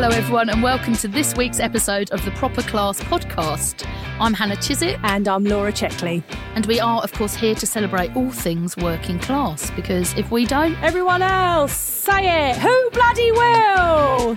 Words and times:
Hello, 0.00 0.10
everyone, 0.10 0.48
and 0.48 0.62
welcome 0.62 0.94
to 0.94 1.08
this 1.08 1.34
week's 1.34 1.58
episode 1.58 2.08
of 2.12 2.24
the 2.24 2.30
Proper 2.30 2.62
Class 2.62 3.00
podcast. 3.00 3.84
I'm 4.20 4.32
Hannah 4.32 4.54
Chiswick. 4.54 4.96
And 5.02 5.26
I'm 5.26 5.42
Laura 5.42 5.72
Checkley. 5.72 6.22
And 6.54 6.64
we 6.66 6.78
are, 6.78 7.02
of 7.02 7.12
course, 7.14 7.34
here 7.34 7.56
to 7.56 7.66
celebrate 7.66 8.14
all 8.14 8.30
things 8.30 8.76
working 8.76 9.18
class 9.18 9.72
because 9.72 10.14
if 10.14 10.30
we 10.30 10.46
don't, 10.46 10.80
everyone 10.84 11.20
else, 11.20 11.72
say 11.72 12.50
it. 12.50 12.56
Who 12.58 12.90
bloody 12.90 13.32
will? 13.32 14.36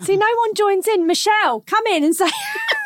See, 0.00 0.16
no 0.16 0.34
one 0.38 0.54
joins 0.54 0.88
in. 0.88 1.06
Michelle, 1.06 1.60
come 1.66 1.86
in 1.88 2.04
and 2.04 2.16
say. 2.16 2.30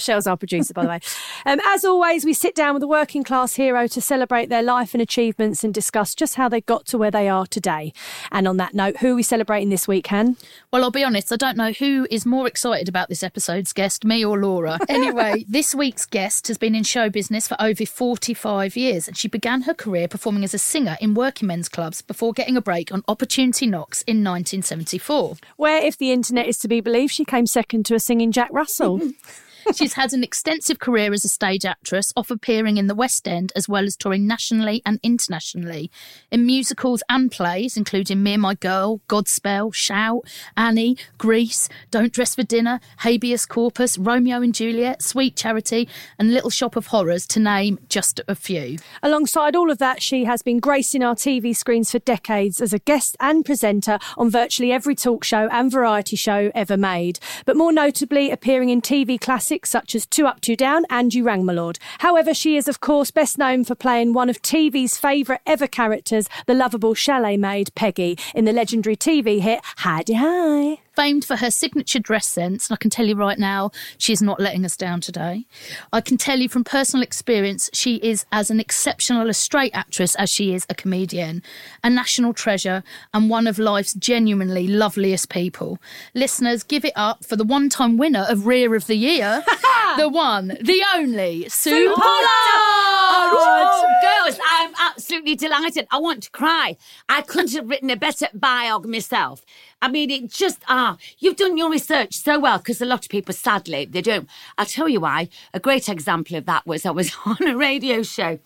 Michelle's 0.00 0.26
our 0.26 0.36
producer, 0.36 0.72
by 0.72 0.82
the 0.82 0.88
way. 0.88 1.00
Um, 1.44 1.60
as 1.66 1.84
always, 1.84 2.24
we 2.24 2.32
sit 2.32 2.54
down 2.54 2.72
with 2.72 2.82
a 2.82 2.88
working 2.88 3.22
class 3.22 3.56
hero 3.56 3.86
to 3.88 4.00
celebrate 4.00 4.48
their 4.48 4.62
life 4.62 4.94
and 4.94 5.02
achievements 5.02 5.62
and 5.62 5.74
discuss 5.74 6.14
just 6.14 6.36
how 6.36 6.48
they 6.48 6.62
got 6.62 6.86
to 6.86 6.96
where 6.96 7.10
they 7.10 7.28
are 7.28 7.46
today. 7.46 7.92
And 8.32 8.48
on 8.48 8.56
that 8.56 8.72
note, 8.72 8.96
who 8.98 9.12
are 9.12 9.14
we 9.14 9.22
celebrating 9.22 9.68
this 9.68 9.86
week, 9.86 10.06
Han? 10.06 10.38
Well, 10.72 10.84
I'll 10.84 10.90
be 10.90 11.04
honest, 11.04 11.30
I 11.30 11.36
don't 11.36 11.58
know 11.58 11.72
who 11.72 12.06
is 12.10 12.24
more 12.24 12.46
excited 12.46 12.88
about 12.88 13.10
this 13.10 13.22
episode's 13.22 13.74
guest, 13.74 14.04
me 14.04 14.24
or 14.24 14.38
Laura. 14.38 14.78
Anyway, 14.90 15.44
this 15.48 15.72
week's 15.74 16.04
guest 16.04 16.48
has 16.48 16.58
been 16.58 16.74
in 16.74 16.82
show 16.82 17.08
business 17.08 17.46
for 17.46 17.56
over 17.60 17.86
45 17.86 18.76
years, 18.76 19.06
and 19.06 19.16
she 19.16 19.28
began 19.28 19.62
her 19.62 19.72
career 19.72 20.08
performing 20.08 20.42
as 20.42 20.52
a 20.52 20.58
singer 20.58 20.96
in 21.00 21.14
working 21.14 21.46
men's 21.46 21.68
clubs 21.68 22.02
before 22.02 22.32
getting 22.32 22.56
a 22.56 22.60
break 22.60 22.92
on 22.92 23.04
Opportunity 23.06 23.66
Knocks 23.66 24.02
in 24.02 24.16
1974. 24.24 25.36
Where, 25.56 25.82
if 25.84 25.96
the 25.96 26.10
internet 26.10 26.48
is 26.48 26.58
to 26.58 26.68
be 26.68 26.80
believed, 26.80 27.12
she 27.12 27.24
came 27.24 27.46
second 27.46 27.86
to 27.86 27.94
a 27.94 28.00
singing 28.00 28.32
Jack 28.32 28.50
Russell. 28.52 29.00
She's 29.74 29.94
had 29.94 30.12
an 30.12 30.24
extensive 30.24 30.78
career 30.78 31.12
as 31.12 31.24
a 31.24 31.28
stage 31.28 31.64
actress, 31.64 32.12
off 32.16 32.30
appearing 32.30 32.76
in 32.76 32.86
the 32.86 32.94
West 32.94 33.28
End 33.28 33.52
as 33.54 33.68
well 33.68 33.84
as 33.84 33.96
touring 33.96 34.26
nationally 34.26 34.82
and 34.84 34.98
internationally 35.02 35.90
in 36.30 36.46
musicals 36.46 37.02
and 37.08 37.30
plays, 37.30 37.76
including 37.76 38.22
Me 38.22 38.34
and 38.34 38.42
My 38.42 38.54
Girl, 38.54 39.00
Godspell, 39.08 39.74
Shout, 39.74 40.22
Annie, 40.56 40.96
Grease, 41.18 41.68
Don't 41.90 42.12
Dress 42.12 42.34
for 42.34 42.42
Dinner, 42.42 42.80
Habeas 42.98 43.46
Corpus, 43.46 43.98
Romeo 43.98 44.40
and 44.40 44.54
Juliet, 44.54 45.02
Sweet 45.02 45.36
Charity, 45.36 45.88
and 46.18 46.32
Little 46.32 46.50
Shop 46.50 46.76
of 46.76 46.88
Horrors, 46.88 47.26
to 47.28 47.40
name 47.40 47.78
just 47.88 48.20
a 48.26 48.34
few. 48.34 48.78
Alongside 49.02 49.56
all 49.56 49.70
of 49.70 49.78
that, 49.78 50.02
she 50.02 50.24
has 50.24 50.42
been 50.42 50.58
gracing 50.58 51.02
our 51.02 51.14
TV 51.14 51.54
screens 51.54 51.90
for 51.90 51.98
decades 51.98 52.60
as 52.60 52.72
a 52.72 52.78
guest 52.78 53.16
and 53.20 53.44
presenter 53.44 53.98
on 54.16 54.30
virtually 54.30 54.72
every 54.72 54.94
talk 54.94 55.24
show 55.24 55.48
and 55.50 55.70
variety 55.70 56.16
show 56.16 56.50
ever 56.54 56.76
made, 56.76 57.18
but 57.44 57.56
more 57.56 57.72
notably 57.72 58.30
appearing 58.30 58.70
in 58.70 58.80
TV 58.80 59.20
classics 59.20 59.49
classics 59.50 59.70
such 59.70 59.94
as 59.96 60.06
Two 60.06 60.26
Up, 60.26 60.40
Two 60.40 60.54
Down 60.54 60.84
and 60.90 61.12
You 61.12 61.24
Rang 61.24 61.44
My 61.44 61.52
Lord. 61.52 61.78
However, 61.98 62.32
she 62.32 62.56
is, 62.56 62.68
of 62.68 62.78
course, 62.80 63.10
best 63.10 63.36
known 63.36 63.64
for 63.64 63.74
playing 63.74 64.12
one 64.12 64.30
of 64.30 64.40
TV's 64.42 64.96
favourite 64.96 65.40
ever 65.44 65.66
characters, 65.66 66.28
the 66.46 66.54
lovable 66.54 66.94
chalet 66.94 67.36
maid 67.36 67.74
Peggy, 67.74 68.16
in 68.34 68.44
the 68.44 68.52
legendary 68.52 68.96
TV 68.96 69.40
hit 69.40 69.60
Hi-de-Hi 69.78 70.78
famed 71.00 71.24
for 71.24 71.36
her 71.36 71.50
signature 71.50 71.98
dress 71.98 72.26
sense, 72.26 72.68
and 72.68 72.74
I 72.74 72.76
can 72.76 72.90
tell 72.90 73.06
you 73.06 73.14
right 73.14 73.38
now, 73.38 73.70
she 73.96 74.12
is 74.12 74.20
not 74.20 74.38
letting 74.38 74.66
us 74.66 74.76
down 74.76 75.00
today. 75.00 75.46
I 75.94 76.02
can 76.02 76.18
tell 76.18 76.38
you 76.38 76.46
from 76.46 76.62
personal 76.62 77.02
experience, 77.02 77.70
she 77.72 77.96
is 77.96 78.26
as 78.32 78.50
an 78.50 78.60
exceptional 78.60 79.30
a 79.30 79.32
straight 79.32 79.74
actress 79.74 80.14
as 80.16 80.28
she 80.28 80.52
is 80.52 80.66
a 80.68 80.74
comedian, 80.74 81.42
a 81.82 81.88
national 81.88 82.34
treasure, 82.34 82.82
and 83.14 83.30
one 83.30 83.46
of 83.46 83.58
life's 83.58 83.94
genuinely 83.94 84.66
loveliest 84.66 85.30
people. 85.30 85.78
Listeners, 86.12 86.62
give 86.62 86.84
it 86.84 86.92
up 86.96 87.24
for 87.24 87.34
the 87.34 87.44
one 87.44 87.70
time 87.70 87.96
winner 87.96 88.26
of 88.28 88.46
Rear 88.46 88.74
of 88.74 88.86
the 88.86 88.96
Year, 88.96 89.42
the 89.96 90.10
one, 90.10 90.48
the 90.60 90.84
only, 90.94 91.48
Su, 91.48 91.94
Pollard! 91.94 93.09
Oh, 93.32 93.94
girls, 94.02 94.38
I'm 94.50 94.72
absolutely 94.78 95.34
delighted. 95.34 95.86
I 95.90 95.98
want 95.98 96.24
to 96.24 96.30
cry. 96.30 96.76
I 97.08 97.22
couldn't 97.22 97.52
have 97.54 97.68
written 97.68 97.90
a 97.90 97.96
better 97.96 98.26
biog 98.36 98.86
myself. 98.86 99.44
I 99.82 99.88
mean, 99.88 100.10
it 100.10 100.30
just, 100.30 100.62
ah, 100.68 100.96
you've 101.18 101.36
done 101.36 101.56
your 101.56 101.70
research 101.70 102.14
so 102.14 102.38
well 102.38 102.58
because 102.58 102.80
a 102.80 102.86
lot 102.86 103.04
of 103.04 103.10
people, 103.10 103.34
sadly, 103.34 103.84
they 103.86 104.02
don't. 104.02 104.28
I'll 104.58 104.66
tell 104.66 104.88
you 104.88 105.00
why. 105.00 105.28
A 105.54 105.60
great 105.60 105.88
example 105.88 106.36
of 106.36 106.46
that 106.46 106.66
was 106.66 106.84
I 106.84 106.90
was 106.90 107.12
on 107.24 107.46
a 107.46 107.56
radio 107.56 108.02
show 108.02 108.38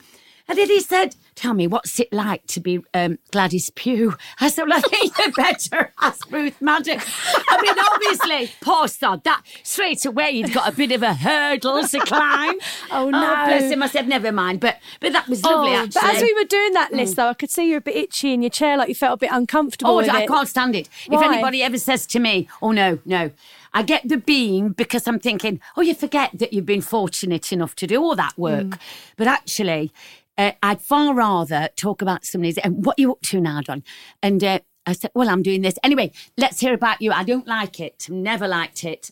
and 0.47 0.59
then 0.59 0.69
he 0.69 0.81
said, 0.81 1.17
Tell 1.35 1.55
me, 1.55 1.67
what's 1.67 1.99
it 1.99 2.13
like 2.13 2.47
to 2.49 2.61
be 2.61 2.81
um, 2.93 3.19
Gladys 3.33 3.71
Pugh? 3.71 4.15
I 4.41 4.49
said, 4.49 4.69
Well, 4.69 4.79
I 4.79 4.81
think 4.83 5.19
you 5.19 5.33
better 5.33 5.93
ask 6.01 6.31
Ruth 6.31 6.61
Madoc. 6.61 7.03
I 7.49 7.61
mean, 7.63 7.75
obviously, 7.93 8.55
poor 8.61 8.87
sod, 8.87 9.25
that 9.25 9.43
straight 9.63 10.05
away 10.05 10.35
he'd 10.35 10.53
got 10.53 10.73
a 10.73 10.77
bit 10.77 10.93
of 10.93 11.03
a 11.03 11.15
hurdle 11.15 11.83
to 11.83 11.99
climb. 12.01 12.59
oh, 12.91 13.11
no. 13.11 13.19
Oh, 13.19 13.47
bless 13.47 13.73
him. 13.73 13.83
I 13.83 13.89
said, 13.89 14.07
Never 14.07 14.33
mind. 14.33 14.61
But 14.61 14.79
but 15.01 15.13
that 15.13 15.29
was 15.29 15.43
lovely, 15.43 15.73
oh, 15.73 15.85
actually. 15.85 16.01
But 16.01 16.15
as 16.15 16.23
we 16.23 16.35
were 16.35 16.45
doing 16.45 16.73
that 16.75 16.93
list, 16.93 17.15
mm. 17.15 17.17
though, 17.17 17.29
I 17.29 17.35
could 17.35 17.51
see 17.51 17.67
you 17.67 17.73
were 17.73 17.79
a 17.79 17.83
bit 17.83 17.97
itchy 17.97 18.35
in 18.35 18.43
your 18.43 18.51
chair, 18.51 18.77
like 18.77 18.89
you 18.89 18.95
felt 18.95 19.15
a 19.15 19.19
bit 19.19 19.31
uncomfortable. 19.33 19.93
Oh, 19.93 20.01
I 20.01 20.23
it. 20.23 20.29
can't 20.29 20.49
stand 20.49 20.77
it. 20.77 20.89
Why? 21.07 21.19
If 21.19 21.25
anybody 21.25 21.63
ever 21.63 21.79
says 21.79 22.07
to 22.09 22.19
me, 22.19 22.49
Oh, 22.61 22.73
no, 22.73 22.99
no. 23.05 23.31
I 23.75 23.83
get 23.83 24.09
the 24.09 24.19
beam 24.19 24.69
because 24.69 25.09
I'm 25.09 25.19
thinking, 25.19 25.61
oh, 25.77 25.83
you 25.83 25.95
forget 25.95 26.31
that 26.35 26.53
you've 26.53 26.65
been 26.65 26.81
fortunate 26.81 27.53
enough 27.53 27.75
to 27.77 27.89
do 27.89 28.01
all 28.01 28.15
that 28.15 28.39
work. 28.39 28.67
Mm. 28.67 28.79
But 29.17 29.27
actually, 29.27 29.93
uh, 30.37 30.53
I'd 30.63 30.81
far 30.81 31.15
rather 31.15 31.69
talk 31.77 32.03
about 32.03 32.25
somebody's 32.25 32.59
and 32.59 32.85
what 32.85 32.99
you 32.99 33.13
up 33.13 33.23
to 33.23 33.41
now, 33.41 33.61
Don. 33.61 33.83
And 34.23 34.43
uh, 34.43 34.61
I 34.87 34.93
said, 34.93 35.11
well, 35.15 35.29
I'm 35.29 35.43
doing 35.43 35.63
this. 35.63 35.77
Anyway, 35.83 36.13
let's 36.37 36.61
hear 36.61 36.75
about 36.75 37.01
you. 37.01 37.13
I 37.13 37.25
don't 37.25 37.47
like 37.47 37.81
it. 37.81 38.09
Never 38.11 38.49
liked 38.49 38.85
it. 38.85 39.11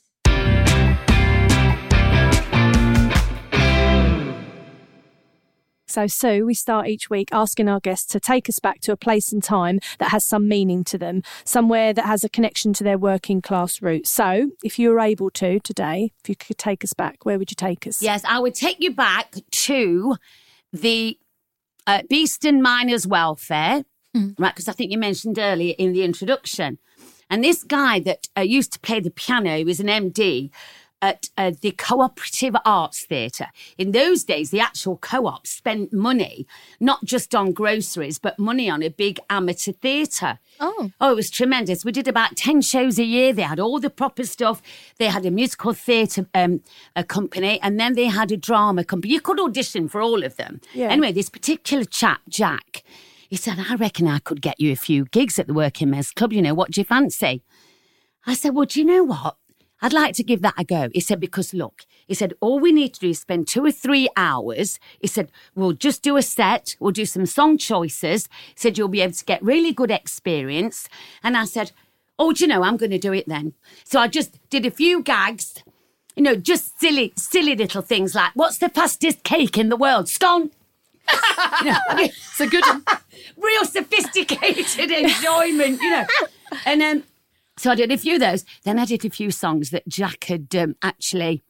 So, 5.92 6.06
Su, 6.06 6.46
we 6.46 6.54
start 6.54 6.88
each 6.88 7.10
week 7.10 7.28
asking 7.32 7.68
our 7.68 7.78
guests 7.78 8.06
to 8.12 8.20
take 8.20 8.48
us 8.48 8.58
back 8.58 8.80
to 8.80 8.92
a 8.92 8.96
place 8.96 9.30
and 9.30 9.44
time 9.44 9.78
that 9.98 10.10
has 10.10 10.24
some 10.24 10.48
meaning 10.48 10.84
to 10.84 10.96
them, 10.96 11.22
somewhere 11.44 11.92
that 11.92 12.06
has 12.06 12.24
a 12.24 12.30
connection 12.30 12.72
to 12.74 12.84
their 12.84 12.96
working 12.96 13.42
class 13.42 13.82
roots. 13.82 14.08
So, 14.08 14.52
if 14.64 14.78
you 14.78 14.88
were 14.88 15.00
able 15.00 15.28
to 15.32 15.60
today, 15.60 16.12
if 16.22 16.30
you 16.30 16.34
could 16.34 16.56
take 16.56 16.82
us 16.82 16.94
back, 16.94 17.26
where 17.26 17.38
would 17.38 17.50
you 17.50 17.56
take 17.56 17.86
us? 17.86 18.00
Yes, 18.00 18.22
I 18.24 18.38
would 18.38 18.54
take 18.54 18.78
you 18.80 18.94
back 18.94 19.34
to 19.50 20.16
the 20.72 21.18
uh, 21.86 22.02
Beeston 22.08 22.62
Miners 22.62 23.06
Welfare, 23.06 23.84
mm. 24.16 24.34
right? 24.38 24.54
Because 24.54 24.68
I 24.68 24.72
think 24.72 24.90
you 24.90 24.98
mentioned 24.98 25.38
earlier 25.38 25.74
in 25.78 25.92
the 25.92 26.02
introduction. 26.02 26.78
And 27.28 27.42
this 27.42 27.62
guy 27.62 27.98
that 28.00 28.28
uh, 28.36 28.42
used 28.42 28.72
to 28.74 28.80
play 28.80 29.00
the 29.00 29.10
piano, 29.10 29.56
he 29.56 29.64
was 29.64 29.80
an 29.80 29.86
MD, 29.86 30.50
at 31.02 31.28
uh, 31.36 31.50
the 31.60 31.72
Cooperative 31.72 32.54
Arts 32.64 33.04
Theatre. 33.04 33.48
In 33.76 33.90
those 33.90 34.22
days, 34.22 34.50
the 34.50 34.60
actual 34.60 34.96
co-op 34.96 35.46
spent 35.46 35.92
money 35.92 36.46
not 36.78 37.04
just 37.04 37.34
on 37.34 37.52
groceries, 37.52 38.18
but 38.18 38.38
money 38.38 38.70
on 38.70 38.82
a 38.82 38.88
big 38.88 39.18
amateur 39.28 39.72
theatre. 39.72 40.38
Oh. 40.60 40.92
Oh, 41.00 41.12
it 41.12 41.16
was 41.16 41.28
tremendous. 41.28 41.84
We 41.84 41.90
did 41.90 42.06
about 42.06 42.36
10 42.36 42.62
shows 42.62 42.98
a 42.98 43.04
year. 43.04 43.32
They 43.32 43.42
had 43.42 43.58
all 43.58 43.80
the 43.80 43.90
proper 43.90 44.24
stuff. 44.24 44.62
They 44.98 45.06
had 45.06 45.26
a 45.26 45.30
musical 45.30 45.72
theatre 45.72 46.26
um, 46.34 46.62
a 46.94 47.02
company, 47.02 47.60
and 47.60 47.80
then 47.80 47.94
they 47.94 48.06
had 48.06 48.30
a 48.30 48.36
drama 48.36 48.84
company. 48.84 49.12
You 49.12 49.20
could 49.20 49.40
audition 49.40 49.88
for 49.88 50.00
all 50.00 50.22
of 50.22 50.36
them. 50.36 50.60
Yeah. 50.72 50.88
Anyway, 50.88 51.12
this 51.12 51.28
particular 51.28 51.84
chap, 51.84 52.20
Jack, 52.28 52.84
he 53.28 53.36
said, 53.36 53.58
I 53.58 53.74
reckon 53.74 54.06
I 54.06 54.20
could 54.20 54.40
get 54.40 54.60
you 54.60 54.70
a 54.72 54.76
few 54.76 55.06
gigs 55.06 55.38
at 55.38 55.48
the 55.48 55.54
Working 55.54 55.90
Men's 55.90 56.12
Club. 56.12 56.32
You 56.32 56.42
know, 56.42 56.54
what 56.54 56.70
do 56.70 56.80
you 56.80 56.84
fancy? 56.84 57.42
I 58.26 58.34
said, 58.34 58.54
Well, 58.54 58.66
do 58.66 58.78
you 58.78 58.86
know 58.86 59.04
what? 59.04 59.36
I'd 59.82 59.92
like 59.92 60.14
to 60.14 60.22
give 60.22 60.42
that 60.42 60.54
a 60.56 60.64
go. 60.64 60.88
He 60.94 61.00
said, 61.00 61.18
Because 61.18 61.52
look, 61.52 61.84
he 62.06 62.14
said, 62.14 62.34
all 62.40 62.60
we 62.60 62.70
need 62.70 62.94
to 62.94 63.00
do 63.00 63.10
is 63.10 63.20
spend 63.20 63.48
two 63.48 63.64
or 63.64 63.72
three 63.72 64.08
hours. 64.16 64.78
He 65.00 65.08
said, 65.08 65.30
We'll 65.56 65.72
just 65.72 66.02
do 66.02 66.16
a 66.16 66.22
set, 66.22 66.76
we'll 66.78 66.92
do 66.92 67.04
some 67.04 67.26
song 67.26 67.58
choices. 67.58 68.28
He 68.48 68.54
said, 68.56 68.78
You'll 68.78 68.88
be 68.88 69.00
able 69.00 69.14
to 69.14 69.24
get 69.24 69.42
really 69.42 69.72
good 69.72 69.90
experience. 69.90 70.88
And 71.22 71.36
I 71.36 71.44
said, 71.44 71.72
Oh, 72.18 72.32
do 72.32 72.44
you 72.44 72.48
know, 72.48 72.62
I'm 72.62 72.76
going 72.76 72.92
to 72.92 72.98
do 72.98 73.12
it 73.12 73.26
then. 73.26 73.54
So 73.84 73.98
I 73.98 74.06
just 74.06 74.38
did 74.48 74.64
a 74.64 74.70
few 74.70 75.02
gags, 75.02 75.64
you 76.14 76.22
know, 76.22 76.36
just 76.36 76.78
silly, 76.78 77.12
silly 77.16 77.56
little 77.56 77.82
things 77.82 78.14
like, 78.14 78.30
What's 78.34 78.58
the 78.58 78.68
fastest 78.68 79.24
cake 79.24 79.58
in 79.58 79.68
the 79.68 79.76
world? 79.76 80.08
Scone. 80.08 80.52
you 81.60 81.70
know, 81.70 81.78
I 81.88 81.94
mean, 81.96 82.06
It's 82.06 82.40
a 82.40 82.46
good 82.46 82.64
one. 82.64 82.84
real 83.36 83.64
sophisticated 83.64 84.90
enjoyment, 84.90 85.80
you 85.82 85.90
know. 85.90 86.06
And 86.64 86.82
um, 86.82 87.04
so 87.62 87.70
I 87.70 87.74
did 87.74 87.92
a 87.92 87.96
few 87.98 88.14
of 88.14 88.20
those. 88.20 88.44
Then 88.64 88.78
I 88.78 88.84
did 88.84 89.04
a 89.04 89.10
few 89.10 89.30
songs 89.30 89.70
that 89.70 89.86
Jack 89.88 90.24
had 90.24 90.54
um, 90.56 90.74
actually 90.82 91.42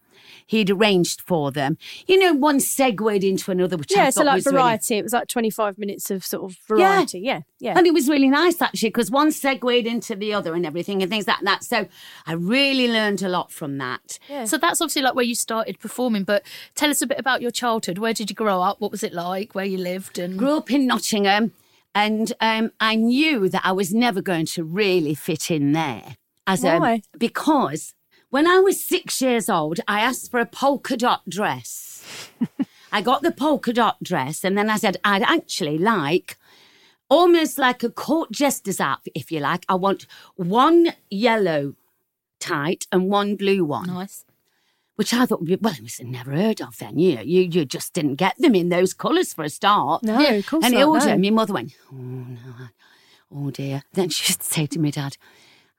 he'd 0.47 0.70
arranged 0.70 1.20
for 1.20 1.50
them. 1.50 1.76
You 2.06 2.19
know, 2.19 2.32
one 2.35 2.59
segued 2.61 3.25
into 3.25 3.50
another, 3.50 3.76
which 3.76 3.93
I 3.97 4.05
Yeah, 4.05 4.11
so 4.11 4.20
thought 4.20 4.26
like 4.26 4.35
was 4.37 4.47
really- 4.47 4.56
variety. 4.59 4.97
It 4.97 5.03
was 5.03 5.12
like 5.12 5.29
25 5.29 5.79
minutes 5.79 6.11
of 6.11 6.25
sort 6.25 6.44
of 6.50 6.59
variety. 6.69 7.20
Yeah, 7.20 7.41
yeah. 7.59 7.76
and 7.76 7.87
it 7.87 7.94
was 7.94 8.09
really 8.09 8.29
nice 8.29 8.61
actually 8.61 8.91
because 8.91 9.11
one 9.11 9.31
segued 9.32 9.87
into 9.87 10.14
the 10.14 10.32
other 10.35 10.55
and 10.55 10.67
everything 10.67 11.00
and 11.03 11.11
things 11.11 11.26
like 11.26 11.41
that. 11.43 11.64
So 11.64 11.87
I 12.26 12.32
really 12.35 12.88
learned 12.88 13.23
a 13.23 13.29
lot 13.29 13.50
from 13.50 13.79
that. 13.79 14.19
So 14.47 14.59
that's 14.59 14.81
obviously 14.81 15.03
like 15.03 15.14
where 15.14 15.25
you 15.25 15.35
started 15.35 15.79
performing. 15.81 16.25
But 16.25 16.44
tell 16.75 16.91
us 16.91 17.03
a 17.03 17.06
bit 17.06 17.19
about 17.19 17.41
your 17.43 17.50
childhood. 17.50 17.99
Where 17.99 18.12
did 18.14 18.29
you 18.31 18.37
grow 18.37 18.61
up? 18.62 18.81
What 18.81 18.91
was 18.91 19.03
it 19.03 19.12
like? 19.12 19.55
Where 19.55 19.64
you 19.64 19.79
lived? 19.79 20.19
And 20.19 20.38
Grew 20.38 20.56
up 20.59 20.70
in 20.70 20.87
Nottingham, 20.87 21.53
and 21.94 22.32
um, 22.40 22.72
I 22.80 22.94
knew 22.94 23.48
that 23.48 23.62
I 23.64 23.72
was 23.72 23.92
never 23.92 24.22
going 24.22 24.46
to 24.46 24.64
really 24.64 25.14
fit 25.14 25.50
in 25.50 25.72
there. 25.72 26.16
As 26.46 26.62
a- 26.64 26.80
because 27.18 27.94
when 28.30 28.46
I 28.46 28.58
was 28.58 28.82
six 28.84 29.20
years 29.20 29.48
old, 29.48 29.80
I 29.86 30.00
asked 30.00 30.30
for 30.30 30.40
a 30.40 30.46
polka 30.46 30.96
dot 30.96 31.28
dress. 31.28 32.02
I 32.92 33.00
got 33.00 33.22
the 33.22 33.30
polka 33.30 33.72
dot 33.72 34.02
dress, 34.02 34.44
and 34.44 34.56
then 34.56 34.68
I 34.68 34.76
said 34.76 34.96
I'd 35.04 35.22
actually 35.22 35.78
like 35.78 36.36
almost 37.08 37.58
like 37.58 37.82
a 37.82 37.90
court 37.90 38.32
jester's 38.32 38.80
outfit, 38.80 39.12
if 39.14 39.30
you 39.30 39.40
like. 39.40 39.64
I 39.68 39.74
want 39.74 40.06
one 40.36 40.94
yellow 41.10 41.74
tight 42.40 42.86
and 42.90 43.08
one 43.08 43.36
blue 43.36 43.64
one 43.64 43.86
nice. 43.86 44.24
Which 45.02 45.12
I 45.12 45.26
thought 45.26 45.43
well, 45.43 45.75
it 45.75 45.82
was 45.82 45.99
never 46.00 46.31
heard 46.31 46.60
of 46.60 46.78
then. 46.78 46.96
You 46.96 47.16
know, 47.16 47.22
you, 47.22 47.40
you 47.40 47.64
just 47.64 47.93
didn't 47.93 48.14
get 48.14 48.38
them 48.38 48.54
in 48.54 48.69
those 48.69 48.94
colours 48.94 49.34
for 49.34 49.43
a 49.43 49.50
start. 49.50 50.04
No, 50.04 50.25
of 50.25 50.46
course 50.46 50.64
And 50.64 50.75
not, 50.75 50.84
older, 50.84 51.06
no. 51.06 51.19
my 51.19 51.31
mother 51.31 51.54
went, 51.54 51.75
oh, 51.93 51.96
no, 51.96 52.38
oh 53.34 53.50
dear. 53.50 53.82
Then 53.94 54.10
she 54.10 54.32
would 54.32 54.44
say 54.44 54.66
to 54.66 54.78
me, 54.78 54.93
Dad, 54.93 55.16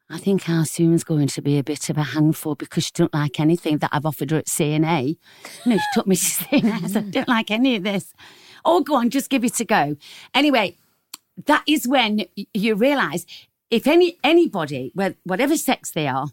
I 0.10 0.18
think 0.18 0.50
our 0.50 0.66
Su's 0.66 1.06
going 1.06 1.30
to 1.30 1.42
be 1.42 1.58
a 1.58 1.64
bit 1.64 1.90
of 1.90 1.98
a 1.98 2.04
handful 2.04 2.56
because 2.56 2.84
she 2.84 2.92
don't 2.94 3.14
like 3.14 3.40
anything 3.40 3.78
that 3.78 3.92
I've 3.94 4.06
offered 4.06 4.32
her 4.32 4.40
at 4.40 4.50
C&A. 4.50 5.16
No, 5.66 5.78
she 5.78 5.84
took 5.94 6.06
me 6.06 6.18
to 6.18 6.22
C&A. 6.26 6.58
I 6.62 6.88
said, 6.88 7.06
I 7.06 7.10
don't 7.10 7.30
like 7.30 7.50
any 7.50 7.78
of 7.78 7.84
this. 7.84 8.14
Oh, 8.66 8.82
go 8.82 8.96
on, 8.96 9.10
just 9.10 9.30
give 9.30 9.46
it 9.46 9.58
a 9.62 9.64
go. 9.64 9.96
Anyway, 10.34 10.76
that 11.46 11.64
is 11.66 11.88
when 11.88 12.26
you 12.54 12.76
realise 12.76 13.26
if 13.72 13.88
any 13.88 14.18
anybody, 14.22 14.92
whatever 15.24 15.56
sex 15.56 15.92
they 15.92 16.10
are, 16.10 16.28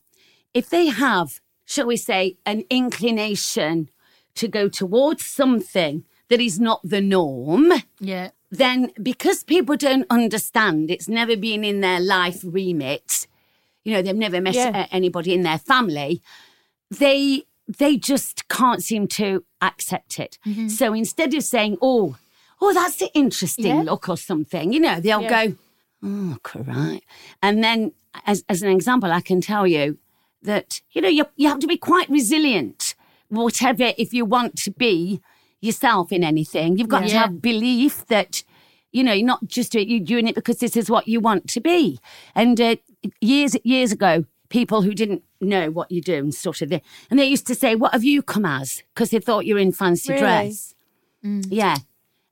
if 0.54 0.68
they 0.68 0.86
have, 0.86 1.40
shall 1.70 1.86
we 1.86 1.96
say, 1.96 2.36
an 2.44 2.64
inclination 2.68 3.88
to 4.34 4.48
go 4.48 4.68
towards 4.68 5.24
something 5.24 6.04
that 6.28 6.40
is 6.40 6.58
not 6.58 6.80
the 6.82 7.00
norm, 7.00 7.72
Yeah. 8.00 8.30
then 8.50 8.90
because 9.00 9.44
people 9.44 9.76
don't 9.76 10.04
understand, 10.10 10.90
it's 10.90 11.08
never 11.08 11.36
been 11.36 11.62
in 11.64 11.80
their 11.80 12.00
life 12.00 12.40
remit. 12.44 13.28
You 13.84 13.92
know, 13.92 14.02
they've 14.02 14.16
never 14.26 14.40
met 14.40 14.54
Yeah. 14.54 14.86
anybody 14.90 15.32
in 15.32 15.42
their 15.42 15.58
family. 15.58 16.20
They 16.90 17.44
they 17.78 17.96
just 17.96 18.48
can't 18.48 18.82
seem 18.82 19.06
to 19.06 19.44
accept 19.62 20.18
it. 20.18 20.38
Mm-hmm. 20.44 20.66
So 20.68 20.92
instead 20.92 21.32
of 21.34 21.44
saying, 21.44 21.78
"Oh, 21.80 22.16
oh, 22.60 22.72
that's 22.74 23.00
an 23.00 23.10
interesting 23.14 23.76
Yeah. 23.76 23.82
look" 23.82 24.08
or 24.08 24.16
something, 24.16 24.72
you 24.72 24.80
know, 24.80 24.98
they'll 24.98 25.22
Yeah. 25.22 25.46
go, 25.46 25.56
"Oh, 26.02 26.36
right." 26.66 27.02
And 27.40 27.62
then, 27.62 27.92
as 28.26 28.42
as 28.48 28.62
an 28.62 28.70
example, 28.70 29.12
I 29.12 29.20
can 29.20 29.40
tell 29.40 29.68
you 29.68 29.98
that 30.42 30.80
you 30.92 31.00
know 31.02 31.08
you 31.08 31.26
you 31.36 31.48
have 31.48 31.58
to 31.60 31.66
be 31.66 31.76
quite 31.76 32.08
resilient. 32.08 32.94
Whatever, 33.28 33.92
if 33.96 34.12
you 34.12 34.24
want 34.24 34.56
to 34.58 34.70
be 34.72 35.20
yourself 35.60 36.10
in 36.10 36.24
anything, 36.24 36.78
you've 36.78 36.88
got 36.88 37.06
to 37.06 37.18
have 37.18 37.40
belief 37.42 38.06
that 38.06 38.42
you 38.92 39.04
know 39.04 39.12
you're 39.12 39.26
not 39.26 39.46
just 39.46 39.72
doing, 39.72 39.88
you're 39.88 40.00
doing 40.00 40.26
it 40.26 40.34
because 40.34 40.58
this 40.58 40.76
is 40.76 40.90
what 40.90 41.06
you 41.06 41.20
want 41.20 41.48
to 41.50 41.60
be. 41.60 42.00
And 42.34 42.60
uh, 42.60 42.76
years 43.20 43.56
years 43.62 43.92
ago, 43.92 44.24
people 44.48 44.82
who 44.82 44.94
didn't 44.94 45.22
know 45.40 45.70
what 45.70 45.90
you 45.90 46.02
do 46.02 46.16
and 46.16 46.34
sort 46.34 46.60
of 46.60 46.70
the, 46.70 46.80
and 47.08 47.18
they 47.18 47.26
used 47.26 47.46
to 47.46 47.54
say, 47.54 47.76
"What 47.76 47.92
have 47.92 48.04
you 48.04 48.22
come 48.22 48.44
as?" 48.44 48.82
Because 48.94 49.10
they 49.10 49.20
thought 49.20 49.46
you 49.46 49.54
were 49.54 49.60
in 49.60 49.72
fancy 49.72 50.12
Really? 50.12 50.20
dress. 50.20 50.74
Yeah. 51.22 51.76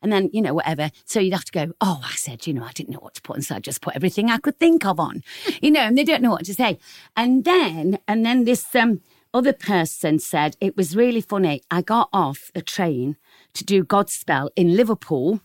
And 0.03 0.13
then, 0.13 0.31
you 0.33 0.41
know, 0.41 0.55
whatever. 0.55 0.91
So 1.05 1.21
you'd 1.21 1.33
have 1.33 1.45
to 1.47 1.53
go, 1.53 1.73
oh, 1.81 2.01
I 2.05 2.13
said, 2.13 2.47
you 2.47 2.55
know, 2.55 2.65
I 2.65 2.73
didn't 2.73 2.93
know 2.93 3.01
what 3.01 3.15
to 3.15 3.23
put. 3.23 3.37
And 3.37 3.45
so 3.45 3.57
I 3.57 3.59
just 3.59 3.81
put 3.81 3.97
everything 3.97 4.31
I 4.31 4.39
could 4.39 4.59
think 4.59 4.85
of 4.87 5.01
on, 5.01 5.23
you 5.63 5.71
know, 5.71 5.81
and 5.81 5.99
they 5.99 6.05
don't 6.05 6.23
know 6.23 6.31
what 6.31 6.45
to 6.45 6.55
say. 6.55 6.79
And 7.17 7.45
then, 7.45 7.99
and 8.07 8.25
then 8.25 8.45
this 8.45 8.75
um, 8.75 9.01
other 9.35 9.53
person 9.53 10.19
said, 10.19 10.57
it 10.61 10.77
was 10.77 10.97
really 10.97 11.21
funny. 11.21 11.63
I 11.71 11.83
got 11.83 12.09
off 12.13 12.51
a 12.55 12.63
train 12.63 13.17
to 13.55 13.65
do 13.65 13.85
Godspell 13.85 14.51
in 14.57 14.77
Liverpool. 14.77 15.41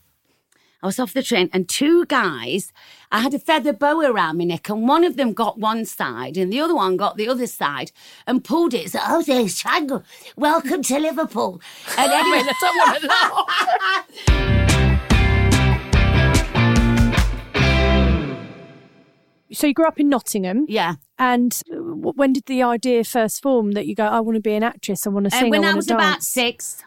I 0.83 0.87
was 0.87 0.99
off 0.99 1.13
the 1.13 1.23
train 1.23 1.49
and 1.53 1.69
two 1.69 2.05
guys, 2.07 2.73
I 3.09 3.21
had 3.21 3.33
a 3.33 3.39
feather 3.39 3.71
boa 3.71 4.11
around 4.11 4.37
my 4.37 4.43
neck 4.43 4.67
and 4.67 4.85
one 4.85 5.05
of 5.05 5.15
them 5.15 5.31
got 5.31 5.57
one 5.57 5.85
side 5.85 6.35
and 6.35 6.51
the 6.51 6.59
other 6.59 6.75
one 6.75 6.97
got 6.97 7.15
the 7.15 7.29
other 7.29 7.47
side 7.47 7.93
and 8.27 8.43
pulled 8.43 8.73
it. 8.73 8.91
So, 8.91 8.99
oh, 9.01 9.23
there's 9.23 9.57
Shango. 9.57 10.03
Welcome 10.35 10.83
to 10.83 10.99
Liverpool. 10.99 11.61
And 11.97 12.11
anyway, 12.11 12.39
I 12.45 12.53
don't 12.59 12.77
want 12.77 13.01
to 13.01 13.07
laugh. 13.07 14.83
So 19.53 19.67
you 19.67 19.73
grew 19.73 19.87
up 19.87 20.01
in 20.01 20.09
Nottingham, 20.09 20.65
yeah. 20.67 20.95
and 21.17 21.61
when 21.69 22.33
did 22.33 22.47
the 22.47 22.61
idea 22.63 23.05
first 23.05 23.41
form 23.41 23.71
that 23.73 23.85
you 23.85 23.95
go, 23.95 24.03
I 24.03 24.19
want 24.19 24.35
to 24.35 24.41
be 24.41 24.55
an 24.55 24.63
actress, 24.63 25.07
I 25.07 25.11
want 25.11 25.29
to 25.29 25.33
uh, 25.33 25.37
And 25.37 25.43
sing, 25.45 25.51
when 25.51 25.63
I 25.63 25.71
I, 25.71 25.75
was 25.75 25.85
to 25.85 25.93
about 25.93 26.23
six, 26.23 26.83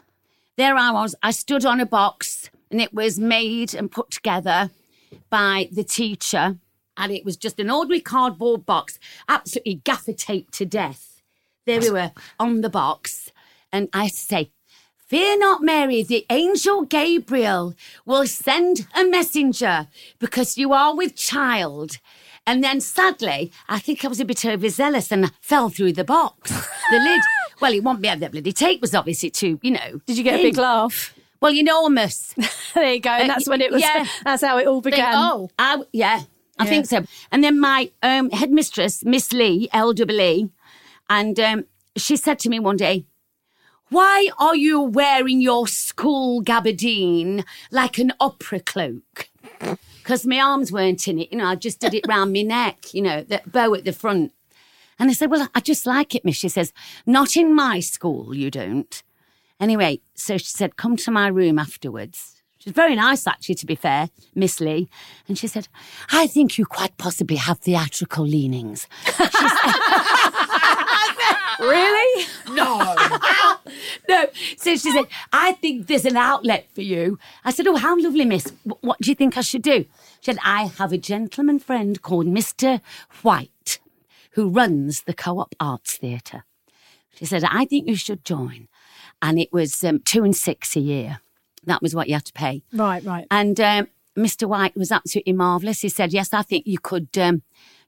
there 0.55 0.75
I 0.75 0.91
was. 0.91 1.15
I 1.23 1.31
stood 1.31 1.65
on 1.65 1.79
a 1.79 1.85
box 1.87 2.51
and 2.71 2.81
it 2.81 2.93
was 2.93 3.19
made 3.19 3.73
and 3.73 3.91
put 3.91 4.11
together 4.11 4.69
by 5.29 5.69
the 5.71 5.83
teacher. 5.83 6.57
And 6.95 7.11
it 7.11 7.23
was 7.23 7.37
just 7.37 7.59
an 7.59 7.69
ordinary 7.69 8.01
cardboard 8.01 8.65
box, 8.65 8.99
absolutely 9.29 9.75
gaffer 9.75 10.13
taped 10.13 10.53
to 10.55 10.65
death. 10.65 11.21
There 11.65 11.79
we 11.79 11.91
were 11.91 12.11
on 12.39 12.61
the 12.61 12.69
box. 12.69 13.31
And 13.71 13.89
I 13.93 14.07
say, 14.07 14.51
Fear 15.07 15.39
not, 15.39 15.61
Mary, 15.61 16.03
the 16.03 16.25
angel 16.29 16.83
Gabriel 16.83 17.73
will 18.05 18.27
send 18.27 18.87
a 18.93 19.05
messenger 19.05 19.87
because 20.19 20.57
you 20.57 20.73
are 20.73 20.93
with 20.93 21.15
child. 21.15 21.99
And 22.45 22.61
then 22.61 22.81
sadly, 22.81 23.51
I 23.69 23.79
think 23.79 24.03
I 24.03 24.09
was 24.09 24.19
a 24.19 24.25
bit 24.25 24.45
overzealous 24.45 25.11
and 25.11 25.31
fell 25.39 25.69
through 25.69 25.93
the 25.93 26.03
box. 26.03 26.51
The 26.91 26.99
lid, 26.99 27.21
well, 27.61 27.73
it 27.73 27.83
won't 27.83 28.01
be 28.01 28.13
the 28.15 28.29
bloody 28.29 28.51
tape 28.51 28.81
was 28.81 28.95
obviously 28.95 29.29
too, 29.29 29.59
you 29.61 29.71
know. 29.71 30.01
Did 30.05 30.17
you 30.17 30.23
get 30.23 30.39
a 30.39 30.43
big 30.43 30.57
laugh? 30.57 31.13
Well, 31.41 31.53
enormous. 31.53 32.33
there 32.73 32.93
you 32.93 32.99
go, 32.99 33.09
and 33.11 33.29
Uh, 33.29 33.33
that's 33.33 33.47
when 33.47 33.61
it 33.61 33.71
was. 33.71 33.81
yeah. 33.81 34.05
That's 34.23 34.43
how 34.43 34.57
it 34.57 34.67
all 34.67 34.81
began. 34.81 35.13
oh, 35.15 35.49
I, 35.59 35.81
yeah, 35.93 36.21
I 36.59 36.65
think 36.65 36.85
so. 36.87 37.05
And 37.31 37.43
then 37.43 37.59
my 37.59 37.91
um, 38.01 38.29
headmistress, 38.31 39.03
Miss 39.05 39.31
Lee, 39.31 39.69
LWE, 39.73 40.49
and 41.09 41.39
um, 41.39 41.65
she 41.95 42.15
said 42.17 42.39
to 42.39 42.49
me 42.49 42.59
one 42.59 42.77
day, 42.77 43.05
why 43.89 44.29
are 44.37 44.55
you 44.55 44.81
wearing 44.81 45.39
your 45.39 45.65
school 45.67 46.41
gabardine 46.43 47.45
like 47.71 47.97
an 47.99 48.11
opera 48.19 48.59
cloak? 48.59 49.29
Because 50.07 50.25
my 50.25 50.39
arms 50.39 50.71
weren't 50.71 51.05
in 51.09 51.19
it, 51.19 51.33
you 51.33 51.37
know, 51.37 51.47
I 51.47 51.55
just 51.55 51.81
did 51.81 51.93
it 51.93 52.05
round 52.07 52.31
my 52.31 52.41
neck, 52.41 52.93
you 52.93 53.01
know, 53.01 53.23
that 53.23 53.51
bow 53.51 53.73
at 53.73 53.83
the 53.83 53.91
front. 53.91 54.31
And 54.97 55.09
I 55.09 55.13
said, 55.13 55.29
Well, 55.29 55.49
I 55.53 55.59
just 55.59 55.85
like 55.85 56.15
it, 56.15 56.23
miss. 56.23 56.37
She 56.37 56.47
says, 56.47 56.71
Not 57.05 57.35
in 57.35 57.53
my 57.53 57.81
school, 57.81 58.33
you 58.33 58.49
don't. 58.49 59.03
Anyway, 59.59 60.01
so 60.15 60.37
she 60.37 60.45
said, 60.45 60.77
Come 60.77 60.97
to 60.97 61.11
my 61.11 61.27
room 61.27 61.59
afterwards. 61.59 62.41
She's 62.59 62.73
very 62.73 62.95
nice, 62.95 63.27
actually, 63.27 63.55
to 63.55 63.65
be 63.65 63.75
fair, 63.75 64.09
Miss 64.33 64.59
Lee. 64.59 64.89
And 65.27 65.37
she 65.37 65.47
said, 65.47 65.67
I 66.11 66.27
think 66.27 66.57
you 66.57 66.65
quite 66.65 66.97
possibly 66.97 67.37
have 67.37 67.59
theatrical 67.59 68.25
leanings. 68.25 68.87
Really? 71.59 72.25
No. 72.49 72.77
no. 74.09 74.25
So 74.57 74.75
she 74.75 74.91
said, 74.91 75.05
I 75.33 75.53
think 75.53 75.87
there's 75.87 76.05
an 76.05 76.17
outlet 76.17 76.67
for 76.73 76.81
you. 76.81 77.17
I 77.43 77.51
said, 77.51 77.67
Oh, 77.67 77.75
how 77.75 77.99
lovely, 77.99 78.25
miss. 78.25 78.53
What 78.63 78.99
do 78.99 79.09
you 79.09 79.15
think 79.15 79.37
I 79.37 79.41
should 79.41 79.63
do? 79.63 79.85
She 80.21 80.31
said, 80.31 80.37
I 80.43 80.65
have 80.77 80.93
a 80.93 80.97
gentleman 80.97 81.59
friend 81.59 82.01
called 82.01 82.27
Mr. 82.27 82.81
White 83.21 83.79
who 84.31 84.49
runs 84.49 85.03
the 85.03 85.13
Co 85.13 85.39
op 85.39 85.55
Arts 85.59 85.97
Theatre. 85.97 86.45
She 87.15 87.25
said, 87.25 87.43
I 87.43 87.65
think 87.65 87.87
you 87.87 87.95
should 87.95 88.23
join. 88.23 88.67
And 89.21 89.39
it 89.39 89.51
was 89.51 89.83
um, 89.83 89.99
two 89.99 90.23
and 90.23 90.35
six 90.35 90.75
a 90.75 90.79
year. 90.79 91.19
That 91.65 91.81
was 91.81 91.95
what 91.95 92.07
you 92.07 92.13
had 92.13 92.25
to 92.25 92.33
pay. 92.33 92.63
Right, 92.71 93.03
right. 93.03 93.25
And 93.29 93.59
um, 93.59 93.87
Mr. 94.17 94.47
White 94.47 94.75
was 94.75 94.91
absolutely 94.91 95.33
marvellous. 95.33 95.81
He 95.81 95.89
said, 95.89 96.13
"Yes, 96.13 96.33
I 96.33 96.41
think 96.41 96.65
you 96.65 96.79
could, 96.79 97.09
um, 97.17 97.41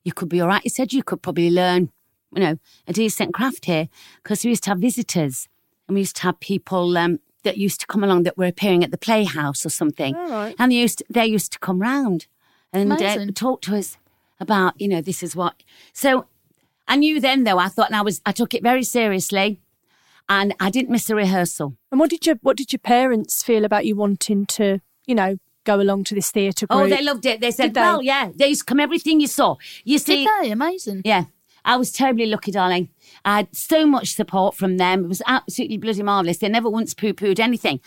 you 0.04 0.12
could 0.12 0.30
be 0.30 0.42
all 0.42 0.48
right." 0.48 0.62
He 0.64 0.70
said, 0.70 0.92
"You 0.92 1.04
could 1.04 1.22
probably 1.22 1.50
learn, 1.50 1.92
you 2.34 2.42
know, 2.42 2.58
a 2.88 2.94
decent 2.94 3.34
craft 3.34 3.66
here 3.66 3.88
because 4.22 4.44
we 4.44 4.50
used 4.50 4.64
to 4.64 4.72
have 4.72 4.80
visitors 4.80 5.48
and 5.88 5.96
we 5.96 6.02
used 6.02 6.18
to 6.18 6.24
have 6.24 6.40
people 6.40 6.98
um, 6.98 7.20
that 7.44 7.58
used 7.58 7.80
to 7.82 7.88
come 7.88 8.04
along 8.04 8.24
that 8.24 8.38
were 8.38 8.46
appearing 8.46 8.84
at 8.84 8.92
the 8.92 8.98
playhouse 8.98 9.66
or 9.66 9.70
something, 9.70 10.16
All 10.16 10.30
right. 10.30 10.56
and 10.60 10.72
they 10.72 10.76
used 10.78 11.00
to, 11.00 11.06
they 11.10 11.26
used 11.26 11.54
to 11.54 11.60
come 11.60 11.80
round 11.80 12.28
and 12.74 12.92
uh, 12.92 13.26
talk 13.34 13.62
to 13.62 13.76
us 13.78 13.98
about, 14.40 14.80
you 14.80 14.88
know, 14.88 15.02
this 15.02 15.24
is 15.24 15.36
what." 15.36 15.64
So 15.94 16.26
I 16.88 16.96
knew 16.98 17.22
then, 17.22 17.44
though. 17.44 17.60
I 17.60 17.70
thought, 17.70 17.88
and 17.88 17.96
I 17.96 18.02
was, 18.02 18.20
I 18.26 18.32
took 18.34 18.54
it 18.54 18.62
very 18.62 18.84
seriously, 18.84 19.62
and 20.30 20.54
I 20.60 20.70
didn't 20.70 20.92
miss 20.92 21.10
a 21.10 21.16
rehearsal. 21.16 21.76
And 21.92 22.00
what 22.00 22.12
did 22.12 22.26
your 22.26 22.36
what 22.42 22.56
did 22.56 22.72
your 22.72 22.80
parents 22.80 23.44
feel 23.44 23.66
about 23.66 23.86
you 23.86 23.96
wanting 23.96 24.46
to, 24.46 24.80
you 25.06 25.16
know, 25.16 25.38
go 25.66 25.82
along 25.82 26.06
to 26.06 26.16
this 26.16 26.32
theatre 26.32 26.68
oh, 26.70 26.78
group? 26.78 26.94
Oh, 26.94 26.96
they 26.96 27.04
loved 27.04 27.26
it. 27.26 27.42
They 27.42 27.52
said, 27.52 27.68
Did 27.68 27.74
they? 27.74 27.82
"Well, 27.82 28.04
yeah, 28.04 28.30
they 28.34 28.48
used 28.48 28.62
to 28.62 28.66
come 28.66 28.80
everything 28.80 29.20
you 29.20 29.28
saw." 29.28 29.56
You 29.84 29.98
see, 29.98 30.24
Did 30.24 30.44
they? 30.44 30.52
Amazing. 30.52 31.02
Yeah. 31.04 31.26
I 31.66 31.76
was 31.76 31.92
terribly 31.92 32.26
lucky, 32.26 32.52
darling. 32.52 32.90
I 33.26 33.38
had 33.38 33.56
so 33.56 33.86
much 33.86 34.16
support 34.16 34.56
from 34.56 34.78
them. 34.78 35.04
It 35.04 35.08
was 35.08 35.22
absolutely 35.28 35.78
bloody 35.78 36.02
marvellous. 36.02 36.38
They 36.38 36.48
never 36.48 36.70
once 36.70 36.94
poo-pooed 36.94 37.38
anything. 37.38 37.82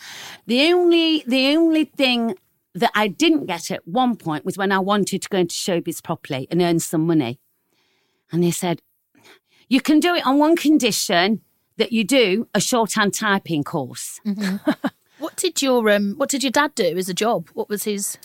The 0.45 0.71
only 0.71 1.23
the 1.25 1.55
only 1.55 1.85
thing 1.85 2.35
that 2.75 2.91
I 2.93 3.07
didn't 3.07 3.47
get 3.47 3.71
at 3.71 3.87
one 3.87 4.15
point 4.15 4.45
was 4.45 4.57
when 4.57 4.71
I 4.71 4.79
wanted 4.79 5.21
to 5.23 5.29
go 5.29 5.39
into 5.39 5.55
showbiz 5.55 6.03
properly 6.03 6.47
and 6.51 6.61
earn 6.61 6.79
some 6.79 7.05
money. 7.07 7.39
And 8.31 8.43
they 8.43 8.51
said, 8.51 8.81
You 9.69 9.81
can 9.81 9.99
do 9.99 10.15
it 10.15 10.25
on 10.25 10.37
one 10.37 10.55
condition 10.55 11.41
that 11.77 11.91
you 11.91 12.03
do 12.03 12.47
a 12.53 12.59
shorthand 12.59 13.13
typing 13.13 13.63
course. 13.63 14.19
What 15.19 15.37
did 15.37 15.61
your 15.61 15.89
um 15.89 16.15
what 16.17 16.29
did 16.29 16.43
your 16.43 16.51
dad 16.51 16.75
do 16.75 16.97
as 16.97 17.07
a 17.07 17.13
job? 17.13 17.47
What 17.53 17.69
was 17.69 17.83
his 17.85 18.17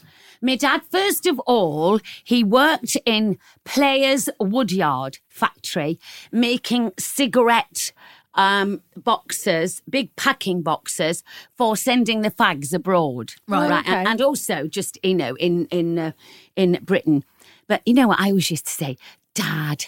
My 0.43 0.57
dad, 0.57 0.83
first 0.91 1.27
of 1.27 1.39
all, 1.41 2.01
he 2.25 2.43
worked 2.43 2.97
in 3.07 3.39
Players 3.65 4.29
Woodyard 4.41 5.19
factory 5.29 6.01
making 6.33 6.93
cigarette 6.99 7.93
um, 8.35 8.83
boxes, 8.97 9.83
big 9.89 10.15
packing 10.17 10.63
boxes 10.63 11.23
for 11.57 11.77
sending 11.77 12.23
the 12.23 12.31
fags 12.31 12.73
abroad. 12.73 13.33
Right, 13.47 13.71
And, 13.71 13.87
okay. 13.87 14.05
and 14.05 14.21
also 14.21 14.67
just, 14.67 14.99
you 15.03 15.15
know, 15.15 15.35
in, 15.37 15.67
in, 15.67 15.99
uh, 15.99 16.13
in 16.57 16.79
Britain. 16.83 17.25
But 17.67 17.83
you 17.85 17.95
know 17.95 18.09
what 18.09 18.21
I 18.21 18.29
always 18.29 18.51
used 18.51 18.67
to 18.67 18.73
say? 18.73 18.97
Dad. 19.35 19.87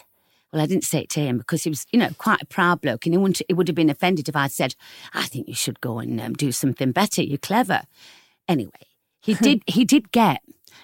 Well, 0.52 0.62
I 0.62 0.66
didn't 0.66 0.84
say 0.84 1.00
it 1.00 1.10
to 1.10 1.20
him 1.20 1.38
because 1.38 1.62
he 1.62 1.70
was, 1.70 1.86
you 1.92 1.98
know, 1.98 2.10
quite 2.18 2.42
a 2.42 2.46
proud 2.46 2.80
bloke, 2.80 3.06
and 3.06 3.14
he 3.14 3.18
wouldn't. 3.18 3.40
Would 3.50 3.68
have 3.68 3.74
been 3.74 3.90
offended 3.90 4.28
if 4.28 4.36
I'd 4.36 4.52
said, 4.52 4.74
"I 5.14 5.26
think 5.26 5.48
you 5.48 5.54
should 5.54 5.80
go 5.80 5.98
and 5.98 6.20
um, 6.20 6.32
do 6.34 6.50
something 6.52 6.92
better. 6.92 7.22
You're 7.22 7.38
clever." 7.38 7.82
Anyway, 8.48 8.86
he 9.20 9.34
did. 9.42 9.62
He 9.66 9.84
did 9.84 10.10
get 10.12 10.40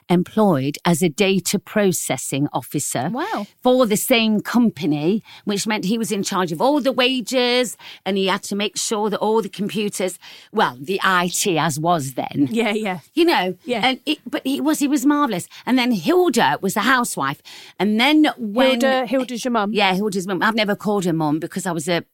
employed 0.08 0.76
as 0.84 1.02
a 1.02 1.08
data 1.08 1.58
processing 1.58 2.48
officer. 2.52 3.10
Wow. 3.12 3.46
For 3.62 3.86
the 3.86 3.96
same 3.96 4.40
company, 4.40 5.22
which 5.44 5.66
meant 5.66 5.84
he 5.84 5.98
was 5.98 6.10
in 6.12 6.22
charge 6.22 6.52
of 6.52 6.60
all 6.60 6.80
the 6.80 6.92
wages, 6.92 7.76
and 8.04 8.16
he 8.16 8.26
had 8.26 8.42
to 8.44 8.56
make 8.56 8.76
sure 8.76 9.10
that 9.10 9.18
all 9.18 9.42
the 9.42 9.48
computers, 9.48 10.18
well, 10.52 10.76
the 10.80 11.00
IT 11.04 11.46
as 11.58 11.78
was 11.78 12.14
then, 12.14 12.48
Yeah, 12.50 12.72
yeah. 12.72 13.00
you 13.14 13.24
know. 13.24 13.56
Yeah. 13.64 13.80
And 13.84 14.00
it, 14.06 14.18
but 14.28 14.42
he 14.46 14.60
was 14.60 14.78
he 14.78 14.88
was 14.88 15.04
marvelous. 15.06 15.48
And 15.66 15.78
then 15.78 15.92
Hilda 15.92 16.58
was 16.60 16.76
a 16.76 16.80
housewife, 16.80 17.40
and 17.78 18.00
then 18.00 18.26
when 18.38 18.80
Hilda, 18.80 19.06
Hilda's 19.06 19.44
your 19.44 19.52
mum. 19.52 19.72
yeah, 19.72 19.94
Hilda's 19.94 20.26
mum. 20.26 20.42
I've 20.42 20.54
never 20.54 20.76
called 20.76 21.04
her 21.04 21.12
mum 21.12 21.38
because 21.38 21.66
I 21.66 21.72
was 21.72 21.88
a, 21.88 22.04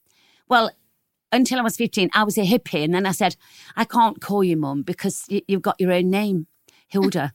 well, 0.49 0.71
until 1.31 1.59
I 1.59 1.63
was 1.63 1.77
15, 1.77 2.11
I 2.15 2.25
was 2.25 2.37
a 2.37 2.43
hippie. 2.45 2.85
And 2.85 2.95
then 2.95 3.07
I 3.07 3.13
said, 3.13 3.37
I 3.75 3.85
can't 3.85 4.21
call 4.21 4.45
you 4.45 4.57
mum 4.57 4.83
because 4.83 5.25
y- 5.31 5.41
you've 5.49 5.63
got 5.63 5.81
your 5.81 5.91
own 5.93 6.11
name, 6.11 6.47
Hilda. 6.89 7.33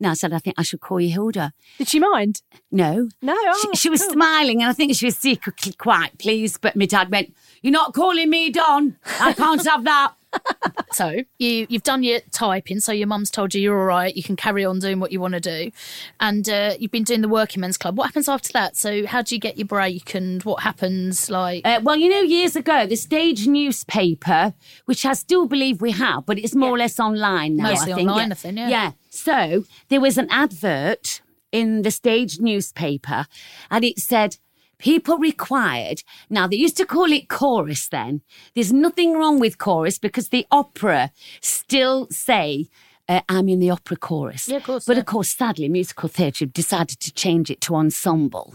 No, 0.00 0.10
I 0.10 0.14
said, 0.14 0.32
I 0.32 0.38
think 0.38 0.56
I 0.58 0.62
should 0.62 0.80
call 0.80 1.00
you 1.00 1.10
Hilda. 1.10 1.52
Did 1.78 1.88
she 1.88 2.00
mind? 2.00 2.42
No. 2.72 3.08
No. 3.22 3.34
She, 3.60 3.68
Oh, 3.68 3.74
she 3.74 3.90
was 3.90 4.00
cool. 4.02 4.12
smiling 4.12 4.62
and 4.62 4.70
I 4.70 4.72
think 4.72 4.94
she 4.96 5.04
was 5.06 5.16
secretly 5.18 5.72
quite 5.74 6.18
pleased. 6.18 6.60
But 6.60 6.74
my 6.74 6.86
dad 6.86 7.10
went, 7.10 7.34
You're 7.62 7.72
not 7.72 7.94
calling 7.94 8.30
me 8.30 8.50
Don. 8.50 8.96
I 9.20 9.32
can't 9.34 9.64
have 9.66 9.84
that. 9.84 10.14
So 10.92 11.18
you 11.38 11.66
you've 11.68 11.82
done 11.84 12.02
your 12.02 12.20
typing, 12.32 12.80
so 12.80 12.90
your 12.92 13.06
mum's 13.06 13.30
told 13.30 13.54
you 13.54 13.60
you're 13.60 13.78
all 13.78 13.84
right. 13.86 14.14
You 14.16 14.22
can 14.24 14.34
carry 14.36 14.64
on 14.64 14.78
doing 14.80 14.98
what 15.00 15.12
you 15.12 15.20
want 15.20 15.34
to 15.34 15.40
do, 15.40 15.70
and 16.18 16.48
uh, 16.48 16.74
you've 16.80 16.90
been 16.90 17.04
doing 17.04 17.20
the 17.20 17.28
working 17.28 17.60
men's 17.60 17.78
club. 17.78 17.96
What 17.96 18.06
happens 18.06 18.28
after 18.28 18.52
that? 18.54 18.76
So 18.76 19.06
how 19.06 19.22
do 19.22 19.34
you 19.34 19.40
get 19.40 19.56
your 19.56 19.66
break, 19.68 20.14
and 20.14 20.42
what 20.42 20.62
happens? 20.62 21.30
Like 21.30 21.64
Uh, 21.64 21.80
well, 21.82 21.96
you 21.96 22.08
know, 22.08 22.20
years 22.22 22.54
ago, 22.56 22.86
the 22.86 22.96
stage 22.96 23.46
newspaper, 23.46 24.54
which 24.86 25.04
I 25.04 25.12
still 25.14 25.46
believe 25.46 25.80
we 25.80 25.92
have, 25.92 26.26
but 26.26 26.38
it's 26.38 26.54
more 26.54 26.70
or 26.70 26.78
less 26.78 26.98
online 27.00 27.56
now. 27.56 27.70
Mostly 27.70 27.92
I 27.92 27.96
think. 27.96 28.10
online, 28.10 28.28
yeah. 28.28 28.32
I 28.32 28.36
think, 28.36 28.58
yeah. 28.58 28.68
Yeah. 28.68 28.92
So 29.22 29.64
there 29.88 30.00
was 30.00 30.16
an 30.18 30.28
advert 30.30 31.20
in 31.52 31.82
the 31.82 31.90
stage 31.90 32.40
newspaper, 32.40 33.26
and 33.70 33.84
it 33.84 33.98
said. 33.98 34.36
People 34.78 35.18
required. 35.18 36.02
Now, 36.30 36.46
they 36.46 36.56
used 36.56 36.78
to 36.78 36.86
call 36.86 37.12
it 37.12 37.28
chorus 37.28 37.86
then. 37.86 38.22
There's 38.54 38.72
nothing 38.72 39.12
wrong 39.12 39.38
with 39.38 39.58
chorus 39.58 39.98
because 39.98 40.30
the 40.30 40.46
opera 40.50 41.10
still 41.42 42.08
say, 42.10 42.70
uh, 43.06 43.20
I'm 43.28 43.50
in 43.50 43.58
the 43.60 43.68
opera 43.68 43.98
chorus. 43.98 44.48
Yeah, 44.48 44.56
of 44.56 44.64
course, 44.64 44.86
But 44.86 44.96
yeah. 44.96 45.00
of 45.00 45.04
course, 45.06 45.36
sadly, 45.36 45.68
musical 45.68 46.08
theatre 46.08 46.46
decided 46.46 46.98
to 47.00 47.12
change 47.12 47.50
it 47.50 47.60
to 47.60 47.76
ensemble. 47.76 48.54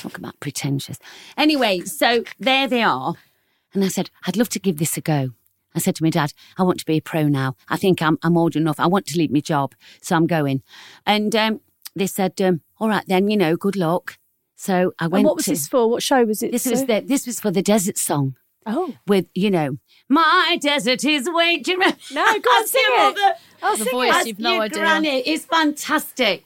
Talk 0.00 0.18
about 0.18 0.40
pretentious. 0.40 0.98
Anyway, 1.36 1.82
so 1.82 2.24
there 2.40 2.66
they 2.66 2.82
are. 2.82 3.14
And 3.74 3.84
I 3.84 3.88
said, 3.88 4.10
I'd 4.26 4.36
love 4.36 4.48
to 4.48 4.58
give 4.58 4.78
this 4.78 4.96
a 4.96 5.00
go. 5.00 5.30
I 5.74 5.78
said 5.80 5.96
to 5.96 6.02
my 6.02 6.10
dad, 6.10 6.32
I 6.58 6.62
want 6.62 6.78
to 6.80 6.84
be 6.86 6.96
a 6.98 7.00
pro 7.00 7.26
now. 7.28 7.56
I 7.68 7.76
think 7.76 8.00
I'm, 8.00 8.18
I'm 8.22 8.36
old 8.36 8.54
enough. 8.56 8.78
I 8.78 8.86
want 8.86 9.06
to 9.06 9.18
leave 9.18 9.30
my 9.32 9.40
job. 9.40 9.74
So 10.02 10.14
I'm 10.16 10.26
going. 10.26 10.62
And 11.06 11.34
um, 11.34 11.60
they 11.96 12.06
said, 12.06 12.40
um, 12.40 12.60
all 12.78 12.88
right 12.88 13.04
then, 13.06 13.28
you 13.28 13.36
know, 13.36 13.56
good 13.56 13.76
luck. 13.76 14.18
So 14.56 14.92
I 14.98 15.06
went 15.08 15.20
And 15.20 15.26
what 15.26 15.36
was 15.36 15.46
to, 15.46 15.50
this 15.50 15.66
for? 15.68 15.90
What 15.90 16.02
show 16.02 16.24
was 16.24 16.42
it? 16.42 16.52
this 16.52 16.64
for? 16.64 16.70
was 16.70 16.86
the, 16.86 17.00
this 17.00 17.26
was 17.26 17.40
for 17.40 17.50
the 17.50 17.62
desert 17.62 17.98
song 17.98 18.36
Oh. 18.66 18.94
with, 19.06 19.26
you 19.34 19.50
know, 19.50 19.76
my 20.08 20.58
desert 20.60 21.04
is 21.04 21.28
waiting. 21.30 21.62
Do 21.64 21.72
you 21.72 21.78
remember? 21.78 21.98
No, 22.12 22.24
go 22.24 22.30
on, 22.50 22.62
That's 22.62 22.70
sing 22.70 22.82
it. 22.84 22.98
mother. 22.98 23.34
I'll 23.62 23.76
The 23.76 23.84
sing 23.84 23.92
voice, 23.92 24.14
it. 24.22 24.26
you've 24.28 24.38
no 24.38 24.52
your 24.54 24.62
idea. 24.62 24.78
Granny. 24.78 25.18
It's 25.20 25.44
fantastic. 25.44 26.44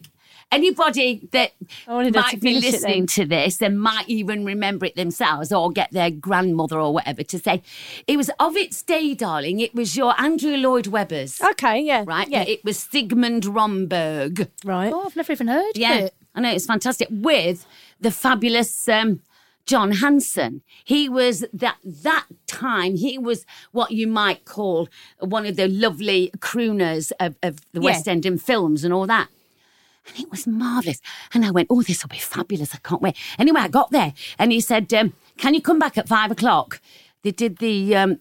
Anybody 0.50 1.28
that 1.33 1.52
I 1.87 1.93
wanted 1.93 2.14
her 2.14 2.23
to 2.23 2.26
might 2.26 2.40
be 2.40 2.55
listening 2.61 3.07
to 3.09 3.26
this 3.26 3.61
and 3.61 3.81
might 3.81 4.09
even 4.09 4.45
remember 4.47 4.87
it 4.87 4.97
themselves 4.97 5.52
or 5.52 5.71
get 5.71 5.90
their 5.93 6.11
grandmother 6.11 6.81
or 6.81 6.93
whatever 6.95 7.23
to 7.23 7.38
say, 7.38 7.62
it 8.07 8.17
was 8.17 8.31
of 8.40 8.57
its 8.57 8.83
day, 8.83 9.12
darling. 9.14 9.61
It 9.61 9.75
was 9.75 9.97
your 9.97 10.19
Andrew 10.19 10.57
Lloyd 10.57 10.87
Webber's, 10.87 11.40
Okay, 11.43 11.81
yeah. 11.83 12.05
right? 12.07 12.28
Yeah. 12.28 12.45
It 12.45 12.64
was 12.64 12.78
Sigmund 12.78 13.45
Romberg. 13.45 14.49
right. 14.64 14.90
oh, 14.93 15.05
I've 15.05 15.17
never 15.17 15.33
even 15.33 15.49
heard 15.49 15.73
Yeah, 15.76 15.95
of 15.95 16.05
it. 16.07 16.14
I 16.35 16.40
know 16.40 16.50
it's 16.52 16.67
fantastic 16.67 17.09
with 17.11 17.67
the 18.00 18.11
fabulous 18.11 18.88
um, 18.88 19.21
John 19.67 19.93
Hanson. 19.93 20.62
He 20.83 21.11
was 21.11 21.45
that 21.52 21.76
that 21.85 22.25
time. 22.47 22.97
He 22.97 23.19
was 23.19 23.45
what 23.73 23.90
you 23.90 24.07
might 24.07 24.47
call 24.47 24.88
one 25.19 25.45
of 25.45 25.57
the 25.57 25.69
lovely 25.69 26.31
crooners 26.38 27.12
of, 27.21 27.37
of 27.43 27.57
the 27.73 27.81
Yeah. 27.81 27.90
West 27.90 28.09
End 28.09 28.25
and 28.25 28.40
films 28.40 28.83
and 28.85 28.95
all 28.95 29.07
that. 29.09 29.28
And 30.09 30.19
it 30.19 30.31
was 30.31 30.47
marvelous. 30.47 31.00
And 31.35 31.45
I 31.45 31.50
went, 31.50 31.69
oh, 31.71 31.83
this 31.83 32.03
will 32.03 32.09
be 32.09 32.19
fabulous. 32.19 32.75
I 32.75 32.79
can't 32.79 33.03
wait. 33.03 33.17
Anyway, 33.38 33.61
I 33.61 33.69
got 33.69 33.91
there 33.91 34.15
and 34.38 34.53
he 34.53 34.61
said, 34.61 34.93
um, 34.95 35.12
can 35.37 35.55
you 35.55 35.61
come 35.62 35.79
back 35.79 35.99
at 35.99 36.09
five 36.09 36.31
o'clock? 36.31 36.81
They 37.23 37.31
did 37.31 37.59
the 37.59 37.95
um, 37.97 38.21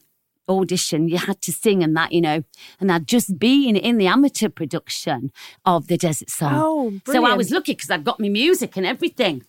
audition. 0.50 1.08
You 1.08 1.18
had 1.18 1.42
to 1.44 1.52
sing 1.52 1.84
and 1.84 1.96
that, 1.96 2.12
you 2.12 2.22
know. 2.22 2.44
And 2.80 2.92
I'd 2.92 3.08
just 3.08 3.40
been 3.40 3.76
in 3.76 3.98
the 3.98 4.08
amateur 4.08 4.50
production 4.50 5.32
of 5.66 5.88
The 5.88 5.98
Desert 5.98 6.30
Song. 6.30 6.54
Oh, 6.56 7.00
So 7.06 7.26
I 7.26 7.34
was 7.34 7.52
lucky 7.52 7.74
because 7.74 7.90
I'd 7.90 8.04
got 8.04 8.20
my 8.20 8.30
music 8.30 8.78
and 8.78 8.86
everything. 8.86 9.44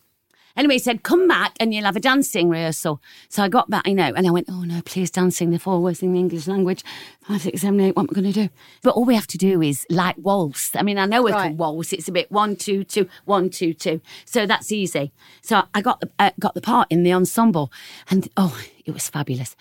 Anyway, 0.59 0.75
he 0.75 0.79
said, 0.81 1.05
come 1.05 1.29
back 1.29 1.55
and 1.61 1.73
you'll 1.73 1.85
have 1.85 1.95
a 1.95 2.01
dancing 2.01 2.49
rehearsal. 2.49 3.01
So 3.29 3.45
I 3.45 3.49
got 3.49 3.71
back, 3.71 3.87
you 3.87 3.95
know, 3.95 4.13
and 4.17 4.27
I 4.27 4.31
went, 4.33 4.49
oh 4.51 4.65
no, 4.65 4.83
please 4.85 5.09
dancing 5.09 5.51
the 5.51 5.59
four 5.61 5.81
words 5.81 6.03
in 6.03 6.13
the 6.13 6.19
English 6.19 6.49
language. 6.49 6.83
Five, 7.23 7.43
six, 7.43 7.61
seven, 7.61 7.81
eight, 7.81 7.95
what 7.95 8.03
am 8.03 8.09
I 8.11 8.21
going 8.21 8.33
to 8.33 8.49
do? 8.49 8.49
But 8.83 8.95
all 8.95 9.05
we 9.05 9.15
have 9.15 9.29
to 9.29 9.39
do 9.39 9.63
is 9.63 9.87
like 9.89 10.17
waltz. 10.19 10.75
I 10.75 10.83
mean, 10.83 10.99
I 10.99 11.07
know 11.07 11.23
we 11.23 11.31
Right. 11.31 11.49
can 11.49 11.57
waltz. 11.57 11.93
It's 11.93 12.09
a 12.09 12.13
bit 12.13 12.31
one, 12.33 12.57
two, 12.57 12.83
two, 12.83 13.09
one, 13.25 13.51
two, 13.51 13.73
two. 13.73 14.01
So 14.25 14.47
that's 14.47 14.73
easy. 14.73 15.13
So 15.43 15.63
I 15.75 15.81
got 15.81 16.01
the, 16.01 16.11
uh, 16.19 16.33
got 16.41 16.55
the 16.55 16.61
part 16.61 16.89
in 16.91 17.05
the 17.05 17.13
ensemble 17.13 17.71
and 18.11 18.29
oh, 18.37 18.61
it 18.85 18.93
was 18.93 19.09
fabulous. 19.09 19.55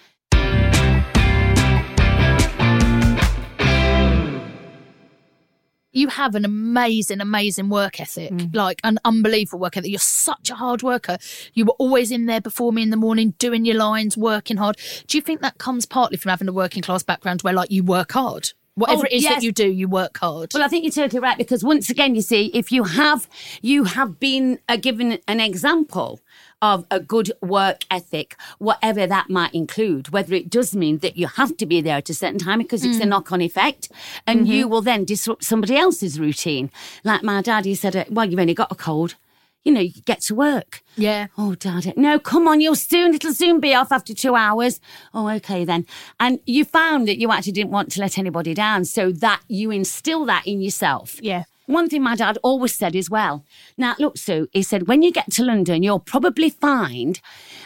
You 5.97 6.07
have 6.09 6.35
an 6.35 6.45
amazing, 6.45 7.21
amazing 7.21 7.69
work 7.69 7.99
ethic, 7.99 8.31
like 8.53 8.79
an 8.83 8.99
unbelievable 9.03 9.59
work 9.59 9.77
ethic. 9.77 9.89
You're 9.89 9.99
such 9.99 10.49
a 10.49 10.55
hard 10.55 10.83
worker. 10.83 11.17
You 11.53 11.65
were 11.65 11.75
always 11.79 12.11
in 12.11 12.27
there 12.27 12.41
before 12.41 12.71
me 12.71 12.83
in 12.83 12.91
the 12.91 12.97
morning, 12.97 13.33
doing 13.39 13.65
your 13.65 13.77
lines, 13.77 14.15
working 14.15 14.57
hard. 14.57 14.77
Do 15.07 15.17
you 15.17 15.21
think 15.21 15.41
that 15.41 15.57
comes 15.57 15.85
partly 15.85 16.17
from 16.17 16.29
having 16.29 16.47
a 16.47 16.53
working 16.53 16.83
class 16.83 17.03
background 17.03 17.41
where, 17.41 17.53
like, 17.53 17.71
you 17.71 17.83
work 17.83 18.11
hard? 18.11 18.51
Whatever 18.75 19.01
Oh, 19.01 19.05
it 19.05 19.13
is 19.13 19.23
yes. 19.23 19.33
that 19.33 19.43
you 19.43 19.51
do, 19.51 19.67
you 19.67 19.87
work 19.87 20.19
hard. 20.19 20.51
Well, 20.53 20.61
I 20.63 20.67
think 20.67 20.83
you're 20.83 20.91
totally 20.91 21.19
right 21.19 21.35
because 21.35 21.63
once 21.63 21.89
again, 21.89 22.13
you 22.13 22.21
see, 22.21 22.51
if 22.53 22.71
you 22.71 22.83
have 22.83 23.27
you 23.63 23.85
have 23.85 24.19
been 24.19 24.59
uh, 24.69 24.77
given 24.77 25.17
an 25.27 25.39
example 25.39 26.19
of 26.61 26.85
a 26.89 26.99
good 26.99 27.31
work 27.41 27.83
ethic, 27.91 28.35
whatever 28.57 29.05
that 29.05 29.29
might 29.29 29.53
include, 29.53 30.09
whether 30.09 30.33
it 30.33 30.49
does 30.49 30.75
mean 30.75 30.99
that 30.99 31.17
you 31.17 31.27
have 31.27 31.55
to 31.57 31.65
be 31.65 31.81
there 31.81 31.97
at 31.97 32.09
a 32.09 32.13
certain 32.13 32.39
time 32.39 32.59
because 32.59 32.83
it's 32.83 32.99
a 32.99 33.03
mm. 33.03 33.09
knock-on 33.09 33.41
effect, 33.41 33.89
and 34.25 34.47
you 34.47 34.63
mm-hmm. 34.63 34.71
will 34.71 34.81
then 34.81 35.05
disrupt 35.05 35.43
somebody 35.43 35.75
else's 35.75 36.19
routine. 36.19 36.71
Like 37.03 37.23
my 37.23 37.41
daddy 37.41 37.75
said, 37.75 37.95
uh, 37.95 38.05
"Well, 38.09 38.29
you've 38.29 38.39
only 38.39 38.53
got 38.53 38.71
a 38.71 38.75
cold." 38.75 39.15
You 39.63 39.73
know, 39.73 39.81
you 39.81 40.01
get 40.05 40.21
to 40.21 40.35
work. 40.35 40.81
yeah. 40.95 41.27
Oh, 41.37 41.53
Dad. 41.53 41.87
Uh, 41.87 41.91
no, 41.97 42.19
come 42.19 42.47
on. 42.47 42.61
You'll 42.61 42.75
soon, 42.75 43.13
it'll 43.13 43.33
soon 43.33 43.59
be 43.59 43.75
off 43.75 43.91
after 43.91 44.13
two 44.13 44.33
hours. 44.33 44.79
Oh, 45.13 45.27
okay 45.27 45.65
then. 45.65 45.85
And 46.21 46.39
you 46.45 46.63
found 46.63 47.05
that 47.09 47.17
you 47.17 47.33
actually 47.33 47.51
didn't 47.51 47.71
want 47.71 47.91
to 47.91 47.99
let 47.99 48.17
anybody 48.17 48.53
down. 48.53 48.85
So 48.85 49.11
that 49.11 49.41
you 49.49 49.69
instill 49.71 50.23
that 50.27 50.47
in 50.47 50.61
yourself. 50.61 51.21
Yeah. 51.21 51.43
One 51.67 51.89
thing 51.89 52.01
my 52.01 52.15
dad 52.15 52.37
always 52.43 52.73
said 52.73 52.95
as 52.95 53.09
well. 53.09 53.45
Now, 53.77 53.95
look, 53.99 54.17
Su, 54.17 54.47
he 54.53 54.63
said, 54.63 54.87
when 54.87 55.01
you 55.01 55.11
get 55.11 55.29
to 55.33 55.43
London, 55.43 55.83
you'll 55.83 55.99
probably 55.99 56.49
find 56.49 57.19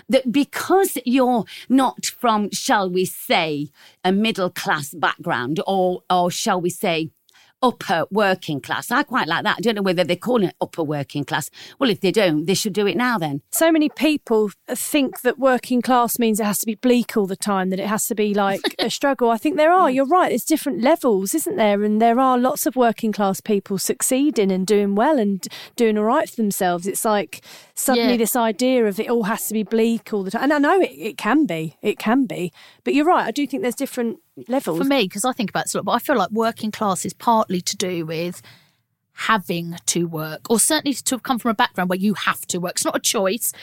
that 0.10 0.31
because 0.31 0.98
you're 1.05 1.46
not 1.70 2.08
from, 2.08 2.50
shall 2.51 2.89
we 2.89 3.05
say, 3.05 3.70
a 4.03 4.12
middle 4.12 4.50
class 4.50 4.91
background 4.93 5.62
or, 5.67 6.01
or 6.10 6.31
shall 6.31 6.60
we 6.60 6.72
say, 6.72 7.12
upper 7.62 8.06
working 8.12 8.60
class. 8.60 8.89
I 8.91 9.03
quite 9.03 9.27
like 9.27 9.44
that. 9.44 9.58
I 9.58 9.62
don't 9.62 9.75
know 9.75 9.82
whether 9.82 10.03
they 10.03 10.15
call 10.15 10.44
it 10.44 10.56
upper 10.60 10.84
working 10.84 11.24
class. 11.24 11.50
Well, 11.80 11.89
if 11.89 12.01
they 12.01 12.12
don't, 12.12 12.46
they 12.46 12.53
should 12.53 12.74
do 12.74 12.88
it 12.88 12.98
now 12.98 13.18
then. 13.18 13.41
So 13.51 13.72
many 13.72 13.89
people 13.89 14.51
think 14.68 15.22
that 15.22 15.38
working 15.38 15.82
class 15.82 16.18
means 16.18 16.39
it 16.39 16.46
has 16.46 16.60
to 16.60 16.65
be 16.65 16.75
bleak 16.75 17.15
all 17.15 17.27
the 17.27 17.36
time, 17.36 17.70
that 17.70 17.80
it 17.80 17.88
has 17.88 18.06
to 18.06 18.15
be 18.15 18.34
like 18.34 18.62
a 18.80 18.89
struggle. 18.89 19.30
I 19.30 19.38
think 19.38 19.58
there 19.58 19.72
are, 19.72 19.91
you're 19.91 20.06
right, 20.08 20.30
there's 20.30 20.44
different 20.46 20.82
levels, 20.82 21.34
isn't 21.36 21.56
there? 21.56 21.84
And 21.84 22.01
there 22.01 22.20
are 22.20 22.38
lots 22.38 22.65
of 22.65 22.75
working 22.75 23.12
class 23.12 23.41
people 23.41 23.77
succeeding 23.77 24.51
and 24.51 24.65
doing 24.65 24.96
well 24.96 25.20
and 25.20 25.48
doing 25.75 25.98
all 25.98 26.03
right 26.06 26.30
for 26.30 26.36
themselves. 26.36 26.88
It's 26.88 27.06
like 27.06 27.41
suddenly 27.75 28.12
Yeah. 28.13 28.18
this 28.18 28.36
idea 28.36 28.86
of 28.88 29.00
it 29.00 29.10
all 29.10 29.24
has 29.24 29.48
to 29.48 29.53
be 29.53 29.63
bleak 29.63 30.13
all 30.13 30.24
the 30.24 30.32
time. 30.32 30.44
And 30.44 30.53
I 30.53 30.58
know 30.58 30.80
it, 30.82 30.91
it 30.91 31.18
can 31.18 31.46
be, 31.46 31.77
it 31.82 32.00
can 32.00 32.25
be. 32.25 32.51
But 32.83 32.93
you're 32.93 33.05
right, 33.05 33.25
I 33.25 33.31
do 33.31 33.45
think 33.45 33.61
there's 33.61 33.75
different 33.75 34.19
levels. 34.47 34.77
For 34.79 34.83
me, 34.85 35.03
because 35.03 35.25
I 35.25 35.33
think 35.33 35.50
about 35.50 35.65
this 35.65 35.75
a 35.75 35.77
lot, 35.77 35.85
but 35.85 35.91
I 35.93 36.00
feel 36.00 36.17
like 36.17 36.31
working 36.31 36.71
class 36.71 37.05
is 37.05 37.13
partly 37.13 37.61
to 37.61 37.77
do 37.77 38.05
with 38.05 38.41
having 39.13 39.75
to 39.85 40.05
work, 40.07 40.50
or 40.50 40.59
certainly 40.59 40.93
to 40.95 41.19
come 41.19 41.38
from 41.38 41.51
a 41.51 41.53
background 41.53 41.89
where 41.89 42.00
you 42.00 42.13
have 42.15 42.41
to 42.47 42.59
work. 42.59 42.71
It's 42.73 42.85
not 42.85 42.95
a 42.95 43.00
choice. 43.00 43.53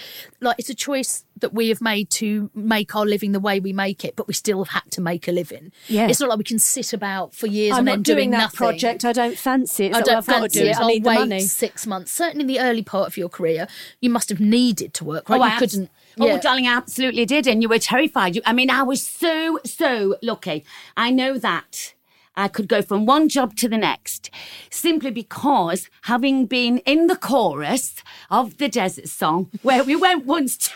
Like 0.40 0.56
it's 0.58 0.68
a 0.68 0.74
choice 0.74 1.24
that 1.40 1.52
we 1.54 1.68
have 1.70 1.80
made 1.80 2.10
to 2.10 2.50
make 2.54 2.94
our 2.94 3.04
living 3.06 3.32
the 3.32 3.40
way 3.40 3.58
we 3.58 3.72
make 3.72 4.04
it, 4.04 4.14
but 4.14 4.28
we 4.28 4.34
still 4.34 4.62
have 4.64 4.82
had 4.82 4.90
to 4.92 5.00
make 5.00 5.26
a 5.26 5.32
living. 5.32 5.72
Yeah. 5.88 6.06
It's 6.08 6.20
not 6.20 6.28
like 6.28 6.38
we 6.38 6.44
can 6.44 6.58
sit 6.58 6.92
about 6.92 7.34
for 7.34 7.46
years 7.46 7.72
I'm 7.72 7.78
and 7.78 7.86
not 7.86 7.92
then 7.92 8.02
doing, 8.02 8.16
doing 8.16 8.30
that 8.32 8.38
nothing. 8.38 8.56
project. 8.56 9.04
I 9.04 9.12
don't 9.12 9.36
fancy 9.38 9.86
it. 9.86 9.88
It's 9.88 9.96
I 9.96 10.00
don't 10.02 10.08
well, 10.08 10.18
I've 10.18 10.26
got 10.26 10.32
to 10.34 10.40
fancy 10.42 10.60
do 10.60 10.66
it. 10.66 10.70
it. 10.70 10.76
I 10.76 10.80
I'll 10.82 10.88
need 10.88 11.04
the 11.04 11.08
wait 11.08 11.18
money. 11.18 11.40
six 11.40 11.86
months. 11.86 12.12
Certainly 12.12 12.42
in 12.42 12.46
the 12.46 12.60
early 12.60 12.82
part 12.82 13.08
of 13.08 13.16
your 13.16 13.28
career, 13.28 13.66
you 14.00 14.10
must 14.10 14.28
have 14.28 14.40
needed 14.40 14.94
to 14.94 15.04
work, 15.04 15.28
right? 15.28 15.40
Oh, 15.40 15.44
you 15.44 15.50
I 15.50 15.56
abs- 15.56 15.88
couldn't. 16.18 16.38
Oh, 16.38 16.40
darling, 16.40 16.66
I 16.66 16.76
absolutely 16.76 17.24
did. 17.24 17.46
And 17.46 17.62
you 17.62 17.68
were 17.68 17.78
terrified. 17.78 18.36
You, 18.36 18.42
I 18.44 18.52
mean, 18.52 18.70
I 18.70 18.82
was 18.82 19.02
so, 19.02 19.58
so 19.64 20.16
lucky. 20.22 20.64
I 20.96 21.10
know 21.10 21.38
that 21.38 21.94
I 22.36 22.46
could 22.46 22.68
go 22.68 22.82
from 22.82 23.04
one 23.04 23.28
job 23.28 23.56
to 23.56 23.68
the 23.68 23.76
next 23.76 24.30
simply 24.70 25.10
because 25.10 25.90
having 26.02 26.46
been 26.46 26.78
in 26.78 27.08
the 27.08 27.16
chorus 27.16 27.96
of 28.30 28.58
the 28.58 28.68
Desert 28.68 29.08
Song, 29.08 29.50
where 29.62 29.82
we 29.82 29.96
went 29.96 30.24
once 30.24 30.56
to 30.56 30.70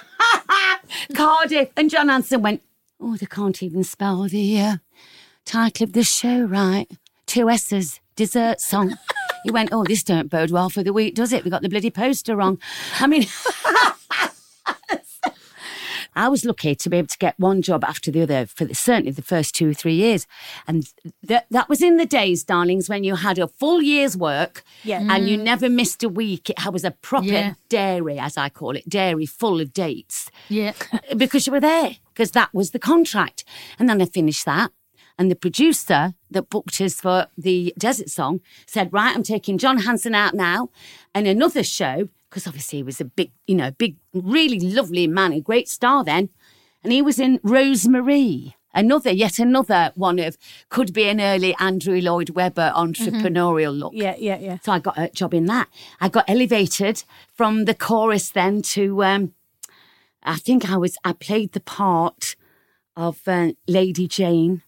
Cardiff, 1.15 1.71
and 1.77 1.89
John 1.89 2.09
Hanson 2.09 2.43
went, 2.43 2.63
Oh, 3.01 3.17
they 3.17 3.27
can't 3.27 3.63
even 3.63 3.85
spell 3.85 4.25
the 4.29 4.61
uh, 4.61 4.77
title 5.45 5.85
of 5.85 5.93
the 5.93 6.05
show 6.05 6.43
right. 6.43 6.89
Two 7.27 7.49
S's, 7.49 8.01
Desert 8.17 8.61
Song. 8.61 8.97
He 9.45 9.51
went, 9.51 9.71
Oh, 9.73 9.83
this 9.83 10.05
don't 10.05 10.31
bode 10.31 10.53
well 10.53 10.71
for 10.71 10.85
the 10.85 10.93
week, 10.93 11.17
does 11.17 11.33
it? 11.33 11.43
We 11.43 11.51
got 11.51 11.63
the 11.63 11.69
bloody 11.69 11.91
poster 11.91 12.37
wrong. 12.37 12.61
I 13.01 13.09
mean, 13.09 13.27
I 16.15 16.29
was 16.29 16.45
lucky 16.45 16.75
to 16.75 16.91
be 16.91 16.99
able 16.99 17.09
to 17.09 17.19
get 17.19 17.39
one 17.39 17.63
job 17.63 17.85
after 17.85 18.11
the 18.11 18.23
other 18.23 18.47
for 18.47 18.65
the, 18.65 18.75
certainly 18.75 19.13
the 19.13 19.23
first 19.23 19.55
two 19.55 19.71
or 19.71 19.75
three 19.75 19.95
years. 19.95 20.27
And 20.67 20.87
th- 21.27 21.43
that 21.51 21.69
was 21.69 21.83
in 21.83 21.97
the 21.97 22.07
days, 22.07 22.45
darlings, 22.45 22.89
when 22.89 23.05
you 23.05 23.17
had 23.17 23.39
a 23.39 23.49
full 23.49 23.83
year's 23.83 24.17
work 24.17 24.63
Yeah. 24.85 25.07
and 25.09 25.29
you 25.29 25.39
mm. 25.39 25.43
never 25.43 25.69
missed 25.69 26.03
a 26.03 26.09
week. 26.09 26.51
It 26.51 26.73
was 26.73 26.85
a 26.85 26.91
proper 26.91 27.27
Yeah. 27.27 27.55
dairy, 27.69 28.19
as 28.19 28.37
I 28.37 28.49
call 28.49 28.77
it, 28.77 28.89
dairy 28.89 29.27
full 29.27 29.61
of 29.61 29.73
dates 29.73 30.31
yeah. 30.49 30.73
because 31.17 31.47
you 31.47 31.53
were 31.53 31.61
there, 31.61 31.97
because 32.13 32.33
that 32.33 32.53
was 32.53 32.71
the 32.71 32.79
contract. 32.79 33.45
And 33.79 33.89
then 33.89 34.01
I 34.03 34.07
finished 34.07 34.45
that. 34.45 34.71
And 35.19 35.31
the 35.31 35.37
producer 35.37 36.15
that 36.31 36.51
booked 36.51 36.81
us 36.81 36.95
for 36.95 37.27
the 37.37 37.73
Desert 37.79 38.09
Song 38.11 38.41
said, 38.67 38.93
Right, 38.93 39.15
I'm 39.15 39.23
taking 39.23 39.59
John 39.59 39.79
Hanson 39.79 40.15
out 40.15 40.35
now 40.35 40.71
and 41.15 41.27
another 41.27 41.63
show, 41.63 42.09
because 42.33 42.47
obviously 42.47 42.79
he 42.79 42.83
was 42.83 42.99
a 42.99 43.05
big, 43.05 43.31
you 43.47 43.55
know, 43.55 43.71
big, 43.73 43.97
really 44.15 44.59
lovely 44.59 45.07
man, 45.07 45.35
a 45.35 45.41
great 45.41 45.69
star 45.69 46.03
then. 46.03 46.31
And 46.83 46.91
he 46.91 47.03
was 47.03 47.19
in 47.19 47.39
Rose 47.43 47.87
Marie, 47.87 48.57
another, 48.73 49.11
yet 49.11 49.39
another 49.39 49.93
one 49.97 50.19
of 50.19 50.39
could 50.71 50.95
be 50.95 51.11
an 51.11 51.21
early 51.21 51.55
Andrew 51.61 52.01
Lloyd 52.01 52.31
Webber 52.31 52.73
entrepreneurial 52.75 53.79
look. 53.79 53.93
Yeah, 53.95 54.15
yeah, 54.19 54.39
yeah. 54.39 54.57
So 54.63 54.73
I 54.73 54.79
got 54.79 54.99
a 54.99 55.11
job 55.11 55.35
in 55.35 55.45
that. 55.45 55.69
I 56.01 56.09
got 56.09 56.25
elevated 56.27 57.05
from 57.35 57.67
the 57.67 57.75
chorus 57.75 58.31
then 58.31 58.63
to, 58.63 59.05
um, 59.05 59.35
I 60.23 60.37
think 60.37 60.71
I 60.71 60.79
was, 60.79 60.97
I 61.05 61.13
played 61.13 61.53
the 61.53 61.61
part 61.61 62.35
of 62.97 63.21
uh, 63.27 63.53
Lady 63.69 64.09
Jane. 64.09 64.63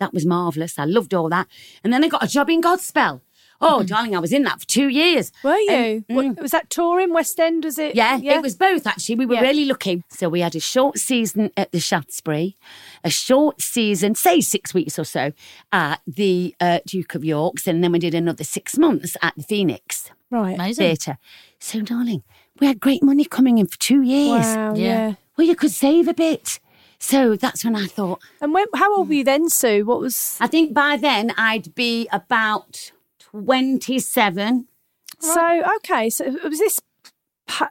That 0.00 0.14
was 0.14 0.24
marvellous. 0.24 0.78
I 0.78 0.86
loved 0.86 1.12
all 1.12 1.28
that. 1.28 1.48
And 1.84 1.92
then 1.92 2.02
I 2.02 2.08
got 2.08 2.24
a 2.24 2.28
job 2.28 2.48
in 2.48 2.62
Godspell. 2.62 3.20
Oh, 3.60 3.82
darling, 3.82 4.14
I 4.14 4.18
was 4.18 4.32
in 4.32 4.42
that 4.44 4.60
for 4.60 4.66
two 4.66 4.88
years. 4.88 5.32
Were 5.42 5.56
you? 5.56 6.04
Um, 6.10 6.16
What- 6.16 6.40
was 6.42 6.50
that 6.50 6.68
touring 6.70 7.12
West 7.12 7.38
End? 7.40 7.64
Was 7.64 7.78
it? 7.78 7.94
Yeah, 7.94 8.18
it 8.20 8.42
was 8.42 8.54
both 8.56 8.86
actually. 8.86 9.14
We 9.16 9.26
were 9.26 9.34
Yeah. 9.36 9.40
really 9.42 9.64
lucky. 9.64 10.02
So 10.10 10.28
we 10.28 10.40
had 10.40 10.54
a 10.54 10.60
short 10.60 10.98
season 10.98 11.50
at 11.56 11.72
the 11.72 11.80
Shaftesbury, 11.80 12.56
a 13.02 13.10
short 13.10 13.62
season, 13.62 14.14
say 14.14 14.40
six 14.40 14.74
weeks 14.74 14.98
or 14.98 15.04
so, 15.04 15.32
at 15.72 16.00
the 16.06 16.54
uh, 16.60 16.80
Duke 16.86 17.14
of 17.14 17.24
York's, 17.24 17.66
and 17.66 17.82
then 17.82 17.92
we 17.92 17.98
did 17.98 18.14
another 18.14 18.44
six 18.44 18.76
months 18.76 19.16
at 19.22 19.34
the 19.36 19.42
Phoenix 19.42 20.10
right. 20.30 20.54
Amazing. 20.56 20.86
Theatre. 20.86 21.18
So, 21.58 21.80
darling, 21.80 22.22
we 22.60 22.66
had 22.66 22.80
great 22.80 23.02
money 23.02 23.24
coming 23.24 23.58
in 23.58 23.66
for 23.66 23.78
two 23.78 24.02
years. 24.02 24.44
Wow. 24.44 24.74
Yeah. 24.74 24.84
yeah. 25.08 25.14
Well, 25.36 25.46
you 25.46 25.56
could 25.56 25.70
save 25.70 26.08
a 26.08 26.14
bit. 26.14 26.60
So 26.98 27.36
that's 27.36 27.64
when 27.64 27.76
I 27.76 27.86
thought, 27.86 28.20
And 28.40 28.54
when? 28.54 28.66
How 28.74 28.96
old 28.96 29.08
were 29.08 29.14
you 29.14 29.24
then, 29.24 29.48
Su? 29.50 29.84
What 29.84 30.00
was? 30.00 30.36
I 30.40 30.46
think 30.46 30.72
by 30.72 30.96
then 30.96 31.32
I'd 31.36 31.74
be 31.74 32.08
about 32.12 32.92
27. 33.34 34.68
So 35.20 35.62
okay. 35.76 36.10
So 36.10 36.24
was 36.44 36.58
this? 36.58 36.80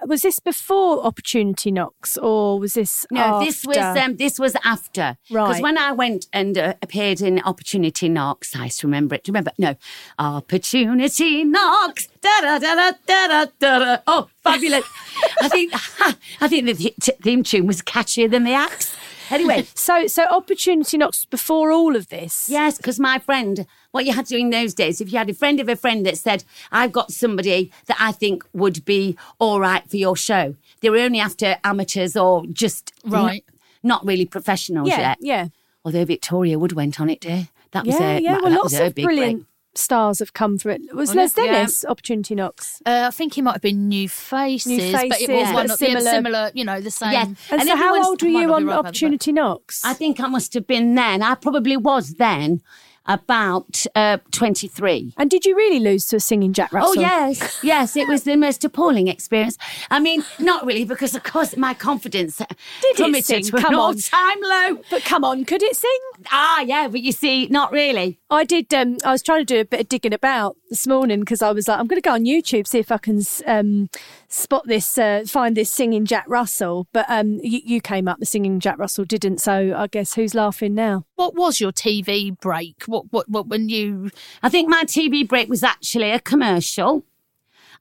Was 0.06 0.22
this 0.22 0.40
before 0.40 1.04
Opportunity 1.04 1.72
Knocks, 1.72 2.16
or 2.18 2.60
was 2.60 2.74
this? 2.74 3.08
No, 3.10 3.44
this 3.44 3.66
was 3.66 3.78
um, 3.78 4.18
this 4.18 4.38
was 4.38 4.56
after. 4.64 5.18
Right. 5.32 5.48
Because 5.48 5.62
when 5.62 5.80
I 5.80 5.92
went 5.92 6.28
and 6.32 6.56
uh, 6.58 6.76
appeared 6.84 7.22
in 7.22 7.42
Opportunity 7.42 8.08
Knocks, 8.08 8.56
I 8.56 8.70
remember 8.84 9.16
it. 9.16 9.24
Do 9.24 9.30
you 9.30 9.34
remember? 9.34 9.52
No, 9.58 9.76
Opportunity 10.20 11.44
Knocks. 11.44 12.08
Da 12.22 12.42
da 12.42 12.60
da 12.60 12.76
da 12.76 12.92
da 13.08 13.46
da. 13.60 13.80
da. 13.80 13.98
Oh, 14.06 14.28
fabulous! 14.44 14.86
I 15.42 15.50
think 15.50 15.74
I 16.42 16.48
think 16.48 16.66
the 16.68 16.94
theme 17.24 17.42
tune 17.42 17.66
was 17.66 17.82
catchier 17.82 18.30
than 18.30 18.44
the 18.44 18.54
axe. 18.54 18.96
Anyway, 19.30 19.66
So 19.76 20.08
so 20.08 20.24
Opportunity 20.26 20.98
Knocks 20.98 21.26
before 21.26 21.72
all 21.72 21.96
of 21.96 22.10
this. 22.10 22.48
Yes, 22.50 22.78
because 22.78 23.00
my 23.00 23.20
friend, 23.20 23.66
what 23.92 24.06
you 24.06 24.14
had 24.14 24.26
to 24.28 24.36
do 24.36 24.40
in 24.40 24.50
those 24.50 24.74
days, 24.74 25.00
if 25.02 25.12
you 25.12 25.18
had 25.18 25.30
a 25.30 25.34
friend 25.34 25.60
of 25.60 25.70
a 25.70 25.76
friend 25.76 26.06
that 26.06 26.18
said, 26.18 26.44
I've 26.72 26.92
got 26.92 27.12
somebody 27.12 27.72
that 27.88 27.98
I 28.00 28.12
think 28.12 28.44
would 28.54 28.84
be 28.86 29.18
all 29.40 29.60
right 29.60 29.88
for 29.90 29.98
your 29.98 30.16
show, 30.16 30.56
they 30.82 30.90
were 30.90 30.98
only 30.98 31.20
after 31.20 31.58
amateurs 31.64 32.16
or 32.16 32.46
just 32.48 32.92
n- 33.06 33.12
Right. 33.12 33.46
not 33.84 34.06
really 34.06 34.26
professionals 34.26 34.90
Yeah. 34.90 35.00
yet. 35.00 35.18
Yeah. 35.22 35.48
Although 35.86 36.06
Victoria 36.06 36.58
Wood 36.58 36.74
went 36.74 37.00
on 37.02 37.10
it, 37.10 37.20
dear. 37.22 37.50
That 37.72 37.86
was 37.86 38.00
Yeah. 38.00 38.18
a, 38.18 38.20
yeah. 38.22 38.32
that 38.34 38.44
Well, 38.44 38.52
was 38.64 38.74
lots 38.74 38.88
of 38.88 38.96
big 38.96 39.06
brilliant 39.06 39.38
break. 39.40 39.48
Stars 39.76 40.20
have 40.20 40.34
come 40.34 40.58
through 40.58 40.74
it. 40.74 40.82
Was 40.94 41.12
Oh, 41.12 41.14
Les 41.16 41.34
yeah. 41.38 41.44
Dennis 41.46 41.86
Opportunity 41.86 42.36
Knocks? 42.36 42.82
Uh, 42.86 43.06
I 43.08 43.12
think 43.12 43.34
he 43.34 43.42
might 43.42 43.54
have 43.54 43.62
been 43.62 43.88
New 43.88 44.08
Faces, 44.08 44.68
New 44.68 44.92
but 44.92 45.20
it 45.22 45.30
was 45.30 45.48
but 45.48 45.54
one 45.54 45.66
of 45.72 45.78
similar- 45.78 46.00
similar, 46.02 46.12
similar, 46.12 46.52
you 46.54 46.64
know, 46.66 46.80
the 46.82 46.92
same. 46.92 47.12
Yeah. 47.12 47.24
And, 47.26 47.38
And 47.52 47.64
so, 47.64 47.76
how 47.76 48.04
old 48.04 48.22
were 48.22 48.28
you 48.30 48.54
on 48.54 48.66
right, 48.66 48.78
Opportunity 48.78 49.32
Knocks? 49.32 49.84
I 49.84 49.94
think 49.94 50.20
I 50.20 50.28
must 50.28 50.54
have 50.54 50.68
been 50.68 50.96
then. 50.96 51.22
I 51.24 51.36
probably 51.36 51.78
was 51.78 52.16
then 52.16 52.62
about 53.06 53.86
uh, 53.96 54.18
23. 54.32 55.14
and 55.18 55.30
did 55.30 55.46
you 55.46 55.56
really 55.56 55.80
lose 55.80 56.06
to 56.08 56.16
a 56.18 56.20
singing 56.20 56.54
Jack 56.54 56.72
Russell? 56.72 56.94
Oh 56.98 57.02
yes, 57.02 57.60
yes, 57.64 57.96
it 57.96 58.08
was 58.08 58.24
the 58.24 58.36
most 58.36 58.64
appalling 58.64 59.08
experience. 59.08 59.58
I 59.92 60.00
mean, 60.00 60.24
not 60.40 60.66
really, 60.66 60.86
because 60.86 61.16
of 61.16 61.24
course 61.24 61.56
my 61.58 61.74
confidence 61.74 62.38
Did 62.38 62.48
it 62.52 62.96
plummeted 62.98 63.26
sing? 63.26 63.44
to 63.46 63.58
an 63.58 63.62
Come 63.64 63.76
on. 63.76 63.80
all-time 63.80 64.38
low. 64.42 64.82
But 64.90 65.04
come 65.04 65.24
on, 65.24 65.46
could 65.46 65.64
it 65.64 65.76
sing? 65.76 66.00
Ah, 66.32 66.62
yeah, 66.62 66.88
but 66.88 67.02
you 67.02 67.12
see, 67.12 67.48
not 67.48 67.72
really. 67.72 68.20
I 68.30 68.44
did. 68.46 68.74
Um, 68.74 68.98
I 69.06 69.12
was 69.12 69.22
trying 69.22 69.42
to 69.42 69.46
do 69.54 69.60
a 69.60 69.66
bit 69.66 69.82
of 69.82 69.90
digging 69.90 70.14
about 70.14 70.56
this 70.70 70.88
morning 70.88 71.20
because 71.20 71.42
I 71.42 71.52
was 71.52 71.68
like, 71.68 71.80
I'm 71.80 71.88
going 71.88 72.02
to 72.02 72.08
go 72.08 72.14
on 72.14 72.26
YouTube 72.26 72.66
see 72.68 72.80
if 72.80 72.92
I 72.92 72.98
can 72.98 73.22
um, 73.46 73.90
spot 74.28 74.64
this, 74.66 74.98
uh, 74.98 75.24
find 75.28 75.56
this 75.56 75.70
singing 75.72 76.06
Jack 76.06 76.26
Russell. 76.28 76.88
But 76.94 77.06
um, 77.10 77.40
you, 77.44 77.60
you 77.64 77.82
came 77.82 78.08
up, 78.08 78.20
the 78.20 78.26
singing 78.26 78.60
Jack 78.60 78.80
Russell 78.80 79.06
didn't. 79.06 79.40
So 79.40 79.76
I 79.78 79.88
guess 79.88 80.16
who's 80.16 80.34
laughing 80.34 80.74
now? 80.74 81.06
What 81.16 81.36
was 81.36 81.60
your 81.60 81.72
TV 81.72 82.38
break? 82.40 82.84
What 82.94 83.06
what 83.12 83.28
what 83.30 83.48
when 83.48 83.70
you? 83.70 84.12
I 84.44 84.50
think 84.50 84.70
my 84.70 84.84
TV 84.84 85.28
break 85.28 85.50
was 85.50 85.64
actually 85.64 86.12
a 86.12 86.20
commercial, 86.20 87.04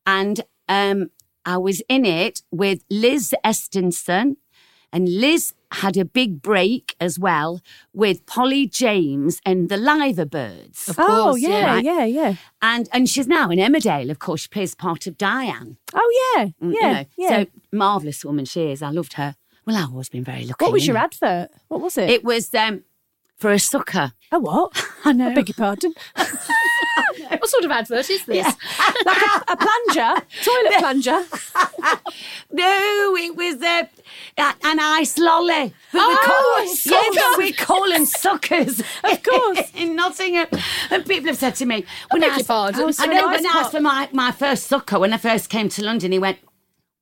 and 0.06 0.40
um, 0.68 1.10
I 1.44 1.58
was 1.58 1.82
in 1.88 2.06
it 2.06 2.40
with 2.50 2.82
Liz 2.88 3.34
Estensen, 3.44 4.36
and 4.90 5.08
Liz 5.20 5.52
had 5.72 5.96
a 5.98 6.04
big 6.06 6.40
break 6.40 6.96
as 6.98 7.18
well 7.18 7.60
with 7.92 8.24
Polly 8.24 8.66
James 8.66 9.38
and 9.44 9.68
the 9.68 9.76
Liver 9.76 10.24
Birds. 10.24 10.88
Of 10.88 10.98
oh 10.98 11.04
course, 11.06 11.40
yeah, 11.42 11.74
right. 11.74 11.84
yeah, 11.84 12.04
yeah. 12.04 12.34
And 12.62 12.88
and 12.92 13.06
she's 13.06 13.28
now 13.28 13.50
in 13.50 13.58
Emmerdale, 13.58 14.10
of 14.10 14.18
course. 14.18 14.42
She 14.42 14.48
plays 14.48 14.74
part 14.74 15.06
of 15.06 15.18
Diane. 15.18 15.76
Oh 15.92 16.34
yeah, 16.36 16.44
Mm, 16.62 16.72
you 16.72 16.78
yeah, 16.80 16.92
know. 16.92 17.04
yeah. 17.18 17.28
So 17.28 17.46
marvelous 17.70 18.24
woman 18.24 18.46
she 18.46 18.70
is. 18.70 18.80
I 18.82 18.88
loved 18.90 19.12
her. 19.14 19.34
Well, 19.66 19.76
I've 19.76 19.90
always 19.92 20.08
been 20.08 20.24
very 20.24 20.44
lucky. 20.46 20.64
what 20.64 20.72
was 20.72 20.86
your 20.86 20.94
know. 20.94 21.02
advert? 21.04 21.50
What 21.68 21.80
was 21.82 21.96
it? 21.98 22.08
It 22.10 22.24
was 22.24 22.52
um, 22.54 22.82
for 23.42 23.52
a 23.52 23.58
sucker. 23.58 24.12
a 24.30 24.38
what? 24.38 24.70
I 25.04 25.12
know. 25.12 25.28
I 25.30 25.34
beg 25.34 25.48
your 25.48 25.54
pardon. 25.54 25.92
What 27.28 27.48
sort 27.48 27.64
of 27.64 27.70
advert 27.70 28.08
is 28.10 28.24
this? 28.26 28.44
like 29.06 29.16
a, 29.22 29.52
a 29.52 29.56
plunger, 29.56 30.22
toilet 30.44 30.78
plunger. 30.78 31.24
No, 32.52 33.16
it 33.16 33.34
was 33.34 33.60
a, 33.62 33.88
a- 34.38 34.54
an 34.64 34.78
ice 34.80 35.18
lolly. 35.18 35.74
But 35.92 36.00
Oh, 36.00 36.08
we 36.08 36.16
call, 36.16 36.34
oh, 36.36 36.74
sucker. 36.74 37.14
yeah, 37.14 37.36
we 37.38 37.52
call 37.52 37.88
them 37.90 38.04
suckers. 38.06 38.80
Of 39.02 39.22
course. 39.22 39.70
in 39.74 39.96
Nottingham. 39.96 40.46
And 40.90 41.04
people 41.06 41.28
have 41.28 41.38
said 41.38 41.54
to 41.56 41.66
me, 41.66 41.84
when 42.10 42.22
I 42.22 42.28
asked- 42.28 42.46
pardon. 42.48 42.92
I, 42.98 43.06
know, 43.06 43.26
when 43.28 43.46
I 43.46 43.50
asked 43.56 43.72
for 43.72 43.80
my, 43.80 44.08
my 44.12 44.30
first 44.30 44.66
sucker, 44.66 44.98
when 44.98 45.12
I 45.12 45.16
first 45.18 45.48
came 45.48 45.68
to 45.70 45.82
London, 45.84 46.12
he 46.12 46.18
went, 46.18 46.38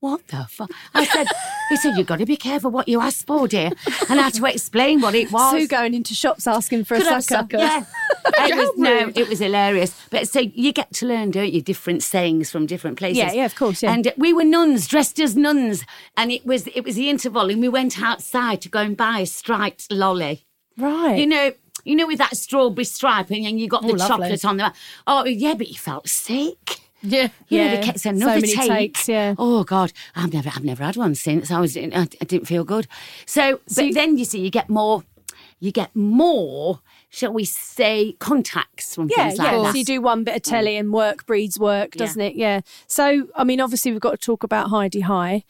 what 0.01 0.27
the 0.29 0.47
fuck? 0.49 0.71
I 0.95 1.05
said, 1.05 1.27
he 1.69 1.77
said, 1.77 1.97
you've 1.97 2.07
got 2.07 2.19
to 2.21 2.27
be 2.27 2.37
careful 2.37 2.71
what 2.71 2.89
you 2.89 3.01
ask 3.03 3.27
for, 3.27 3.47
dear. 3.47 3.71
And 4.09 4.19
I 4.19 4.25
had 4.25 4.35
to 4.35 4.47
explain 4.47 5.03
what 5.03 5.15
it 5.15 5.31
was. 5.31 5.53
Su 5.53 5.69
going 5.69 5.93
into 5.93 6.15
shops 6.15 6.47
asking 6.47 6.85
for 6.85 6.97
Could 6.97 7.07
a 7.07 7.21
sucker. 7.21 7.59
Yeah. 7.59 7.85
it 8.25 8.57
was, 8.57 8.71
no, 8.79 9.13
it 9.15 9.29
was 9.29 9.41
hilarious. 9.41 9.95
But 10.11 10.27
so 10.29 10.41
you 10.41 10.73
get 10.73 10.91
to 10.95 11.07
learn, 11.07 11.31
don't 11.31 11.53
you, 11.53 11.61
different 11.61 12.03
sayings 12.03 12.51
from 12.51 12.65
different 12.65 12.99
places. 12.99 13.19
Yeah, 13.19 13.33
yeah, 13.33 13.45
of 13.45 13.55
course, 13.55 13.83
yeah. 13.83 13.93
And 13.93 14.11
we 14.17 14.33
were 14.33 14.45
nuns 14.45 14.89
dressed 14.89 15.21
as 15.21 15.37
nuns, 15.37 15.85
and 16.17 16.33
it 16.33 16.47
was 16.47 16.67
it 16.69 16.83
was 16.83 16.97
the 16.97 17.11
interval, 17.11 17.51
and 17.51 17.61
we 17.61 17.69
went 17.69 18.01
outside 18.01 18.63
to 18.63 18.71
go 18.71 18.81
and 18.81 18.97
buy 18.97 19.21
a 19.21 19.27
striped 19.27 19.93
lolly. 19.93 20.47
Right. 20.77 21.19
You 21.19 21.27
know. 21.27 21.53
You 21.83 21.97
know, 21.97 22.07
with 22.07 22.19
that 22.19 22.37
strawberry 22.37 22.85
stripe, 22.85 23.31
and 23.31 23.59
you 23.59 23.67
got 23.67 23.83
oh, 23.85 23.87
the 23.87 23.93
Oh, 23.95 23.97
lovely. 23.97 24.27
chocolate 24.27 24.45
on 24.45 24.59
the. 24.59 24.73
Oh, 25.07 25.25
yeah, 25.25 25.55
but 25.55 25.69
you 25.69 25.77
felt 25.77 26.11
sick. 26.11 26.79
Yeah. 27.03 27.29
You 27.49 27.59
know, 27.59 27.65
Yeah, 27.65 27.77
they 27.77 27.83
kept 27.83 28.01
saying 28.01 28.21
so 28.21 28.27
many 28.27 28.55
take. 28.55 28.69
takes, 28.69 29.09
yeah. 29.09 29.35
Oh 29.39 29.65
God, 29.65 29.93
I've 30.15 30.33
never, 30.33 30.51
I've 30.51 30.65
never 30.65 30.85
had 30.85 30.97
one 30.97 31.15
since. 31.15 31.51
I 31.51 31.61
was, 31.61 31.77
I, 31.77 31.89
I 31.95 32.25
didn't 32.25 32.47
feel 32.47 32.65
good. 32.65 32.87
So, 33.27 33.61
but 33.75 33.95
then 33.95 34.19
you 34.19 34.25
see, 34.25 34.41
you 34.41 34.51
get 34.51 34.69
more, 34.69 35.05
you 35.59 35.73
get 35.73 35.95
more, 35.95 36.81
shall 37.09 37.33
we 37.33 37.45
say, 37.45 38.13
contacts 38.19 38.95
from 38.95 39.09
Yeah, 39.11 39.29
things 39.29 39.39
like 39.39 39.53
yeah. 39.53 39.63
that. 39.63 39.73
So 39.73 39.79
you 39.79 39.85
do 39.85 40.01
one 40.01 40.25
bit 40.25 40.37
of 40.37 40.43
telly 40.43 40.77
and 40.77 40.93
work 40.93 41.27
breeds 41.27 41.59
work, 41.59 41.93
doesn't 41.93 42.21
it? 42.21 42.35
Yeah. 42.35 42.61
So, 42.87 43.29
I 43.35 43.45
mean, 43.45 43.61
obviously, 43.61 43.93
we've 43.93 44.01
got 44.01 44.13
to 44.13 44.17
talk 44.27 44.43
about 44.43 44.69
Hi-de-Hi. 44.69 45.45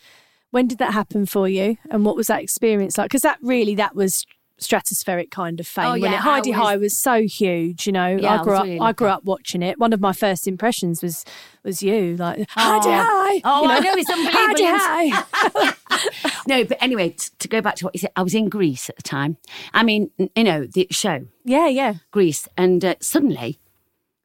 When 0.51 0.67
did 0.67 0.79
that 0.79 0.93
happen 0.95 1.27
for 1.27 1.49
you? 1.49 1.77
And 1.91 2.05
what 2.05 2.17
was 2.17 2.27
that 2.27 2.43
experience 2.43 2.99
like? 2.99 3.11
Because 3.11 3.23
that 3.23 3.39
really, 3.41 3.77
that 3.77 3.95
was 3.95 4.27
stratospheric 4.61 5.31
kind 5.31 5.61
of 5.61 5.67
fame. 5.67 5.85
Oh, 5.87 5.93
when 5.93 6.03
yeah, 6.03 6.15
it? 6.15 6.21
Hi-de-Hi 6.21 6.77
was 6.77 6.97
so 6.97 7.23
huge, 7.23 7.87
you 7.87 7.93
know. 7.93 8.17
Yeah, 8.17 8.41
I 8.41 8.45
grew 8.45 8.55
up. 8.55 8.65
really 8.65 8.81
I 8.81 8.93
grew 8.93 9.09
up 9.09 9.25
watching 9.25 9.63
it. 9.63 9.79
One 9.79 9.93
of 9.93 10.01
my 10.01 10.13
first 10.13 10.47
impressions 10.47 11.03
was 11.03 11.25
was 11.65 11.83
you, 11.83 12.17
like 12.17 12.47
Hi-de-Hi. 12.51 13.41
Oh, 13.45 13.65
you 13.65 13.71
I 13.71 13.81
know, 13.81 13.93
it's 13.95 14.11
unbelievable. 14.11 14.39
Heidi 14.39 14.65
High. 14.67 15.75
No, 16.47 16.65
but 16.65 16.79
anyway, 16.81 17.11
t- 17.11 17.29
to 17.39 17.49
go 17.49 17.61
back 17.61 17.77
to 17.77 17.85
what 17.85 17.95
you 17.95 18.01
said, 18.01 18.11
I 18.17 18.23
was 18.23 18.35
in 18.35 18.49
Grease 18.49 18.89
at 18.89 18.97
the 18.97 19.03
time. 19.03 19.37
I 19.75 19.83
mean, 19.83 20.11
you 20.35 20.43
know, 20.43 20.67
the 20.67 20.87
show, 20.91 21.27
yeah, 21.45 21.67
yeah. 21.69 21.95
Grease, 22.11 22.49
and 22.57 22.85
uh, 22.85 22.95
suddenly 23.01 23.61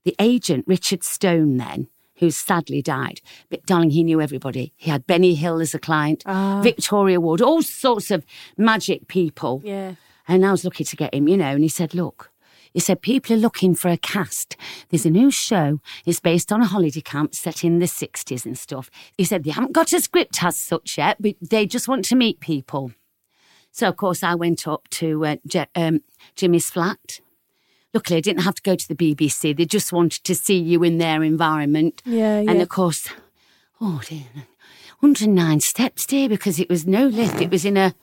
the 0.06 0.16
agent, 0.20 0.64
Richard 0.68 1.04
Stone, 1.04 1.58
then, 1.58 1.88
who 2.18 2.32
sadly 2.32 2.82
died, 2.82 3.20
but 3.50 3.66
darling, 3.66 3.90
he 3.90 4.04
knew 4.04 4.22
everybody. 4.22 4.74
He 4.78 4.90
had 4.90 5.06
Benny 5.06 5.36
Hill 5.36 5.60
as 5.60 5.74
a 5.74 5.80
client, 5.80 6.24
Victoria 6.64 7.20
Wood, 7.20 7.42
all 7.42 7.62
sorts 7.62 8.10
of 8.12 8.26
magic 8.58 9.08
people. 9.08 9.62
Yeah. 9.64 9.96
And 10.28 10.46
I 10.46 10.52
was 10.52 10.66
lucky 10.66 10.84
to 10.84 10.96
get 10.96 11.14
him, 11.14 11.28
you 11.28 11.38
know, 11.38 11.52
and 11.52 11.62
he 11.64 11.70
said, 11.70 11.94
Look, 11.94 12.32
he 12.74 12.82
said, 12.82 13.02
people 13.02 13.34
are 13.34 13.40
looking 13.40 13.74
for 13.74 13.88
a 13.88 13.96
cast. 13.98 14.58
There's 14.90 15.06
a 15.06 15.10
new 15.10 15.32
show. 15.32 15.80
It's 16.06 16.20
based 16.20 16.52
on 16.52 16.62
a 16.62 16.66
holiday 16.66 17.00
camp 17.00 17.34
set 17.34 17.64
in 17.64 17.80
the 17.80 17.86
60s 17.86 18.46
and 18.46 18.58
stuff. 18.58 18.92
He 19.18 19.24
said, 19.24 19.46
they 19.46 19.52
haven't 19.52 19.72
got 19.72 19.94
a 19.94 20.02
script 20.02 20.44
as 20.44 20.58
such 20.58 20.98
yet, 20.98 21.22
but 21.22 21.36
they 21.40 21.66
just 21.68 21.88
want 21.88 22.04
to 22.06 22.18
meet 22.18 22.42
people. 22.42 22.92
So, 23.72 23.88
of 23.88 23.96
course, 23.96 24.24
I 24.24 24.36
went 24.36 24.68
up 24.68 24.90
to 24.90 25.26
uh, 25.26 25.36
Je- 25.48 25.68
um, 25.74 26.02
Jimmy's 26.36 26.70
flat. 26.70 27.22
Luckily, 27.94 28.18
I 28.18 28.22
didn't 28.22 28.44
have 28.44 28.56
to 28.56 28.62
go 28.62 28.76
to 28.76 28.88
the 28.90 28.96
BBC. 28.96 29.56
They 29.56 29.64
just 29.66 29.94
wanted 29.94 30.26
to 30.26 30.36
see 30.36 30.58
you 30.58 30.84
in 30.84 30.98
their 30.98 31.24
environment. 31.24 32.02
Yeah, 32.06 32.40
And 32.40 32.62
of 32.62 32.68
course, 32.68 33.08
oh 33.80 34.02
dear, 34.06 34.26
109 35.00 35.62
steps, 35.62 36.06
dear, 36.06 36.28
because 36.28 36.60
it 36.60 36.70
was 36.70 36.86
no 36.86 37.08
lift. 37.08 37.40
It 37.40 37.52
was 37.52 37.64
in 37.64 37.78
a 37.78 37.96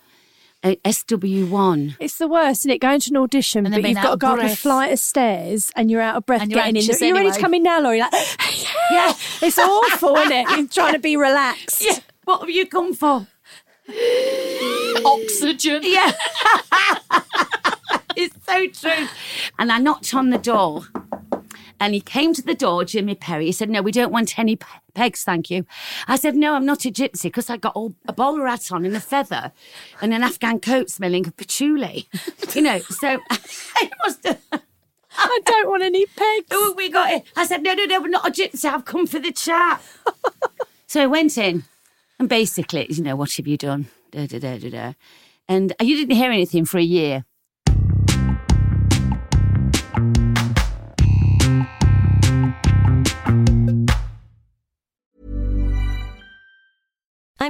SW1. 0.63 1.97
It's 1.99 2.19
the 2.19 2.29
worst, 2.29 2.63
isn't 2.63 2.71
it? 2.71 2.81
Going 2.81 3.01
to 3.01 3.11
an 3.11 3.17
audition, 3.17 3.67
And 3.67 3.75
but 3.75 3.83
you've 3.89 3.97
got 3.97 4.03
to 4.03 4.13
of 4.13 4.19
go 4.21 4.29
up 4.35 4.41
a 4.41 4.57
flight 4.57 4.93
of 4.93 4.99
stairs 4.99 5.71
and 5.75 5.91
you're 5.91 6.01
out 6.01 6.17
of 6.17 6.27
breath 6.27 6.43
And 6.43 6.51
you're 6.51 6.61
getting 6.61 6.77
in. 6.77 6.83
anxious 6.83 7.01
You're 7.01 7.15
ready 7.15 7.31
to 7.31 7.41
come 7.41 7.55
in 7.55 7.63
now, 7.63 7.81
Laurie. 7.81 8.01
Like, 8.01 8.13
yeah, 8.91 9.13
it's 9.43 9.59
awful, 9.59 10.17
isn't 10.17 10.33
it? 10.33 10.49
You're 10.51 10.67
trying 10.69 10.93
to 10.95 10.99
be 10.99 11.17
relaxed. 11.17 11.85
Yeah, 11.85 11.99
what 12.25 12.41
have 12.41 12.51
you 12.51 12.67
come 12.67 12.95
for? 12.95 13.27
Oxygen. 15.05 15.83
Yeah. 15.85 16.13
it's 18.17 18.37
so 18.47 18.67
true. 18.69 19.09
And 19.59 19.73
I 19.73 19.79
knocked 19.79 20.15
on 20.15 20.31
the 20.31 20.39
door. 20.39 20.83
And 21.83 21.95
he 21.95 22.01
came 22.01 22.33
to 22.35 22.43
the 22.43 22.55
door, 22.55 22.85
Jimmy 22.85 23.17
Perry. 23.17 23.47
He 23.47 23.53
said, 23.53 23.69
No, 23.69 23.83
we 23.83 23.91
don't 23.91 24.13
want 24.13 24.39
any 24.39 24.55
pe- 24.55 24.69
pegs, 24.95 25.25
thank 25.25 25.51
you. 25.51 25.67
I 26.07 26.15
said, 26.15 26.37
No, 26.37 26.55
I'm 26.55 26.65
not 26.65 26.85
a 26.85 26.93
gypsy 26.93 27.25
because 27.25 27.51
I 27.51 27.57
got 27.57 27.75
all, 27.75 27.97
a 28.07 28.13
bowler 28.13 28.47
hat 28.47 28.71
on 28.71 28.85
and 28.85 28.95
a 28.95 29.01
feather 29.01 29.51
and 30.01 30.15
an 30.15 30.23
Afghan 30.23 30.61
coat 30.61 30.91
smelling 30.91 31.27
of 31.27 31.37
patchouli. 31.37 32.07
you 32.55 32.63
know, 32.63 32.79
so 32.79 33.19
I 33.75 33.91
must 34.05 34.25
have. 34.25 34.41
I 35.19 35.41
don't 35.45 35.69
want 35.69 35.83
any 35.83 36.07
pegs. 36.07 36.47
Oh, 36.53 36.73
we 36.77 36.89
got 36.89 37.11
it. 37.11 37.25
I 37.35 37.47
said, 37.47 37.65
No, 37.65 37.75
no, 37.75 37.85
no, 37.85 38.01
we're 38.01 38.07
not 38.07 38.29
a 38.29 38.31
gypsy. 38.31 38.67
I've 38.67 38.85
come 38.85 39.09
for 39.09 39.19
the 39.19 39.33
chat. 39.33 39.83
so 40.87 41.03
I 41.03 41.09
went 41.09 41.37
in 41.37 41.65
and 42.21 42.29
basically, 42.29 42.87
you 42.91 43.03
know, 43.03 43.17
what 43.17 43.33
have 43.33 43.49
you 43.49 43.57
done? 43.57 43.89
Da, 44.13 44.29
da, 44.29 44.39
da, 44.39 44.57
da, 44.57 44.71
da. 44.71 44.93
And 45.49 45.75
you 45.81 45.97
didn't 45.97 46.15
hear 46.15 46.31
anything 46.31 46.65
for 46.65 46.79
a 46.79 46.83
year. 46.85 47.25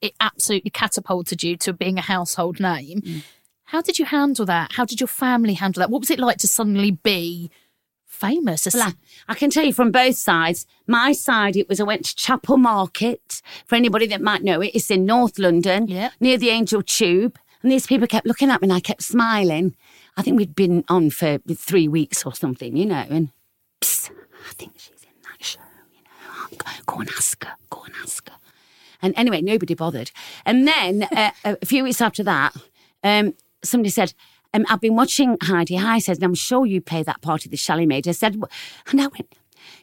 it 0.00 0.14
absolutely 0.20 0.70
catapulted 0.70 1.42
you 1.42 1.56
to 1.58 1.72
being 1.72 1.98
a 1.98 2.02
household 2.02 2.60
name. 2.60 3.00
Mm. 3.02 3.22
How 3.64 3.82
did 3.82 3.98
you 3.98 4.04
handle 4.06 4.46
that? 4.46 4.72
How 4.72 4.84
did 4.84 5.00
your 5.00 5.08
family 5.08 5.54
handle 5.54 5.80
that? 5.80 5.90
What 5.90 6.00
was 6.00 6.10
it 6.10 6.18
like 6.18 6.38
to 6.38 6.48
suddenly 6.48 6.90
be 6.92 7.50
famous? 8.06 8.66
I, 9.28 9.34
can 9.34 9.50
tell 9.50 9.64
you 9.64 9.72
from 9.72 9.90
both 9.90 10.16
sides. 10.16 10.66
My 10.86 11.12
side, 11.12 11.56
it 11.56 11.68
was 11.68 11.78
I 11.80 11.84
went 11.84 12.04
to 12.06 12.16
Chapel 12.16 12.56
Market. 12.56 13.42
For 13.66 13.74
anybody 13.74 14.06
that 14.06 14.22
might 14.22 14.42
know 14.42 14.60
it, 14.62 14.70
it's 14.74 14.90
in 14.90 15.04
North 15.04 15.38
London, 15.38 15.86
Yeah. 15.86 16.10
near 16.18 16.38
the 16.38 16.48
Angel 16.48 16.82
Tube. 16.82 17.38
And 17.62 17.70
these 17.70 17.86
people 17.86 18.06
kept 18.06 18.26
looking 18.26 18.50
at 18.50 18.62
me 18.62 18.66
and 18.66 18.72
I 18.72 18.80
kept 18.80 19.02
smiling. 19.02 19.76
I 20.16 20.22
think 20.22 20.36
we'd 20.38 20.54
been 20.54 20.84
on 20.88 21.10
for 21.10 21.38
three 21.54 21.88
weeks 21.88 22.24
or 22.24 22.34
something, 22.34 22.76
you 22.76 22.86
know, 22.86 23.04
and 23.10 23.30
psst, 23.80 24.10
I 24.48 24.52
think 24.54 24.72
she's 24.76 25.02
in 25.02 25.22
that 25.24 25.44
show, 25.44 25.60
you 25.92 26.00
know. 26.02 26.56
Go, 26.56 26.70
go 26.94 27.00
and 27.00 27.10
ask 27.10 27.44
her, 27.44 27.54
go 27.68 27.82
and 27.82 27.94
ask 28.02 28.28
her. 28.28 28.36
And 29.02 29.14
anyway, 29.16 29.42
nobody 29.42 29.74
bothered. 29.74 30.10
And 30.44 30.66
then 30.66 31.02
uh, 31.12 31.30
a 31.44 31.66
few 31.66 31.84
weeks 31.84 32.00
after 32.00 32.22
that, 32.24 32.56
um, 33.02 33.34
somebody 33.62 33.90
said, 33.90 34.14
um, 34.54 34.64
I've 34.68 34.80
been 34.80 34.96
watching 34.96 35.36
Hi-de-Hi 35.42 35.98
says, 35.98 36.18
and 36.18 36.24
I'm 36.24 36.34
sure 36.34 36.64
you 36.64 36.80
play 36.80 37.02
that 37.02 37.20
part 37.20 37.44
of 37.44 37.50
the 37.50 37.56
Shally 37.56 37.86
Maid. 37.86 38.08
I 38.08 38.12
said, 38.12 38.40
and 38.90 39.00
I 39.00 39.08
went, 39.08 39.34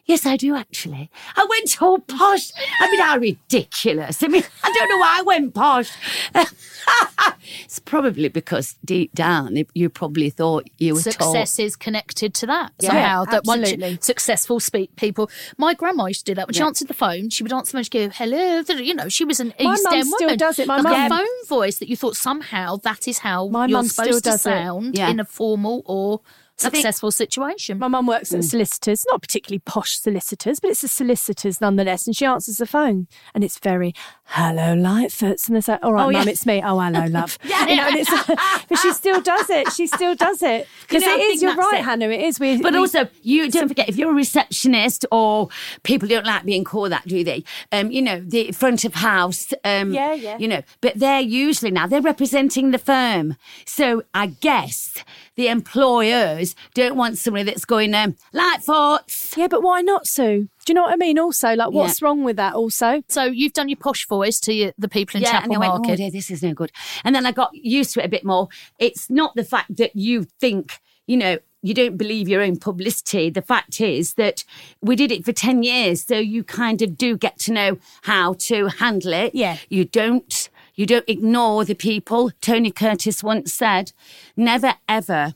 Yes, 0.06 0.24
I 0.24 0.36
do 0.36 0.54
actually. 0.54 1.10
I 1.36 1.44
went 1.50 1.82
all 1.82 1.98
posh. 1.98 2.52
I 2.80 2.90
mean, 2.90 3.00
how 3.00 3.18
ridiculous. 3.18 4.22
I 4.22 4.28
mean, 4.28 4.44
I 4.62 4.72
don't 4.72 4.88
know 4.88 4.98
why 4.98 5.16
I 5.18 5.22
went 5.22 5.52
posh. 5.52 5.90
it's 7.64 7.78
probably 7.80 8.28
because 8.28 8.76
deep 8.84 9.12
down 9.14 9.56
you 9.74 9.88
probably 9.88 10.30
thought 10.30 10.68
you 10.78 10.94
were 10.94 11.00
success 11.00 11.56
told. 11.56 11.66
is 11.66 11.76
connected 11.76 12.34
to 12.34 12.46
that 12.46 12.72
Yeah, 12.80 12.88
somehow. 12.90 13.24
that 13.26 13.44
once 13.44 13.62
absolutely. 13.62 13.90
you, 13.90 13.98
successful 14.00 14.60
speak 14.60 14.94
people. 14.96 15.28
My 15.58 15.74
grandma 15.74 16.06
used 16.06 16.24
to 16.26 16.30
do 16.32 16.36
that 16.36 16.46
when 16.46 16.54
she 16.54 16.60
Yeah. 16.60 16.66
answered 16.66 16.88
the 16.88 16.94
phone. 16.94 17.30
She 17.30 17.42
would 17.42 17.52
answer 17.52 17.76
and 17.76 17.84
she'd 17.84 17.90
go, 17.92 18.08
"Hello," 18.10 18.62
you 18.76 18.94
know. 18.94 19.08
She 19.08 19.24
was 19.24 19.40
an 19.40 19.52
My 19.60 19.72
East 19.74 19.86
End 19.90 20.06
still 20.06 20.18
woman. 20.26 20.38
does 20.38 20.58
it. 20.60 20.66
My 20.68 20.76
like 20.80 20.84
mum- 20.84 21.12
a 21.12 21.16
phone 21.18 21.46
voice 21.48 21.78
that 21.78 21.88
you 21.88 21.96
thought 21.96 22.16
somehow 22.16 22.76
that 22.78 23.08
is 23.08 23.18
how 23.18 23.48
My 23.48 23.66
you're 23.66 23.82
still 23.84 24.04
supposed 24.04 24.24
to 24.24 24.38
sound 24.38 24.96
Yeah. 24.96 25.08
in 25.10 25.18
a 25.20 25.24
formal 25.24 25.82
or 25.84 26.20
successful 26.56 27.10
situation. 27.10 27.78
My 27.78 27.88
mum 27.88 28.06
works 28.06 28.32
at 28.32 28.38
hmm. 28.38 28.42
solicitors, 28.42 29.04
not 29.10 29.22
particularly 29.22 29.60
posh 29.60 29.98
solicitors, 29.98 30.60
but 30.60 30.70
it's 30.70 30.82
a 30.82 30.88
solicitors 30.88 31.60
nonetheless. 31.60 32.06
And 32.06 32.16
she 32.16 32.24
answers 32.24 32.56
the 32.56 32.66
phone, 32.66 33.08
and 33.34 33.44
it's 33.44 33.58
very 33.58 33.94
"Hello, 34.28 34.74
Lightfoots," 34.76 35.46
and 35.48 35.56
they 35.56 35.60
say, 35.60 35.78
"All 35.82 35.92
right, 35.92 36.02
Oh, 36.02 36.10
mum, 36.10 36.24
yeah. 36.26 36.30
it's 36.30 36.44
me." 36.46 36.60
Oh, 36.64 36.78
hello, 36.80 37.06
love. 37.10 37.38
Yeah. 37.44 37.66
You 37.66 37.76
know, 37.76 37.86
and 37.88 37.96
it's, 37.96 38.10
but 38.68 38.78
she 38.78 38.92
still 38.92 39.20
does 39.20 39.48
it. 39.50 39.72
She 39.72 39.86
still 39.86 40.14
does 40.14 40.42
it 40.42 40.66
because 40.82 41.02
You 41.04 41.08
know, 41.08 41.16
it 41.16 41.20
is. 41.20 41.42
You're 41.42 41.54
right, 41.54 41.80
it. 41.80 41.84
Hannah. 41.84 42.08
It 42.08 42.20
is. 42.20 42.40
We, 42.40 42.60
But 42.60 42.72
we- 42.72 42.78
also, 42.78 43.08
you 43.22 43.50
don't 43.50 43.68
forget 43.68 43.88
if 43.88 43.96
you're 43.96 44.10
a 44.10 44.14
receptionist 44.14 45.06
or 45.12 45.48
people 45.84 46.08
don't 46.08 46.26
like 46.26 46.44
being 46.44 46.64
called 46.64 46.92
that, 46.92 47.06
do 47.06 47.22
they? 47.24 47.44
Um, 47.72 47.90
you 47.90 48.02
know, 48.02 48.20
the 48.20 48.52
front 48.52 48.84
of 48.84 48.94
house. 48.94 49.52
Um, 49.64 49.92
Yeah, 49.92 50.12
yeah. 50.14 50.38
You 50.38 50.48
know, 50.48 50.62
but 50.80 50.98
they're 50.98 51.20
usually 51.20 51.70
now 51.70 51.86
they're 51.86 52.00
representing 52.00 52.70
the 52.72 52.78
firm, 52.78 53.36
so 53.64 54.02
I 54.14 54.26
guess 54.26 54.94
the 55.36 55.48
employers 55.48 56.54
don't 56.74 56.96
want 56.96 57.18
somebody 57.18 57.44
that's 57.44 57.64
going 57.64 57.94
um, 57.94 58.16
lightfoots 58.34 59.36
yeah, 59.36 59.48
but 59.48 59.62
why 59.62 59.82
not, 59.82 60.06
Su? 60.06 60.48
Do 60.66 60.72
you 60.72 60.74
know 60.74 60.82
what 60.82 60.92
I 60.92 60.96
mean? 60.96 61.16
Also, 61.16 61.54
like, 61.54 61.70
what's 61.70 62.02
wrong 62.02 62.24
with 62.24 62.36
that? 62.36 62.54
Also, 62.54 63.00
so 63.08 63.22
you've 63.22 63.52
done 63.52 63.68
your 63.68 63.76
posh 63.76 64.04
voice 64.08 64.40
to 64.40 64.52
your, 64.52 64.72
the 64.76 64.88
people 64.88 65.16
in 65.16 65.22
yeah, 65.22 65.30
Chapel 65.30 65.44
and 65.44 65.54
I 65.54 65.58
went, 65.58 65.72
Market. 65.74 65.92
oh 65.92 65.96
dear, 65.96 66.10
this 66.10 66.28
is 66.28 66.42
no 66.42 66.54
good. 66.54 66.72
And 67.04 67.14
then 67.14 67.24
I 67.24 67.30
got 67.30 67.54
used 67.54 67.94
to 67.94 68.00
it 68.02 68.06
a 68.06 68.08
bit 68.08 68.24
more. 68.24 68.48
It's 68.80 69.08
not 69.08 69.36
the 69.36 69.44
fact 69.44 69.76
that 69.76 69.94
you 69.94 70.24
think, 70.40 70.80
you 71.06 71.16
know, 71.16 71.38
you 71.62 71.72
don't 71.72 71.96
believe 71.96 72.28
your 72.28 72.42
own 72.42 72.56
publicity. 72.56 73.30
The 73.30 73.42
fact 73.42 73.80
is 73.80 74.14
that 74.14 74.42
we 74.80 74.96
did 74.96 75.12
it 75.12 75.24
for 75.24 75.32
10 75.32 75.62
years. 75.62 76.02
So 76.02 76.18
you 76.18 76.42
kind 76.42 76.82
of 76.82 76.98
do 76.98 77.16
get 77.16 77.38
to 77.40 77.52
know 77.52 77.78
how 78.02 78.34
to 78.40 78.66
handle 78.66 79.12
it. 79.12 79.36
Yeah. 79.36 79.58
You 79.68 79.84
don't, 79.84 80.50
you 80.74 80.84
don't 80.84 81.08
ignore 81.08 81.64
the 81.64 81.74
people. 81.74 82.32
Tony 82.40 82.72
Curtis 82.72 83.22
once 83.22 83.52
said, 83.52 83.92
never 84.36 84.74
ever 84.88 85.34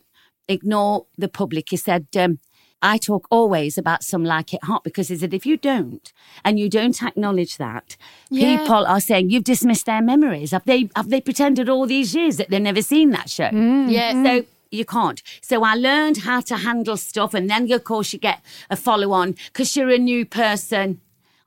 ignore 0.49 1.07
the 1.17 1.29
public. 1.29 1.71
He 1.71 1.77
said, 1.77 2.09
um, 2.17 2.41
I 2.83 2.97
talk 2.99 3.27
always 3.31 3.77
about 3.77 4.03
some 4.03 4.25
like 4.25 4.55
it 4.55 4.65
hot 4.65 4.85
because 4.85 5.09
he 5.09 5.17
that 5.17 5.35
if 5.35 5.45
you 5.45 5.57
don't 5.57 6.13
and 6.45 6.59
you 6.59 6.69
don't 6.69 7.03
acknowledge 7.03 7.59
that, 7.59 7.97
Yeah. 8.31 8.59
people 8.59 8.87
are 8.87 9.01
saying 9.01 9.31
you've 9.31 9.45
dismissed 9.45 9.87
their 9.87 10.01
memories. 10.01 10.53
Have 10.53 10.65
they 10.65 10.89
have 10.97 11.11
they 11.11 11.21
pretended 11.21 11.69
all 11.69 11.87
these 11.87 12.15
years 12.15 12.37
that 12.39 12.49
they've 12.51 12.61
never 12.63 12.83
seen 12.83 13.11
that 13.11 13.29
show? 13.29 13.51
Mm-hmm. 13.51 13.91
Yeah. 13.91 14.23
So 14.25 14.45
you 14.71 14.85
can't. 14.85 15.23
So 15.43 15.63
I 15.65 15.75
learned 15.75 16.19
how 16.19 16.41
to 16.43 16.57
handle 16.57 16.97
stuff, 16.97 17.35
and 17.35 17.51
then 17.51 17.71
of 17.73 17.85
course 17.85 18.13
you 18.13 18.19
get 18.19 18.41
a 18.71 18.77
follow 18.77 19.13
on 19.13 19.33
because 19.47 19.77
you're 19.77 19.91
a 19.91 19.99
new 19.99 20.25
person 20.25 21.01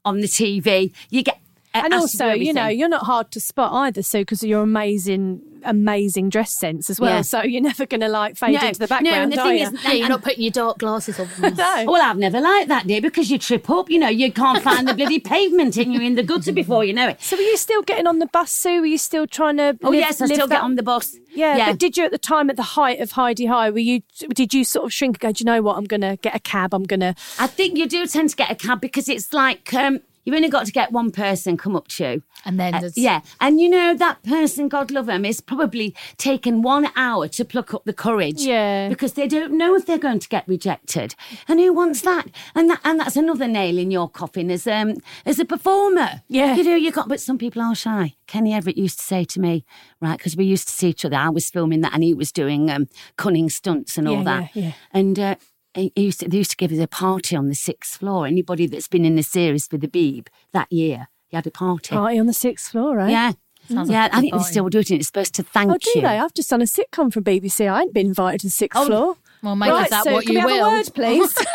on 0.06 0.20
the 0.20 0.28
TV. 0.28 0.92
You 1.10 1.24
get 1.24 1.40
and 1.74 1.94
asked 1.94 2.12
to 2.14 2.18
do 2.18 2.24
also, 2.26 2.34
you 2.36 2.54
know, 2.54 2.68
you're 2.68 2.90
not 2.90 3.04
hard 3.06 3.32
to 3.32 3.40
spot 3.40 3.72
either, 3.74 4.02
Su, 4.02 4.20
because 4.20 4.44
of 4.44 4.50
your 4.50 4.62
amazing, 4.64 5.42
amazing 5.64 6.30
dress 6.30 6.54
sense 6.58 6.90
as 6.90 7.00
well. 7.00 7.16
Yeah. 7.16 7.22
So 7.22 7.42
you're 7.44 7.62
never 7.62 7.86
going 7.86 8.02
to 8.02 8.08
like 8.10 8.38
fade 8.38 8.60
No, 8.62 8.68
into 8.68 8.80
the 8.80 8.88
background. 8.88 9.16
no, 9.16 9.24
and 9.24 9.32
the 9.32 9.36
thing 9.38 9.58
you? 9.58 9.78
is- 9.78 9.84
Yeah, 9.84 9.92
you're 9.94 10.10
not 10.10 10.22
putting 10.24 10.42
your 10.44 10.52
dark 10.52 10.78
glasses 10.80 11.20
on. 11.20 11.28
no. 11.42 11.86
Well, 11.88 12.02
I've 12.02 12.18
never 12.18 12.40
liked 12.42 12.68
that, 12.68 12.86
dear, 12.88 13.02
because 13.02 13.32
you 13.32 13.38
trip 13.40 13.70
up. 13.70 13.90
You 13.90 14.00
know, 14.00 14.08
you 14.10 14.32
can't 14.32 14.62
find 14.64 14.88
the 14.88 14.94
bloody 14.94 15.20
pavement 15.20 15.78
and 15.78 15.94
you're 15.94 16.04
in 16.04 16.16
the 16.16 16.24
gutter 16.24 16.52
before 16.52 16.84
you 16.86 16.94
know 16.94 17.10
it. 17.10 17.22
So 17.22 17.36
were 17.36 17.42
you 17.42 17.58
still 17.58 17.82
getting 17.82 18.08
on 18.08 18.20
the 18.20 18.28
bus, 18.28 18.52
Su? 18.52 18.80
Were 18.82 18.86
you 18.86 18.98
still 18.98 19.26
trying 19.28 19.58
to? 19.58 19.78
Oh 19.84 19.90
live- 19.90 20.00
yes, 20.00 20.22
I 20.22 20.26
still 20.28 20.48
that- 20.48 20.56
get 20.56 20.62
on 20.64 20.76
the 20.76 20.84
bus. 20.84 21.16
Yeah, 21.36 21.58
yeah. 21.58 21.72
but 21.72 21.80
did 21.80 21.98
you 21.98 22.06
at 22.06 22.12
the 22.12 22.20
time 22.20 22.52
at 22.52 22.58
the 22.58 22.62
height 22.62 23.00
of 23.00 23.12
Hi-de-Hi? 23.14 23.72
Were 23.72 23.80
you? 23.80 24.02
Did 24.36 24.54
you 24.54 24.64
sort 24.64 24.86
of 24.86 24.94
shrink? 24.94 25.16
and 25.16 25.20
Go, 25.20 25.32
do 25.32 25.42
you 25.42 25.46
know 25.46 25.62
what? 25.64 25.78
I'm 25.78 25.86
going 25.86 26.02
to 26.02 26.16
get 26.22 26.36
a 26.36 26.40
cab. 26.40 26.74
I'm 26.76 26.84
going 26.84 27.00
to. 27.00 27.16
I 27.40 27.48
think 27.48 27.76
you 27.78 27.88
do 27.90 28.06
tend 28.06 28.30
to 28.30 28.36
get 28.36 28.52
a 28.52 28.56
cab 28.56 28.80
because 28.82 29.10
it's 29.10 29.34
like 29.34 29.74
um, 29.74 30.02
you've 30.24 30.36
only 30.36 30.50
got 30.50 30.66
to 30.66 30.72
get 30.72 30.92
one 30.92 31.12
person 31.12 31.58
come 31.58 31.76
up 31.76 31.88
to 31.90 32.04
you. 32.04 32.24
And 32.46 32.60
then 32.60 32.74
Uh, 32.76 32.90
yeah, 32.96 33.22
and 33.40 33.60
you 33.60 33.70
know 33.70 33.94
that 33.96 34.24
person, 34.24 34.68
God 34.68 34.92
love 34.92 35.06
them, 35.06 35.26
is 35.26 35.42
probably 35.42 35.96
taken 36.18 36.62
one 36.62 36.90
hour 36.96 37.28
to 37.30 37.46
pluck 37.46 37.74
up 37.74 37.86
the 37.86 37.94
courage. 37.94 38.42
Yeah. 38.42 38.90
because 38.90 39.14
they 39.14 39.28
don't 39.28 39.54
know 39.58 39.76
if 39.76 39.86
they're 39.86 39.98
going 39.98 40.20
to 40.20 40.28
get 40.30 40.48
rejected, 40.48 41.16
and 41.48 41.60
who 41.60 41.74
wants 41.74 42.02
that? 42.02 42.28
And 42.56 42.70
that 42.70 42.80
and 42.84 43.00
that's 43.00 43.16
another 43.16 43.48
nail 43.48 43.78
in 43.78 43.92
your 43.92 44.10
coffin 44.10 44.52
as 44.52 44.68
um 44.68 44.96
as 45.26 45.40
a 45.40 45.46
performer. 45.46 46.22
Yeah. 46.28 46.56
you 46.56 46.64
know 46.64 46.76
you 46.76 46.92
got, 46.92 47.08
but 47.10 47.20
some 47.20 47.38
people 47.38 47.62
are 47.62 47.76
shy. 47.76 48.16
Kenny 48.28 48.54
Everett 48.54 48.78
used 48.78 49.00
to 49.00 49.06
say 49.06 49.24
to 49.26 49.40
me, 49.40 49.64
right, 50.02 50.18
because 50.18 50.36
we 50.36 50.46
used 50.46 50.68
to 50.68 50.74
see 50.74 50.90
each 50.90 51.06
other. 51.06 51.16
I 51.18 51.30
was 51.30 51.50
filming 51.50 51.82
that, 51.82 51.94
and 51.94 52.04
he 52.04 52.14
was 52.14 52.32
doing 52.32 52.70
um 52.70 52.88
cunning 53.18 53.50
stunts 53.50 53.98
and 53.98 54.08
all 54.08 54.18
Yeah, 54.18 54.24
that. 54.24 54.56
yeah, 54.56 54.64
yeah. 54.64 54.72
And 54.92 55.20
uh, 55.20 55.36
he 55.76 55.92
used 55.96 56.20
to, 56.22 56.30
they 56.30 56.38
used 56.38 56.52
to 56.52 56.58
give 56.58 56.72
us 56.72 56.80
a 56.80 56.88
party 56.88 57.36
on 57.36 57.48
the 57.48 57.56
sixth 57.56 57.98
floor. 58.00 58.26
Anybody 58.28 58.68
that's 58.68 58.88
been 58.88 59.06
in 59.06 59.16
the 59.16 59.24
series 59.24 59.68
for 59.68 59.78
the 59.78 59.88
Beeb 59.88 60.28
that 60.52 60.72
year, 60.72 61.08
he 61.28 61.36
had 61.38 61.48
a 61.48 61.52
party. 61.52 61.96
Party 61.96 62.20
on 62.20 62.26
the 62.28 62.34
sixth 62.34 62.72
floor, 62.72 62.98
right? 62.98 63.10
Yeah. 63.12 63.34
Sounds 63.70 63.90
yeah, 63.90 64.04
like 64.04 64.12
a 64.12 64.16
I 64.18 64.20
think 64.20 64.34
they 64.34 64.38
party. 64.40 64.52
still 64.52 64.68
do 64.70 64.80
it, 64.80 64.92
and 64.92 65.00
it's 65.00 65.08
supposed 65.08 65.34
to 65.36 65.44
thank 65.44 65.70
you. 65.70 65.76
Oh, 65.76 65.78
do 65.78 65.92
you. 65.96 66.02
they? 66.02 66.20
I've 66.20 66.34
just 66.34 66.50
done 66.50 66.62
a 66.62 66.66
sitcom 66.66 67.14
from 67.14 67.24
BBC. 67.24 67.72
I 67.72 67.84
ain't 67.84 67.94
been 67.94 68.08
invited 68.08 68.42
to 68.42 68.48
the 68.48 68.52
sixth 68.52 68.78
Oh, 68.78 68.86
floor. 68.86 69.16
Well, 69.42 69.56
make 69.56 69.72
right, 69.72 69.84
of 69.86 69.90
that 69.90 70.04
Su, 70.04 70.12
what 70.12 70.26
can 70.26 70.34
you 70.36 70.46
we 70.46 70.52
have 70.52 70.62
will. 70.62 70.68
a 70.68 70.72
word, 70.78 70.94
please? 70.94 71.36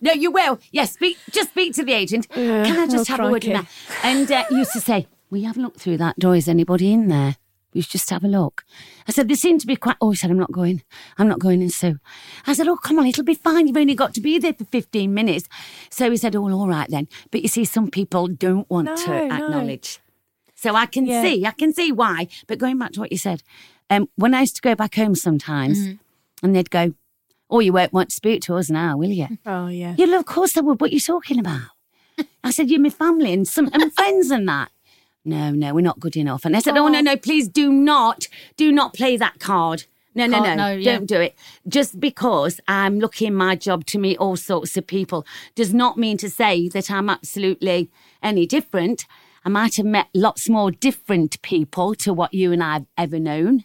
No, 0.00 0.12
you 0.12 0.30
will. 0.30 0.60
Yes, 0.70 0.92
speak. 0.92 1.18
Just 1.32 1.50
speak 1.50 1.74
to 1.74 1.84
the 1.84 1.92
agent. 1.92 2.28
Can 2.28 2.78
I 2.78 2.86
just 2.86 3.10
oh, 3.10 3.16
have 3.16 3.26
a 3.26 3.30
word 3.32 3.44
in 3.44 3.54
crikey. 3.54 3.68
there? 4.02 4.10
And 4.12 4.30
uh, 4.30 4.44
used 4.50 4.72
to 4.74 4.80
say, 4.80 5.08
"We 5.28 5.42
haven't 5.42 5.62
looked 5.64 5.80
through 5.80 5.96
that 5.96 6.18
door. 6.20 6.36
Is 6.36 6.48
anybody 6.48 6.92
in 6.92 7.08
there?" 7.08 7.36
We 7.78 7.80
you 7.80 7.84
should 7.84 7.92
just 7.92 8.10
have 8.10 8.24
a 8.24 8.28
look. 8.28 8.64
I 9.06 9.12
said, 9.12 9.28
they 9.28 9.36
seem 9.36 9.60
to 9.60 9.66
be 9.66 9.76
quite, 9.76 9.94
oh, 10.00 10.10
he 10.10 10.16
said, 10.16 10.32
I'm 10.32 10.38
not 10.38 10.50
going. 10.50 10.82
I'm 11.16 11.28
not 11.28 11.38
going. 11.38 11.62
And 11.62 11.70
so 11.72 11.94
I 12.44 12.52
said, 12.54 12.66
oh, 12.66 12.76
come 12.76 12.98
on, 12.98 13.06
it'll 13.06 13.22
be 13.22 13.34
fine. 13.34 13.68
You've 13.68 13.76
only 13.76 13.94
got 13.94 14.14
to 14.14 14.20
be 14.20 14.36
there 14.40 14.52
for 14.52 14.64
15 14.64 15.14
minutes. 15.14 15.48
So 15.88 16.10
he 16.10 16.16
said, 16.16 16.34
oh, 16.34 16.50
all 16.50 16.66
right 16.66 16.90
then. 16.90 17.06
But 17.30 17.42
you 17.42 17.48
see, 17.48 17.64
some 17.64 17.88
people 17.88 18.26
don't 18.26 18.68
want 18.68 18.86
No, 18.86 18.96
to 18.96 19.28
no. 19.28 19.36
acknowledge. 19.36 20.00
So 20.56 20.74
I 20.74 20.86
can 20.86 21.06
Yeah. 21.06 21.22
see, 21.22 21.46
I 21.46 21.52
can 21.52 21.72
see 21.72 21.92
why. 21.92 22.26
But 22.48 22.58
going 22.58 22.78
back 22.78 22.90
to 22.94 23.00
what 23.00 23.12
you 23.12 23.18
said, 23.18 23.44
um, 23.90 24.08
when 24.16 24.34
I 24.34 24.40
used 24.40 24.56
to 24.56 24.62
go 24.62 24.74
back 24.74 24.96
home 24.96 25.14
sometimes 25.14 25.78
and 26.42 26.56
they'd 26.56 26.70
go, 26.70 26.94
oh, 27.48 27.60
you 27.60 27.72
won't 27.72 27.92
want 27.92 28.08
to 28.08 28.16
speak 28.16 28.42
to 28.42 28.56
us 28.56 28.68
now, 28.70 28.96
will 28.96 29.10
you? 29.12 29.28
Oh, 29.46 29.68
yeah. 29.68 29.94
Yeah, 29.96 30.18
of 30.18 30.26
course 30.26 30.56
I 30.56 30.62
would. 30.62 30.80
What 30.80 30.90
are 30.90 30.94
you 30.94 31.00
talking 31.00 31.38
about? 31.38 31.68
I 32.42 32.50
said, 32.50 32.70
You're 32.70 32.80
my 32.80 32.90
family 32.90 33.32
and 33.32 33.46
some 33.46 33.70
and 33.72 33.92
friends 33.98 34.32
and 34.32 34.48
that. 34.48 34.72
No, 35.24 35.50
no, 35.50 35.74
we're 35.74 35.80
not 35.80 36.00
good 36.00 36.16
enough. 36.16 36.44
And 36.44 36.56
I 36.56 36.60
said, 36.60 36.76
Oh, 36.76 36.88
no, 36.88 37.00
no, 37.00 37.16
please 37.16 37.48
do 37.48 37.70
not, 37.70 38.28
do 38.56 38.72
not 38.72 38.94
play 38.94 39.16
that 39.16 39.38
card. 39.38 39.84
No, 40.14 40.26
no, 40.26 40.40
no, 40.42 40.54
no, 40.54 40.72
yeah. 40.72 40.96
don't 40.96 41.06
do 41.06 41.20
it. 41.20 41.36
Just 41.68 42.00
because 42.00 42.60
I'm 42.66 42.98
looking 42.98 43.34
my 43.34 43.54
job 43.54 43.84
to 43.86 43.98
meet 43.98 44.18
all 44.18 44.36
sorts 44.36 44.76
of 44.76 44.86
people 44.86 45.24
does 45.54 45.72
not 45.72 45.96
mean 45.96 46.16
to 46.18 46.28
say 46.28 46.68
that 46.70 46.90
I'm 46.90 47.08
absolutely 47.08 47.88
any 48.20 48.46
different. 48.46 49.06
I 49.44 49.48
might 49.48 49.76
have 49.76 49.86
met 49.86 50.08
lots 50.14 50.48
more 50.48 50.70
different 50.72 51.40
people 51.42 51.94
to 51.96 52.12
what 52.12 52.34
you 52.34 52.52
and 52.52 52.62
I 52.62 52.72
have 52.74 52.86
ever 52.96 53.20
known. 53.20 53.64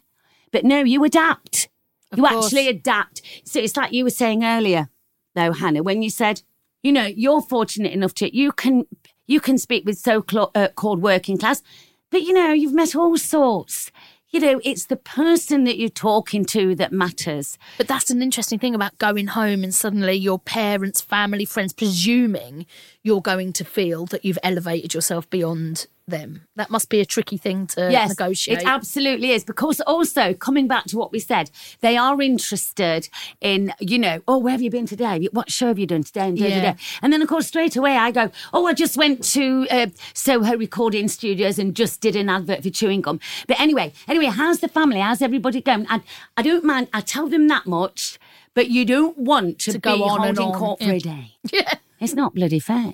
But 0.51 0.63
no, 0.63 0.79
you 0.83 1.03
adapt. 1.03 1.69
you 2.15 2.23
course. 2.23 2.45
actually 2.45 2.67
adapt. 2.67 3.21
So 3.45 3.59
it's 3.59 3.75
like 3.75 3.91
you 3.91 4.03
were 4.03 4.11
saying 4.11 4.43
earlier, 4.43 4.89
though, 5.33 5.53
Hannah, 5.53 5.81
when 5.81 6.03
you 6.03 6.11
said, 6.11 6.43
you 6.83 6.91
know, 6.91 7.05
you're 7.05 7.41
fortunate 7.41 7.93
enough 7.93 8.13
to 8.15 8.35
you 8.35 8.51
can 8.51 8.85
you 9.27 9.39
can 9.39 9.57
speak 9.57 9.85
with 9.85 9.97
so 9.97 10.21
clo- 10.21 10.51
uh, 10.55 10.69
called 10.75 11.01
working 11.01 11.37
class, 11.37 11.61
but 12.11 12.21
you 12.21 12.33
know, 12.33 12.51
you've 12.51 12.73
met 12.73 12.95
all 12.95 13.17
sorts. 13.17 13.91
You 14.29 14.39
know, 14.39 14.59
it's 14.63 14.85
the 14.85 14.95
person 14.95 15.63
that 15.65 15.77
you're 15.77 15.89
talking 15.89 16.43
to 16.45 16.73
that 16.75 16.91
matters. 16.91 17.59
But 17.77 17.87
that's 17.87 18.09
an 18.09 18.23
interesting 18.23 18.57
thing 18.57 18.73
about 18.73 18.97
going 18.97 19.27
home 19.27 19.63
and 19.63 19.73
suddenly 19.73 20.13
your 20.13 20.39
parents, 20.39 21.01
family, 21.01 21.45
friends, 21.45 21.71
presuming 21.71 22.65
you're 23.03 23.21
going 23.21 23.53
to 23.53 23.63
feel 23.63 24.07
that 24.07 24.25
you've 24.25 24.39
elevated 24.41 24.95
yourself 24.95 25.29
beyond 25.29 25.85
them. 26.07 26.41
That 26.55 26.69
must 26.69 26.89
be 26.89 26.99
a 26.99 27.05
tricky 27.05 27.37
thing 27.37 27.67
to 27.67 27.89
yes, 27.91 28.09
negotiate. 28.09 28.59
It 28.59 28.67
absolutely 28.67 29.31
is. 29.31 29.43
Because 29.43 29.79
also, 29.81 30.33
coming 30.33 30.67
back 30.67 30.85
to 30.85 30.97
what 30.97 31.11
we 31.11 31.19
said, 31.19 31.49
they 31.81 31.97
are 31.97 32.21
interested 32.21 33.09
in, 33.41 33.73
you 33.79 33.97
know, 33.97 34.21
oh, 34.27 34.37
where 34.37 34.51
have 34.51 34.61
you 34.61 34.69
been 34.69 34.85
today? 34.85 35.27
What 35.31 35.51
show 35.51 35.67
have 35.67 35.79
you 35.79 35.87
done 35.87 36.03
today? 36.03 36.27
And, 36.27 36.37
Yeah. 36.37 36.73
da. 36.73 36.77
and 37.01 37.13
then, 37.13 37.21
of 37.21 37.27
course, 37.29 37.47
straight 37.47 37.75
away 37.75 37.95
I 37.97 38.11
go, 38.11 38.31
oh, 38.53 38.65
I 38.65 38.73
just 38.73 38.97
went 38.97 39.23
to 39.31 39.67
uh, 39.71 39.87
Soho 40.13 40.57
Recording 40.57 41.07
Studios 41.07 41.57
and 41.57 41.75
just 41.75 42.01
did 42.01 42.15
an 42.15 42.29
advert 42.29 42.63
for 42.63 42.69
chewing 42.69 43.01
gum. 43.01 43.19
But 43.47 43.59
anyway, 43.59 43.93
anyway, 44.07 44.25
how's 44.25 44.59
the 44.59 44.67
family? 44.67 44.99
How's 44.99 45.21
everybody 45.21 45.61
going? 45.61 45.87
And 45.89 46.01
I 46.37 46.41
don't 46.41 46.63
mind, 46.63 46.89
I 46.93 47.01
tell 47.01 47.27
them 47.27 47.47
that 47.47 47.65
much, 47.65 48.19
but 48.53 48.69
you 48.69 48.85
don't 48.85 49.17
want 49.17 49.59
to, 49.59 49.71
To 49.73 49.79
go 49.79 49.97
be 49.97 50.03
on 50.03 50.27
and 50.27 50.37
holding 50.37 50.53
on, 50.53 50.59
court 50.59 50.79
for 50.79 50.85
yeah. 50.85 50.93
a 50.93 50.99
day. 50.99 51.31
Yeah. 51.53 51.73
It's 51.99 52.13
not 52.13 52.35
bloody 52.35 52.59
fair. 52.59 52.93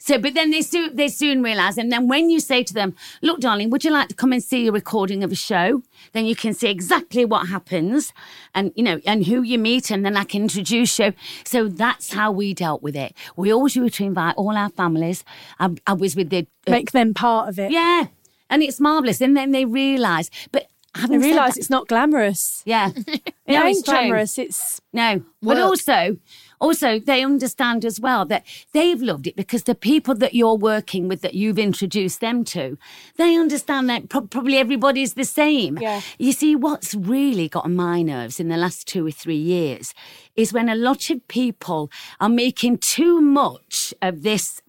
So, 0.00 0.16
but 0.16 0.34
then 0.34 0.50
they 0.52 0.62
soon 0.62 0.94
they 0.94 1.08
soon 1.08 1.42
realise, 1.42 1.76
and 1.76 1.90
then 1.90 2.06
when 2.08 2.30
you 2.30 2.38
say 2.40 2.62
to 2.62 2.72
them, 2.72 2.94
"Look, 3.20 3.40
darling, 3.40 3.68
would 3.70 3.84
you 3.84 3.90
like 3.90 4.08
to 4.08 4.14
come 4.14 4.32
and 4.32 4.42
see 4.42 4.68
a 4.68 4.72
recording 4.72 5.24
of 5.24 5.32
a 5.32 5.34
show?" 5.34 5.82
Then 6.12 6.24
you 6.24 6.36
can 6.36 6.54
see 6.54 6.68
exactly 6.70 7.24
what 7.24 7.48
happens, 7.48 8.12
and 8.54 8.72
you 8.76 8.84
know, 8.84 9.00
and 9.04 9.26
who 9.26 9.42
you 9.42 9.58
meet, 9.58 9.90
and 9.90 10.04
then 10.04 10.16
I 10.16 10.24
can 10.24 10.42
introduce 10.42 10.98
you. 11.00 11.14
So 11.44 11.68
that's 11.68 12.12
how 12.12 12.30
we 12.30 12.54
dealt 12.54 12.80
with 12.82 12.94
it. 12.96 13.12
We 13.36 13.52
always 13.52 13.74
used 13.74 13.94
to 13.96 14.04
invite 14.04 14.36
all 14.36 14.56
our 14.56 14.70
families. 14.70 15.24
I, 15.58 15.74
I 15.86 15.94
was 15.94 16.14
with 16.14 16.30
the 16.30 16.46
uh, 16.66 16.70
Make 16.70 16.92
them 16.92 17.12
part 17.12 17.48
of 17.48 17.58
it. 17.58 17.72
yeah, 17.72 18.06
and 18.48 18.62
it's 18.62 18.78
marvelous. 18.78 19.20
And 19.20 19.36
then 19.36 19.50
they 19.50 19.64
realise, 19.64 20.30
but 20.52 20.68
having 20.94 21.20
realise 21.20 21.56
it's 21.56 21.70
not 21.70 21.88
glamorous. 21.88 22.62
yeah, 22.64 22.90
It 23.06 23.22
no, 23.48 23.66
it's 23.66 23.78
ain't 23.78 23.84
glamorous. 23.84 24.38
It's 24.38 24.80
No, 24.92 25.22
but 25.42 25.58
also, 25.58 26.18
also 26.60 26.98
they 26.98 27.24
understand 27.24 27.84
as 27.84 28.00
well 28.00 28.24
that 28.26 28.44
they've 28.72 29.00
loved 29.00 29.26
it 29.26 29.36
because 29.36 29.64
the 29.64 29.74
people 29.74 30.14
that 30.16 30.34
you're 30.34 30.56
working 30.56 31.08
with, 31.08 31.20
that 31.22 31.34
you've 31.34 31.58
introduced 31.58 32.20
them 32.20 32.44
to, 32.44 32.78
they 33.16 33.36
understand 33.36 33.88
that 33.90 34.08
pro- 34.08 34.22
probably 34.22 34.58
everybody's 34.58 35.14
the 35.14 35.24
same. 35.24 35.78
Yeah. 35.78 36.00
You 36.18 36.32
see, 36.32 36.56
what's 36.56 36.94
really 36.94 37.48
got 37.48 37.64
on 37.64 37.76
my 37.76 38.02
nerves 38.02 38.40
in 38.40 38.48
the 38.48 38.56
last 38.56 38.86
two 38.86 39.06
or 39.06 39.10
three 39.10 39.36
years 39.36 39.94
is 40.36 40.52
when 40.52 40.68
a 40.68 40.74
lot 40.74 41.10
of 41.10 41.26
people 41.28 41.90
are 42.20 42.28
making 42.28 42.78
too 42.78 43.20
much 43.20 43.94
of 44.02 44.22
this 44.22 44.62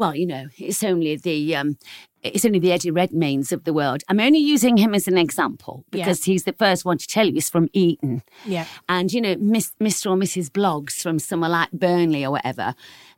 well, 0.00 0.14
you 0.14 0.26
know, 0.26 0.46
it's 0.56 0.82
only 0.82 1.14
the 1.16 1.54
um, 1.54 1.76
it's 2.22 2.44
only 2.44 2.58
the 2.58 2.72
Eddie 2.72 2.90
Redmaynes 2.90 3.52
of 3.52 3.64
the 3.64 3.72
world. 3.72 4.02
I'm 4.08 4.20
only 4.20 4.38
using 4.38 4.76
him 4.76 4.94
as 4.94 5.08
an 5.08 5.16
example 5.18 5.84
because 5.90 6.24
he's 6.24 6.44
the 6.44 6.52
first 6.52 6.84
one 6.84 6.98
to 6.98 7.06
tell 7.06 7.26
you 7.26 7.32
he's 7.34 7.48
from 7.50 7.68
Eton. 7.72 8.22
Yeah. 8.44 8.66
And 8.88 9.12
you 9.12 9.20
know, 9.20 9.36
Miss, 9.38 9.72
Mr. 9.80 10.10
or 10.10 10.16
Mrs. 10.16 10.50
Bloggs 10.50 11.00
from 11.00 11.18
somewhere 11.18 11.50
like 11.50 11.70
Burnley 11.72 12.24
or 12.24 12.32
whatever. 12.32 12.74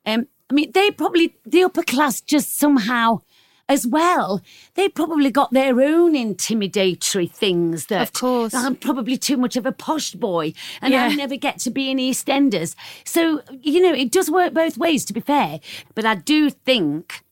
Um, 0.07 0.27
I 0.51 0.55
mean, 0.55 0.71
they 0.73 0.91
probably 0.91 1.37
the 1.45 1.65
upper 1.65 1.83
class 1.83 2.21
just 2.21 2.59
somehow. 2.59 3.21
As 3.69 3.87
well, 3.87 4.43
they 4.75 4.89
probably 4.89 5.31
got 5.31 5.53
their 5.53 5.81
own 5.81 6.15
intimidatory 6.15 7.31
things 7.31 7.87
that 7.87 8.03
Of 8.03 8.13
course. 8.13 8.53
I'm 8.53 8.77
probably 8.77 9.17
too 9.17 9.37
much 9.37 9.57
of 9.57 9.65
a 9.65 9.73
posh 9.73 10.13
boy 10.13 10.53
and 10.83 10.93
I 10.95 11.09
Yeah. 11.09 11.15
never 11.15 11.37
get 11.37 11.59
to 11.61 11.71
be 11.71 11.91
in 11.91 11.97
EastEnders. 11.99 12.75
So, 13.05 13.41
you 13.63 13.81
know, 13.81 13.95
it 13.95 14.11
does 14.13 14.31
work 14.31 14.53
both 14.53 14.77
ways, 14.77 15.05
to 15.07 15.13
be 15.13 15.21
fair. 15.21 15.61
But 15.95 16.05
I 16.05 16.17
do 16.17 16.51
think, 16.51 17.23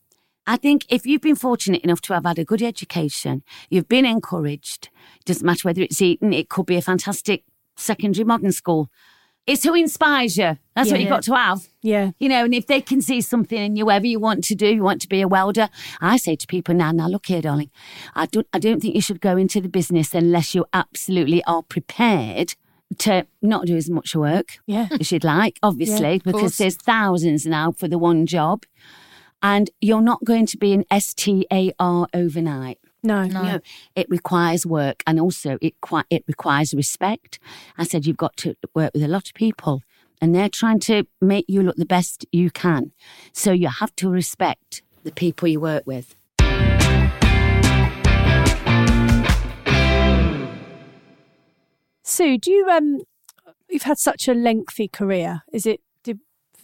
I 0.51 0.57
think 0.57 0.85
if 0.89 1.07
you've 1.07 1.21
been 1.21 1.37
fortunate 1.37 1.83
enough 1.83 2.01
to 2.03 2.15
have 2.15 2.25
had 2.25 2.41
a 2.41 2.45
good 2.45 2.61
education, 2.61 3.45
you've 3.71 3.89
been 3.89 4.05
encouraged, 4.05 4.89
doesn't 5.25 5.47
matter 5.47 5.69
whether 5.69 5.81
it's 5.81 6.03
Eton, 6.03 6.33
it 6.33 6.49
could 6.49 6.67
be 6.67 6.75
a 6.75 6.83
fantastic 6.83 7.45
secondary 7.77 8.25
modern 8.25 8.51
school. 8.51 8.91
It's 9.47 9.63
who 9.63 9.75
inspires 9.75 10.37
you. 10.37 10.59
That's 10.75 10.89
Yeah. 10.89 10.93
what 10.95 11.01
you've 11.01 11.09
got 11.09 11.23
to 11.23 11.37
have. 11.37 11.69
Yeah. 11.83 12.11
You 12.19 12.29
know, 12.29 12.45
and 12.45 12.53
if 12.53 12.67
they 12.67 12.81
can 12.81 13.01
see 13.01 13.21
something 13.21 13.59
in 13.59 13.77
you, 13.77 13.87
whatever 13.87 14.09
you 14.09 14.19
want 14.19 14.43
to 14.45 14.57
do, 14.57 14.67
you 14.75 14.83
want 14.83 15.01
to 15.03 15.09
be 15.09 15.21
a 15.21 15.29
welder. 15.29 15.69
I 16.01 16.17
say 16.17 16.35
to 16.35 16.47
people 16.49 16.75
now, 16.75 16.91
now 16.91 17.07
look 17.07 17.27
here, 17.27 17.43
darling. 17.43 17.71
I 18.17 18.27
don't, 18.27 18.49
I 18.53 18.59
don't 18.59 18.81
think 18.83 18.97
you 18.97 19.01
should 19.01 19.21
go 19.21 19.37
into 19.37 19.61
the 19.61 19.69
business 19.69 20.15
unless 20.15 20.53
you 20.57 20.67
absolutely 20.73 21.45
are 21.45 21.63
prepared 21.63 22.55
to 22.99 23.25
not 23.41 23.67
do 23.67 23.77
as 23.77 23.89
much 23.89 24.17
work 24.17 24.59
Yeah. 24.67 24.89
as 24.99 25.13
you'd 25.13 25.23
like, 25.23 25.61
obviously, 25.63 26.19
because 26.25 26.41
course. 26.41 26.59
there's 26.59 26.75
thousands 26.77 27.47
now 27.47 27.71
for 27.71 27.87
the 27.87 27.99
one 27.99 28.27
job. 28.27 28.65
And 29.43 29.71
you're 29.81 30.03
not 30.03 30.25
going 30.25 30.47
to 30.47 30.59
be 30.59 30.73
an 30.73 30.85
STAR 30.99 32.07
overnight. 32.13 32.79
no. 33.03 33.25
No, 33.27 33.61
it 33.97 34.07
requires 34.11 34.67
work, 34.67 35.03
and 35.07 35.19
also 35.19 35.57
it 35.63 35.81
qui- 35.81 36.03
it 36.11 36.25
requires 36.29 36.75
respect. 36.75 37.39
I 37.79 37.85
said 37.85 38.07
you've 38.07 38.19
got 38.19 38.37
to 38.39 38.55
work 38.75 38.91
with 38.93 39.03
a 39.03 39.09
lot 39.09 39.29
of 39.29 39.35
people, 39.35 39.83
and 40.21 40.35
they're 40.35 40.51
trying 40.51 40.81
to 40.81 41.05
make 41.21 41.47
you 41.49 41.63
look 41.63 41.77
the 41.77 41.87
best 41.87 42.27
you 42.31 42.51
can. 42.51 42.93
So 43.33 43.53
you 43.53 43.69
have 43.69 43.97
to 43.97 44.11
respect 44.11 44.83
the 45.03 45.13
people 45.13 45.49
you 45.49 45.61
work 45.61 45.85
with. 45.87 46.15
Su, 52.03 52.39
do 52.39 52.51
you 52.51 52.69
um 52.69 53.01
you've 53.69 53.83
had 53.85 53.99
such 53.99 54.29
a 54.29 54.35
lengthy 54.35 54.89
career. 54.89 55.43
Is 55.53 55.65
it 55.67 55.81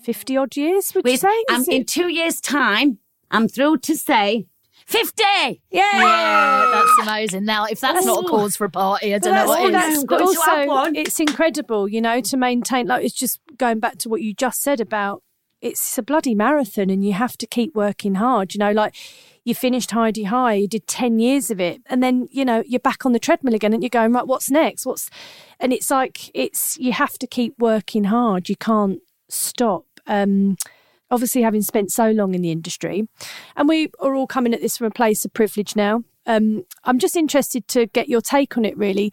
fifty 0.06 0.36
odd 0.36 0.56
years, 0.56 0.94
would 0.94 1.04
you 1.04 1.12
With- 1.12 1.20
say? 1.20 1.36
um, 1.50 1.60
Is 1.62 1.68
in 1.68 1.84
two 1.84 2.08
years' 2.08 2.40
time, 2.40 2.98
I'm 3.30 3.48
thrilled 3.48 3.82
to 3.84 3.96
say 3.96 4.46
fifty. 4.86 5.22
yeah. 5.70 5.98
Yeah, 6.04 6.70
that's 6.74 7.08
amazing. 7.08 7.44
Now, 7.44 7.64
if 7.64 7.80
that's 7.80 8.06
not 8.06 8.24
a 8.24 8.28
cause 8.28 8.54
for 8.56 8.64
a 8.66 8.70
party, 8.70 9.14
I 9.14 9.18
don't 9.18 9.34
know 9.34 9.46
what 9.46 9.72
that's- 9.72 9.98
is. 9.98 10.04
but 10.04 10.20
also, 10.22 10.92
it's 10.94 11.18
incredible, 11.20 11.88
you 11.88 12.00
know, 12.00 12.20
to 12.20 12.36
maintain. 12.36 12.86
Like, 12.86 13.04
it's 13.04 13.14
just 13.14 13.40
going 13.58 13.80
back 13.80 13.98
to 13.98 14.08
what 14.08 14.22
you 14.22 14.32
just 14.34 14.62
said 14.62 14.80
about 14.80 15.22
it's 15.62 15.96
a 15.98 16.02
bloody 16.02 16.34
marathon, 16.34 16.90
and 16.90 17.04
you 17.04 17.14
have 17.14 17.36
to 17.38 17.46
keep 17.46 17.74
working 17.74 18.16
hard. 18.16 18.54
You 18.54 18.58
know, 18.60 18.72
like 18.72 18.94
you 19.42 19.54
finished 19.54 19.90
Hi-de-Hi, 19.90 20.52
you 20.52 20.68
did 20.68 20.86
ten 20.86 21.18
years 21.18 21.50
of 21.50 21.58
it, 21.60 21.80
and 21.86 22.02
then 22.02 22.28
you 22.30 22.44
know 22.44 22.62
you're 22.66 22.78
back 22.90 23.04
on 23.06 23.12
the 23.12 23.18
treadmill 23.18 23.54
again, 23.54 23.72
and 23.72 23.82
you're 23.82 23.88
going 24.00 24.12
right. 24.12 24.26
What's 24.26 24.50
next? 24.50 24.84
What's 24.86 25.08
and 25.58 25.72
it's 25.72 25.90
like 25.90 26.30
it's 26.34 26.78
you 26.78 26.92
have 26.92 27.18
to 27.18 27.26
keep 27.26 27.54
working 27.58 28.04
hard. 28.04 28.48
You 28.48 28.56
can't 28.56 29.00
stop. 29.30 29.86
Um, 30.06 30.56
obviously, 31.10 31.42
having 31.42 31.62
spent 31.62 31.92
so 31.92 32.10
long 32.10 32.34
in 32.34 32.42
the 32.42 32.50
industry, 32.50 33.08
and 33.56 33.68
we 33.68 33.90
are 34.00 34.14
all 34.14 34.26
coming 34.26 34.54
at 34.54 34.60
this 34.60 34.78
from 34.78 34.88
a 34.88 34.90
place 34.90 35.24
of 35.24 35.32
privilege 35.32 35.76
now. 35.76 36.04
Um, 36.26 36.64
I'm 36.84 36.98
just 36.98 37.16
interested 37.16 37.68
to 37.68 37.86
get 37.86 38.08
your 38.08 38.20
take 38.20 38.56
on 38.56 38.64
it. 38.64 38.76
Really, 38.76 39.12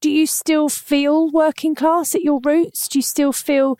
do 0.00 0.10
you 0.10 0.26
still 0.26 0.68
feel 0.68 1.30
working 1.30 1.74
class 1.74 2.14
at 2.14 2.22
your 2.22 2.40
roots? 2.44 2.88
Do 2.88 2.98
you 2.98 3.02
still 3.02 3.32
feel 3.32 3.78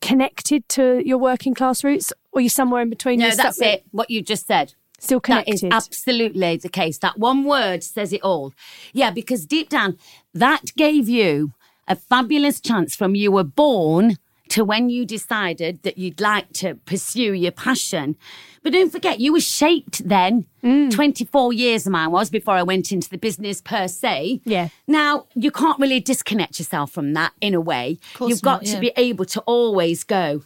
connected 0.00 0.68
to 0.70 1.02
your 1.04 1.18
working 1.18 1.54
class 1.54 1.84
roots, 1.84 2.12
or 2.32 2.38
are 2.38 2.42
you 2.42 2.48
somewhere 2.48 2.82
in 2.82 2.90
between? 2.90 3.18
No, 3.20 3.30
that's 3.30 3.60
it. 3.60 3.84
What 3.90 4.10
you 4.10 4.22
just 4.22 4.46
said. 4.46 4.74
Still 4.98 5.20
connected. 5.20 5.54
is 5.54 5.64
absolutely 5.64 6.58
the 6.58 6.68
case. 6.68 6.98
That 6.98 7.18
one 7.18 7.44
word 7.44 7.82
says 7.82 8.12
it 8.12 8.22
all. 8.22 8.52
Yeah, 8.92 9.10
because 9.10 9.46
deep 9.46 9.70
down, 9.70 9.96
that 10.34 10.76
gave 10.76 11.08
you 11.08 11.54
a 11.88 11.96
fabulous 11.96 12.60
chance 12.60 12.94
from 12.94 13.14
you 13.14 13.32
were 13.32 13.44
born 13.44 14.18
to 14.50 14.64
when 14.64 14.90
you 14.90 15.06
decided 15.06 15.82
that 15.82 15.98
you'd 15.98 16.20
like 16.20 16.52
to 16.54 16.74
pursue 16.74 17.32
your 17.32 17.52
passion. 17.52 18.16
But 18.62 18.72
don't 18.72 18.90
forget, 18.90 19.20
you 19.20 19.32
were 19.32 19.40
shaped 19.40 20.06
then. 20.06 20.46
Mm. 20.62 20.90
24 20.90 21.52
years 21.52 21.86
of 21.86 21.92
mine 21.92 22.10
was 22.10 22.28
before 22.28 22.54
I 22.54 22.62
went 22.62 22.92
into 22.92 23.08
the 23.08 23.16
business 23.16 23.62
per 23.62 23.88
se. 23.88 24.42
Yeah. 24.44 24.68
Now, 24.86 25.26
you 25.34 25.50
can't 25.50 25.78
really 25.78 26.00
disconnect 26.00 26.58
yourself 26.58 26.90
from 26.90 27.14
that 27.14 27.32
in 27.40 27.54
a 27.54 27.60
way. 27.60 27.98
You've 28.20 28.42
got 28.42 28.62
not, 28.62 28.72
to 28.74 28.80
be 28.80 28.92
able 28.96 29.24
to 29.26 29.40
always 29.42 30.04
go, 30.04 30.42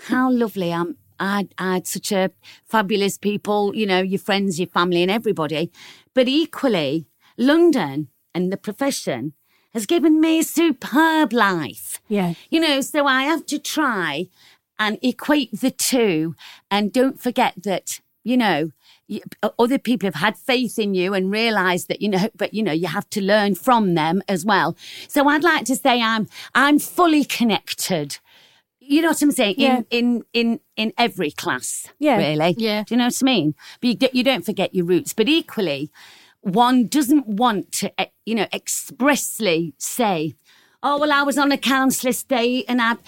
how 0.00 0.30
lovely 0.30 0.72
I'm. 0.72 0.96
I, 1.20 1.48
I 1.56 1.74
had 1.74 1.86
such 1.86 2.10
a 2.10 2.30
fabulous 2.64 3.16
people, 3.16 3.76
you 3.76 3.86
know, 3.86 4.00
your 4.00 4.18
friends, 4.18 4.58
your 4.58 4.66
family, 4.66 5.02
and 5.02 5.10
everybody. 5.10 5.70
But 6.14 6.26
equally, 6.26 7.06
London 7.38 8.08
and 8.34 8.52
the 8.52 8.56
profession 8.56 9.34
has 9.72 9.86
given 9.86 10.20
me 10.20 10.40
a 10.40 10.44
superb 10.44 11.32
life. 11.32 12.00
Yeah. 12.08 12.34
You 12.50 12.60
know, 12.60 12.80
so 12.80 13.06
I 13.06 13.22
have 13.22 13.46
to 13.46 13.58
try 13.58 14.28
and 14.78 14.98
equate 15.02 15.60
the 15.60 15.70
two. 15.70 16.34
And 16.70 16.92
don't 16.92 17.20
forget 17.20 17.54
that, 17.62 18.00
you 18.24 18.36
know, 18.36 18.72
other 19.58 19.78
people 19.78 20.06
have 20.06 20.14
had 20.14 20.38
faith 20.38 20.78
in 20.78 20.94
you 20.94 21.12
and 21.14 21.30
realized 21.30 21.88
that, 21.88 22.00
you 22.00 22.08
know, 22.08 22.28
but, 22.36 22.54
you 22.54 22.62
know, 22.62 22.72
you 22.72 22.86
have 22.88 23.08
to 23.10 23.20
learn 23.20 23.54
from 23.54 23.94
them 23.94 24.22
as 24.28 24.44
well. 24.44 24.76
So 25.08 25.28
I'd 25.28 25.44
like 25.44 25.64
to 25.66 25.76
say 25.76 26.00
I'm, 26.00 26.28
I'm 26.54 26.78
fully 26.78 27.24
connected. 27.24 28.18
You 28.80 29.02
know 29.02 29.08
what 29.08 29.22
I'm 29.22 29.32
saying? 29.32 29.56
Yeah. 29.58 29.78
In, 29.78 29.86
in, 29.90 30.24
in, 30.32 30.60
in 30.76 30.92
every 30.98 31.30
class. 31.30 31.88
Yeah. 31.98 32.16
Really. 32.16 32.54
Yeah. 32.58 32.84
Do 32.84 32.94
you 32.94 32.98
know 32.98 33.06
what 33.06 33.18
I 33.22 33.24
mean? 33.24 33.54
But 33.80 34.02
you, 34.02 34.08
you 34.12 34.24
don't 34.24 34.44
forget 34.44 34.74
your 34.74 34.86
roots. 34.86 35.12
But 35.12 35.28
equally, 35.28 35.90
one 36.42 36.86
doesn't 36.86 37.26
want 37.26 37.72
to, 37.72 38.00
eh, 38.00 38.06
you 38.26 38.34
know, 38.34 38.46
expressly 38.52 39.74
say, 39.78 40.34
oh, 40.82 40.98
well, 40.98 41.12
I 41.12 41.22
was 41.22 41.38
on 41.38 41.52
a 41.52 41.58
counsellor 41.58 42.12
day 42.28 42.64
and 42.68 42.82
I've 42.82 42.98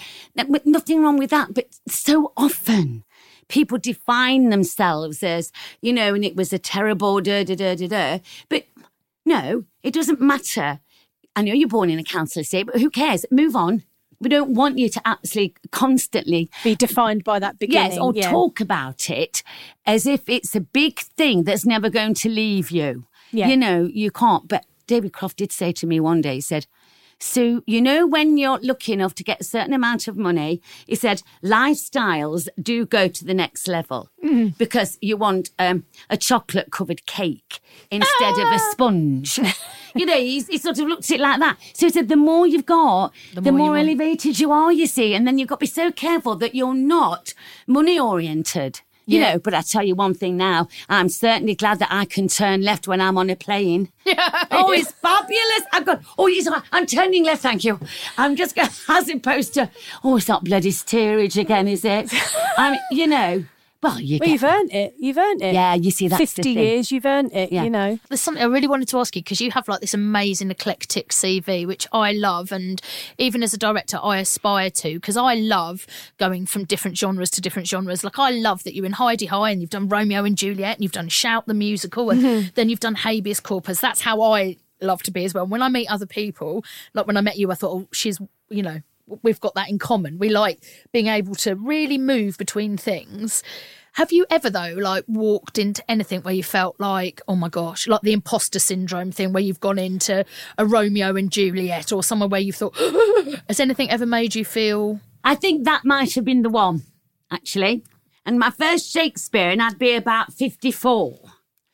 nothing 0.65 1.03
wrong 1.03 1.17
with 1.17 1.29
that. 1.29 1.53
But 1.53 1.67
so 1.87 2.33
often 2.35 3.03
people 3.47 3.77
define 3.77 4.49
themselves 4.49 5.21
as, 5.21 5.51
you 5.81 5.93
know, 5.93 6.13
and 6.13 6.25
it 6.25 6.35
was 6.35 6.53
a 6.53 6.59
terrible 6.59 7.21
da 7.21 7.43
da 7.43 7.55
da 7.55 7.75
da 7.75 7.87
da. 7.87 8.19
But 8.49 8.65
no, 9.25 9.65
it 9.83 9.93
doesn't 9.93 10.21
matter. 10.21 10.79
I 11.35 11.41
know 11.41 11.53
you're 11.53 11.67
born 11.67 11.89
in 11.89 11.99
a 11.99 12.03
counsellor 12.03 12.43
day, 12.43 12.63
but 12.63 12.79
who 12.79 12.89
cares? 12.89 13.25
Move 13.29 13.55
on. 13.55 13.83
We 14.21 14.29
don't 14.29 14.53
want 14.53 14.77
you 14.77 14.87
to 14.89 15.01
absolutely 15.03 15.55
constantly 15.71 16.49
Be 16.63 16.73
defined 16.73 17.25
by 17.25 17.39
that 17.39 17.59
beginning. 17.59 17.91
Yes, 17.91 17.99
or 17.99 18.13
yeah. 18.15 18.31
talk 18.31 18.61
about 18.61 19.09
it 19.09 19.43
as 19.85 20.07
if 20.07 20.29
it's 20.29 20.55
a 20.55 20.61
big 20.61 20.99
thing 20.99 21.43
that's 21.43 21.65
never 21.65 21.89
going 21.89 22.13
to 22.15 22.29
leave 22.29 22.71
you. 22.71 23.05
Yeah. 23.31 23.47
You 23.47 23.57
know, 23.57 23.89
you 23.91 24.11
can't. 24.11 24.47
But 24.47 24.65
David 24.87 25.13
Croft 25.13 25.37
did 25.37 25.51
say 25.51 25.71
to 25.73 25.87
me 25.87 25.99
one 25.99 26.21
day, 26.21 26.35
he 26.35 26.41
said, 26.41 26.67
Su, 27.17 27.63
you 27.65 27.81
know, 27.81 28.05
when 28.05 28.37
you're 28.37 28.59
lucky 28.61 28.91
enough 28.91 29.15
to 29.15 29.23
get 29.23 29.39
a 29.39 29.43
certain 29.45 29.73
amount 29.73 30.09
of 30.09 30.17
money, 30.17 30.61
he 30.85 30.95
said, 30.95 31.23
lifestyles 31.41 32.47
do 32.61 32.85
go 32.85 33.07
to 33.07 33.25
the 33.25 33.33
next 33.33 33.67
level 33.67 34.09
Mm. 34.23 34.57
because 34.57 34.97
you 35.01 35.15
want 35.17 35.51
um, 35.59 35.85
a 36.09 36.17
chocolate 36.17 36.71
covered 36.71 37.05
cake 37.05 37.59
instead 37.91 38.33
of 38.39 38.51
a 38.51 38.59
sponge. 38.71 39.39
you 39.95 40.05
know, 40.05 40.17
he, 40.17 40.41
he 40.41 40.57
sort 40.57 40.79
of 40.79 40.87
looked 40.87 41.05
at 41.11 41.11
it 41.11 41.19
like 41.21 41.39
that. 41.39 41.57
So 41.73 41.85
he 41.85 41.91
said, 41.91 42.09
the 42.09 42.15
more 42.15 42.47
you've 42.47 42.65
got, 42.65 43.13
the, 43.35 43.41
more 43.43 43.51
you 43.51 43.57
more, 43.57 43.69
want. 43.71 43.83
elevated 43.87 44.39
you 44.39 44.51
are, 44.51 44.71
you 44.73 44.87
see. 44.87 45.13
And 45.13 45.27
then 45.27 45.37
you've 45.37 45.47
got 45.47 45.55
to 45.57 45.63
be 45.63 45.67
so 45.67 45.91
careful 45.91 46.35
that 46.37 46.55
you're 46.55 46.73
not 46.73 47.33
money 47.67 47.99
oriented. 47.99 48.81
You 49.07 49.19
Yeah. 49.19 49.33
know, 49.33 49.39
but 49.39 49.53
I 49.53 49.61
tell 49.61 49.83
you 49.83 49.93
one 49.95 50.13
thing 50.15 50.35
now, 50.35 50.67
I'm 50.89 51.09
certainly 51.09 51.53
glad 51.55 51.79
that 51.79 51.89
I 51.91 52.05
can 52.05 52.27
turn 52.27 52.61
left 52.61 52.87
when 52.87 52.99
I'm 53.01 53.17
on 53.17 53.29
a 53.29 53.35
plane. 53.35 53.89
oh, 54.51 54.71
it's 54.71 54.91
fabulous. 54.93 55.61
I've 55.73 55.85
got, 55.85 56.01
oh, 56.17 56.27
yes, 56.27 56.47
I'm 56.71 56.85
turning 56.85 57.23
left, 57.23 57.41
thank 57.43 57.63
you. 57.63 57.79
I'm 58.17 58.35
just 58.35 58.55
going, 58.55 58.69
as 58.89 59.09
opposed 59.09 59.53
to, 59.55 59.69
oh, 60.03 60.17
it's 60.17 60.27
not 60.27 60.43
bloody 60.43 60.71
steerage 60.71 61.37
again, 61.37 61.67
is 61.67 61.85
it? 61.85 62.11
I 62.57 62.71
mean, 62.71 62.79
you 62.91 63.07
know, 63.07 63.45
well, 63.85 63.99
you 63.99 64.17
well, 64.19 64.29
you've 64.29 64.43
earned 64.43 64.71
it. 64.73 64.95
You've 64.97 65.17
earned 65.17 65.41
it. 65.41 65.53
yeah, 65.53 65.73
you 65.75 65.91
see, 65.91 66.07
that. 66.07 66.17
50 66.17 66.49
years, 66.51 66.91
you've 66.91 67.05
earned 67.05 67.31
it, 67.33 67.51
Yeah. 67.51 67.63
you 67.63 67.69
know. 67.69 67.99
There's 68.09 68.21
something 68.21 68.41
I 68.43 68.47
really 68.47 68.67
wanted 68.67 68.87
to 68.89 68.99
ask 68.99 69.15
you 69.15 69.21
because 69.21 69.39
you 69.41 69.51
have 69.51 69.67
like 69.67 69.81
this 69.81 69.93
amazing 69.93 70.49
eclectic 70.51 71.09
CV, 71.09 71.65
which 71.65 71.87
I 71.91 72.11
love, 72.13 72.51
and 72.51 72.81
even 73.17 73.43
as 73.43 73.53
a 73.53 73.57
director, 73.57 73.99
I 74.01 74.17
aspire 74.19 74.69
to 74.71 74.95
because 74.95 75.17
I 75.17 75.35
love 75.35 75.85
going 76.17 76.45
from 76.45 76.63
different 76.65 76.97
genres 76.97 77.29
to 77.31 77.41
different 77.41 77.67
genres. 77.67 78.03
Like 78.03 78.17
I 78.19 78.31
love 78.31 78.63
that 78.63 78.73
you're 78.75 78.85
in 78.85 78.93
Hi-de-Hi 78.93 79.51
and 79.51 79.61
you've 79.61 79.69
done 79.69 79.87
Romeo 79.87 80.23
and 80.23 80.37
Juliet, 80.37 80.77
and 80.77 80.83
you've 80.83 80.91
done 80.91 81.09
Shout 81.09 81.45
the 81.47 81.53
musical, 81.53 82.09
and 82.09 82.21
Mm-hmm. 82.21 82.47
then 82.55 82.69
you've 82.69 82.79
done 82.79 82.95
Habeas 82.95 83.39
Corpus. 83.39 83.79
That's 83.79 84.01
how 84.01 84.21
I 84.21 84.57
love 84.81 85.03
to 85.03 85.11
be 85.11 85.25
as 85.25 85.33
well. 85.33 85.45
When 85.45 85.61
I 85.61 85.69
meet 85.69 85.87
other 85.91 86.05
people, 86.05 86.63
like 86.93 87.05
when 87.07 87.17
I 87.17 87.21
met 87.21 87.37
you, 87.37 87.51
I 87.51 87.55
thought, 87.55 87.71
oh, 87.73 87.87
she's, 87.91 88.19
you 88.49 88.63
know. 88.63 88.81
We've 89.07 89.39
got 89.39 89.55
that 89.55 89.69
in 89.69 89.79
common. 89.79 90.17
We 90.17 90.29
like 90.29 90.63
being 90.91 91.07
able 91.07 91.35
to 91.35 91.55
really 91.55 91.97
move 91.97 92.37
between 92.37 92.77
things. 92.77 93.43
Have 93.93 94.11
you 94.11 94.25
ever 94.29 94.49
though 94.49 94.75
like 94.77 95.05
walked 95.07 95.57
into 95.57 95.83
anything 95.89 96.21
where 96.21 96.33
you 96.33 96.43
felt 96.43 96.79
like, 96.79 97.21
oh 97.27 97.35
my 97.35 97.47
gosh, 97.49 97.87
like 97.87 98.01
the 98.01 98.13
imposter 98.13 98.59
syndrome 98.59 99.11
thing 99.11 99.31
where 99.31 99.43
you've 99.43 99.61
gone 99.61 99.79
into 99.79 100.25
a 100.57 100.65
Romeo 100.65 101.15
and 101.15 101.31
Juliet 101.31 101.93
or 101.93 102.03
somewhere 102.03 102.27
where 102.27 102.41
you 102.41 102.51
thought 102.51 102.75
has 103.47 103.59
anything 103.59 103.89
ever 103.89 104.05
made 104.05 104.35
you 104.35 104.43
feel 104.43 104.99
I 105.25 105.33
think 105.33 105.65
that 105.65 105.83
might 105.83 106.13
have 106.13 106.23
been 106.23 106.43
the 106.43 106.51
one, 106.51 106.83
actually. 107.31 107.83
And 108.27 108.37
my 108.37 108.51
first 108.51 108.91
Shakespeare, 108.91 109.49
and 109.49 109.61
I'd 109.61 109.79
be 109.79 109.95
about 109.95 110.31
54. 110.31 111.19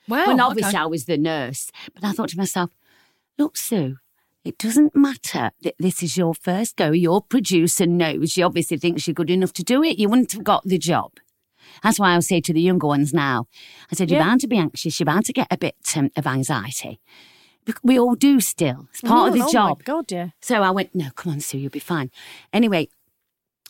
Well, 0.08 0.28
when 0.28 0.40
obviously 0.40 0.70
okay. 0.70 0.78
I 0.78 0.86
was 0.86 1.04
the 1.04 1.18
nurse. 1.18 1.70
But 1.94 2.06
I 2.06 2.14
thought 2.14 2.30
to 2.30 2.38
myself, 2.38 2.72
look, 3.38 3.58
Su, 3.58 3.98
it 4.44 4.58
doesn't 4.58 4.96
matter 4.96 5.52
that 5.62 5.76
this 5.78 6.02
is 6.02 6.18
your 6.18 6.34
first 6.34 6.76
go. 6.76 6.92
Your 6.92 7.22
producer 7.22 7.86
knows 7.86 8.32
she 8.32 8.42
obviously 8.42 8.78
thinks 8.78 9.08
you're 9.08 9.14
good 9.14 9.30
enough 9.30 9.54
to 9.54 9.64
do 9.64 9.84
it. 9.84 10.00
You 10.00 10.10
wouldn't 10.10 10.32
have 10.32 10.44
got 10.44 10.64
the 10.64 10.78
job. 10.78 11.12
That's 11.84 12.00
why 12.00 12.16
I 12.16 12.20
say 12.20 12.42
to 12.42 12.54
the 12.54 12.62
younger 12.62 12.88
ones 12.88 13.14
now, 13.14 13.48
I 13.92 13.96
said, 13.96 14.10
you're 14.10 14.20
bound 14.20 14.42
to 14.42 14.48
be 14.48 14.58
anxious. 14.58 15.00
You're 15.00 15.06
bound 15.06 15.26
to 15.26 15.34
get 15.34 15.48
a 15.52 15.58
bit 15.58 15.76
um, 15.96 16.10
of 16.16 16.28
anxiety. 16.28 17.00
We 17.84 18.00
all 18.00 18.16
do 18.16 18.40
still. 18.40 18.88
It's 18.92 19.02
part 19.02 19.30
of 19.30 19.36
the 19.36 19.44
oh, 19.44 19.48
oh 19.48 19.52
job. 19.52 19.80
my 19.80 19.84
God, 19.84 20.12
yeah. 20.12 20.30
So 20.42 20.64
I 20.64 20.72
went, 20.72 20.96
no, 20.96 21.10
come 21.16 21.34
on, 21.34 21.40
Su, 21.40 21.58
you'll 21.58 21.70
be 21.70 21.80
fine. 21.80 22.10
Anyway, 22.52 22.90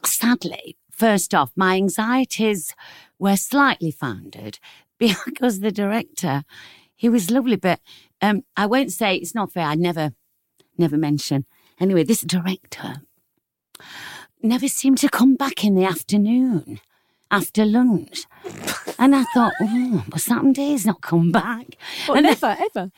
sadly, 0.06 0.78
first 0.90 1.34
off, 1.34 1.52
my 1.56 1.76
anxieties 1.76 2.74
were 3.20 3.36
slightly 3.36 3.92
founded 3.92 4.60
because 5.00 5.60
the 5.60 5.72
director, 5.72 6.44
he 6.96 7.10
was 7.10 7.30
lovely, 7.30 7.58
but 7.58 7.82
um, 8.22 8.44
I 8.56 8.66
won't 8.66 8.92
say 8.92 9.16
it's 9.16 9.36
not 9.36 9.52
fair. 9.52 9.66
I'd 9.66 9.80
never, 9.80 10.14
never 10.78 10.98
mention. 10.98 11.46
Anyway, 11.80 12.04
this 12.04 12.22
director 12.22 13.02
never 14.42 14.68
seemed 14.68 14.98
to 15.00 15.10
come 15.10 15.36
back 15.36 15.64
in 15.64 15.76
the 15.76 15.86
afternoon 15.86 16.80
after 17.32 17.66
lunch. 17.66 18.26
And 19.00 19.16
I 19.16 19.24
thought, 19.34 19.54
oh, 19.62 20.04
what's 20.10 20.28
happened 20.28 20.58
here? 20.58 20.70
He's 20.70 20.86
not 20.86 21.02
come 21.02 21.32
back. 21.32 21.78
Well, 22.08 22.18
and 22.18 22.26
then- 22.26 22.38
never, 22.42 22.58
ever. 22.76 22.92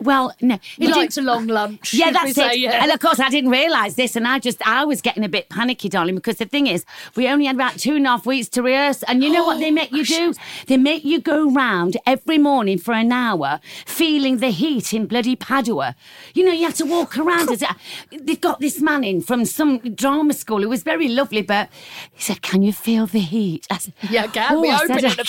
well, 0.00 0.34
no. 0.40 0.58
he 0.76 0.86
didn't- 0.86 0.96
likes 0.96 1.16
a 1.18 1.22
long 1.22 1.46
lunch. 1.46 1.92
yeah, 1.92 2.06
should 2.06 2.14
we 2.14 2.20
that's 2.20 2.34
say, 2.34 2.50
it. 2.52 2.58
yeah. 2.60 2.82
And 2.82 2.92
of 2.92 3.00
course, 3.00 3.18
I 3.20 3.28
didn't 3.28 3.50
realise 3.50 3.94
this, 3.94 4.14
and 4.16 4.26
I 4.26 4.38
just, 4.38 4.66
I 4.66 4.84
was 4.84 5.00
getting 5.02 5.24
a 5.24 5.28
bit 5.28 5.48
panicky, 5.48 5.88
darling, 5.88 6.14
because 6.14 6.36
the 6.36 6.44
thing 6.46 6.66
is, 6.66 6.84
we 7.16 7.28
only 7.28 7.46
had 7.46 7.56
about 7.56 7.78
two 7.78 7.96
and 7.96 8.06
a 8.06 8.10
half 8.10 8.26
weeks 8.26 8.48
to 8.50 8.62
rehearse, 8.62 9.02
and 9.04 9.22
you 9.24 9.30
know 9.30 9.44
what 9.44 9.58
they 9.58 9.68
oh, 9.70 9.72
make 9.72 9.90
you 9.92 10.04
do? 10.04 10.34
They 10.66 10.76
make 10.76 11.04
you 11.04 11.20
go 11.20 11.50
round 11.50 11.96
every 12.06 12.38
morning 12.38 12.78
for 12.78 12.92
an 12.94 13.10
hour, 13.12 13.60
feeling 13.86 14.38
the 14.38 14.50
heat 14.50 14.92
in 14.94 15.06
bloody 15.06 15.34
Padua. 15.36 15.94
You 16.34 16.44
know, 16.44 16.52
you 16.52 16.64
have 16.64 16.74
to 16.76 16.84
walk 16.86 17.18
around. 17.18 17.50
as 17.50 17.64
They've 18.12 18.40
got 18.40 18.60
this 18.60 18.80
man 18.80 19.02
in 19.04 19.20
from 19.22 19.44
some 19.44 19.78
drama 19.94 20.32
school 20.34 20.62
who 20.62 20.68
was 20.68 20.82
very 20.82 21.08
lovely, 21.08 21.42
but 21.42 21.68
he 22.12 22.22
said, 22.22 22.42
"Can 22.42 22.62
you 22.62 22.72
feel 22.72 23.06
the 23.06 23.20
heat?" 23.20 23.66
I 23.70 23.76
said, 23.80 23.94
Yeah, 24.10 24.26
can. 24.26 24.54
"Oh," 24.54 24.60
We 24.60 24.70
I 24.70 24.76
open 24.76 25.00
said, 25.00 25.04
in 25.04 25.10
"I 25.10 25.22
a 25.22 25.24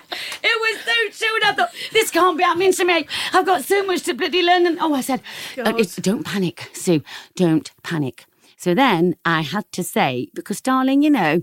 It 0.46 0.60
was 0.60 1.14
so. 1.14 1.26
And 1.34 1.44
I 1.44 1.52
thought, 1.54 1.70
this 1.92 2.10
can't 2.10 2.36
be 2.36 2.44
happening 2.44 2.72
to 2.72 2.84
me. 2.84 3.06
I've 3.32 3.46
got 3.46 3.64
so 3.64 3.84
much 3.84 4.02
to 4.02 4.14
bloody 4.14 4.42
learn. 4.42 4.66
And 4.66 4.78
oh, 4.80 4.94
I 4.94 5.00
said, 5.00 5.22
uh, 5.62 5.72
don't 6.00 6.24
panic, 6.24 6.70
Su. 6.74 7.02
Don't 7.34 7.70
panic. 7.82 8.26
So 8.56 8.74
then 8.74 9.16
I 9.24 9.40
had 9.42 9.70
to 9.72 9.82
say, 9.82 10.28
because 10.34 10.60
darling, 10.60 11.02
you 11.02 11.10
know, 11.10 11.42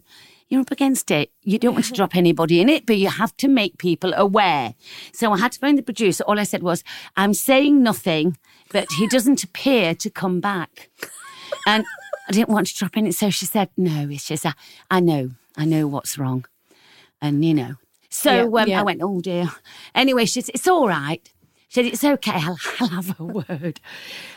you're 0.49 0.61
up 0.61 0.71
against 0.71 1.11
it. 1.11 1.31
You 1.43 1.57
don't 1.57 1.73
want 1.73 1.85
to 1.85 1.93
drop 1.93 2.15
anybody 2.15 2.59
in 2.59 2.67
it, 2.67 2.85
but 2.85 2.97
you 2.97 3.09
have 3.09 3.35
to 3.37 3.47
make 3.47 3.77
people 3.77 4.13
aware. 4.13 4.75
So 5.13 5.31
I 5.31 5.37
had 5.37 5.53
to 5.53 5.59
phone 5.59 5.75
the 5.75 5.81
producer. 5.81 6.23
All 6.25 6.39
I 6.39 6.43
said 6.43 6.61
was, 6.61 6.83
I'm 7.15 7.33
saying 7.33 7.81
nothing, 7.81 8.37
but 8.71 8.87
he 8.97 9.07
doesn't 9.07 9.43
appear 9.43 9.95
to 9.95 10.09
come 10.09 10.41
back. 10.41 10.89
And 11.65 11.85
I 12.31 12.33
didn't 12.33 12.49
want 12.49 12.67
to 12.67 12.75
drop 12.75 12.95
in 12.95 13.05
it. 13.07 13.13
So 13.15 13.29
she 13.29 13.45
said, 13.45 13.69
no, 13.75 14.07
it's 14.09 14.25
just, 14.25 14.45
I, 14.45 14.53
I 14.89 15.01
know, 15.01 15.31
I 15.57 15.65
know 15.65 15.85
what's 15.85 16.17
wrong. 16.17 16.45
And, 17.21 17.43
you 17.43 17.53
know, 17.53 17.73
so 18.09 18.31
Yeah, 18.55 18.61
um, 18.63 18.69
yeah. 18.69 18.79
I 18.79 18.83
went, 18.83 19.01
oh 19.03 19.19
dear. 19.19 19.49
Anyway, 19.93 20.23
she 20.25 20.39
said, 20.39 20.55
it's 20.55 20.65
all 20.67 20.87
right. 20.87 21.29
She 21.67 21.83
said, 21.83 21.91
it's 21.91 22.03
okay, 22.05 22.31
I'll, 22.35 22.57
I'll 22.79 22.87
have 22.87 23.19
a 23.19 23.23
word. 23.25 23.81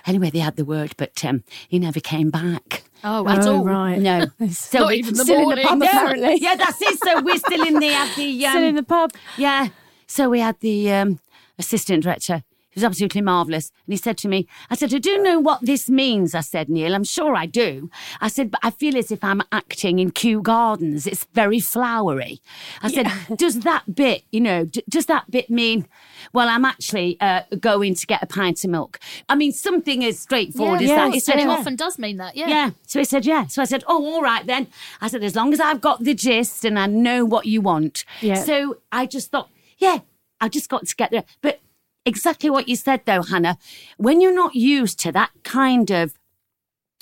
Anyway, 0.07 0.31
they 0.31 0.41
had 0.41 0.57
the 0.57 0.65
word, 0.65 0.95
but 0.97 1.25
um, 1.25 1.45
he 1.69 1.79
never 1.79 2.01
came 2.01 2.31
back. 2.31 2.83
Oh, 3.05 3.29
at 3.29 3.47
Oh, 3.47 3.59
all. 3.59 3.65
right. 3.65 3.99
No. 4.01 4.27
So 4.51 4.81
Not 4.81 4.95
even 4.95 5.15
the 5.15 5.25
Still 5.25 5.51
in 5.51 5.57
the 5.57 5.63
pub, 5.63 5.83
Yeah. 5.83 5.89
apparently. 5.89 6.35
Yeah, 6.41 6.57
that's 6.57 6.83
it. 6.83 6.99
So 6.99 7.21
we're 7.23 7.39
still 7.39 7.65
in 7.65 7.79
the, 7.79 7.95
at 7.95 8.15
the 8.17 8.47
um, 8.47 8.51
Still 8.53 8.65
in 8.65 8.75
the 8.75 8.83
pub. 8.83 9.13
yeah. 9.37 9.69
So 10.09 10.29
we 10.31 10.41
had 10.41 10.59
the 10.61 10.93
um, 10.93 11.21
assistant 11.61 12.03
director 12.03 12.43
He 12.75 12.81
was 12.81 12.85
absolutely 12.85 13.21
marvellous. 13.21 13.71
And 13.87 13.93
he 13.93 13.97
said 13.97 14.19
to 14.19 14.29
me, 14.29 14.49
I 14.69 14.75
said, 14.75 14.93
I 14.93 14.99
do 14.99 15.19
know 15.23 15.39
what 15.39 15.61
this 15.63 15.89
means. 15.89 16.35
I 16.35 16.41
said, 16.41 16.69
Neil, 16.69 16.95
I'm 16.95 17.05
sure 17.05 17.37
I 17.37 17.47
do. 17.47 17.89
I 18.21 18.29
said, 18.29 18.51
but 18.51 18.61
I 18.65 18.71
feel 18.71 18.97
as 18.97 19.13
if 19.13 19.23
I'm 19.23 19.43
acting 19.53 19.99
in 20.01 20.11
Kew 20.11 20.43
Gardens. 20.43 21.07
It's 21.07 21.25
very 21.35 21.61
flowery. 21.61 22.41
I 22.83 22.91
said, 22.91 23.11
does 23.37 23.61
that 23.61 23.95
bit, 23.95 24.25
you 24.33 24.41
know, 24.41 24.65
d- 24.65 24.83
does 24.89 25.07
that 25.07 25.31
bit 25.31 25.49
mean, 25.51 25.87
well, 26.33 26.49
I'm 26.49 26.65
actually 26.65 27.17
uh, 27.21 27.43
going 27.61 27.95
to 27.95 28.07
get 28.07 28.23
a 28.23 28.27
pint 28.27 28.65
of 28.65 28.71
milk? 28.71 28.99
I 29.29 29.37
mean, 29.37 29.53
something 29.53 30.05
as 30.05 30.19
straightforward 30.19 30.83
as 30.83 30.89
that. 30.89 31.13
He 31.15 31.21
said, 31.21 31.37
it 31.37 31.43
"Yeah." 31.47 31.51
often 31.51 31.77
does 31.77 31.99
mean 31.99 32.17
that. 32.17 32.37
Yeah. 32.37 32.49
Yeah. 32.49 32.71
So 32.87 32.99
he 32.99 33.05
said, 33.05 33.25
yeah. 33.25 33.47
So 33.47 33.63
I 33.63 33.67
said, 33.67 33.85
oh, 33.87 34.05
all 34.05 34.23
right 34.23 34.45
then. 34.47 34.67
I 35.01 35.09
said, 35.09 35.23
as 35.23 35.37
long 35.37 35.53
as 35.53 35.61
I've 35.61 35.81
got 35.81 36.03
the 36.03 36.15
gist 36.15 36.65
and 36.65 36.79
I 36.79 36.87
know 36.87 37.25
what 37.25 37.47
you 37.47 37.61
want. 37.61 38.05
Yeah. 38.21 38.43
So 38.43 38.79
I 38.91 39.07
just 39.07 39.31
thought, 39.31 39.49
yeah, 39.79 39.99
I 40.41 40.49
just 40.49 40.69
got 40.69 40.87
to 40.87 40.97
get 40.97 41.11
there. 41.11 41.25
But 41.41 41.61
exactly 42.07 42.51
what 42.51 42.69
you 42.69 42.77
said 42.77 43.03
though, 43.05 43.23
Hannah, 43.23 43.59
when 43.97 44.21
you're 44.21 44.35
not 44.35 44.55
used 44.55 44.99
to 45.01 45.13
that 45.13 45.31
kind 45.43 45.91
of 45.91 46.15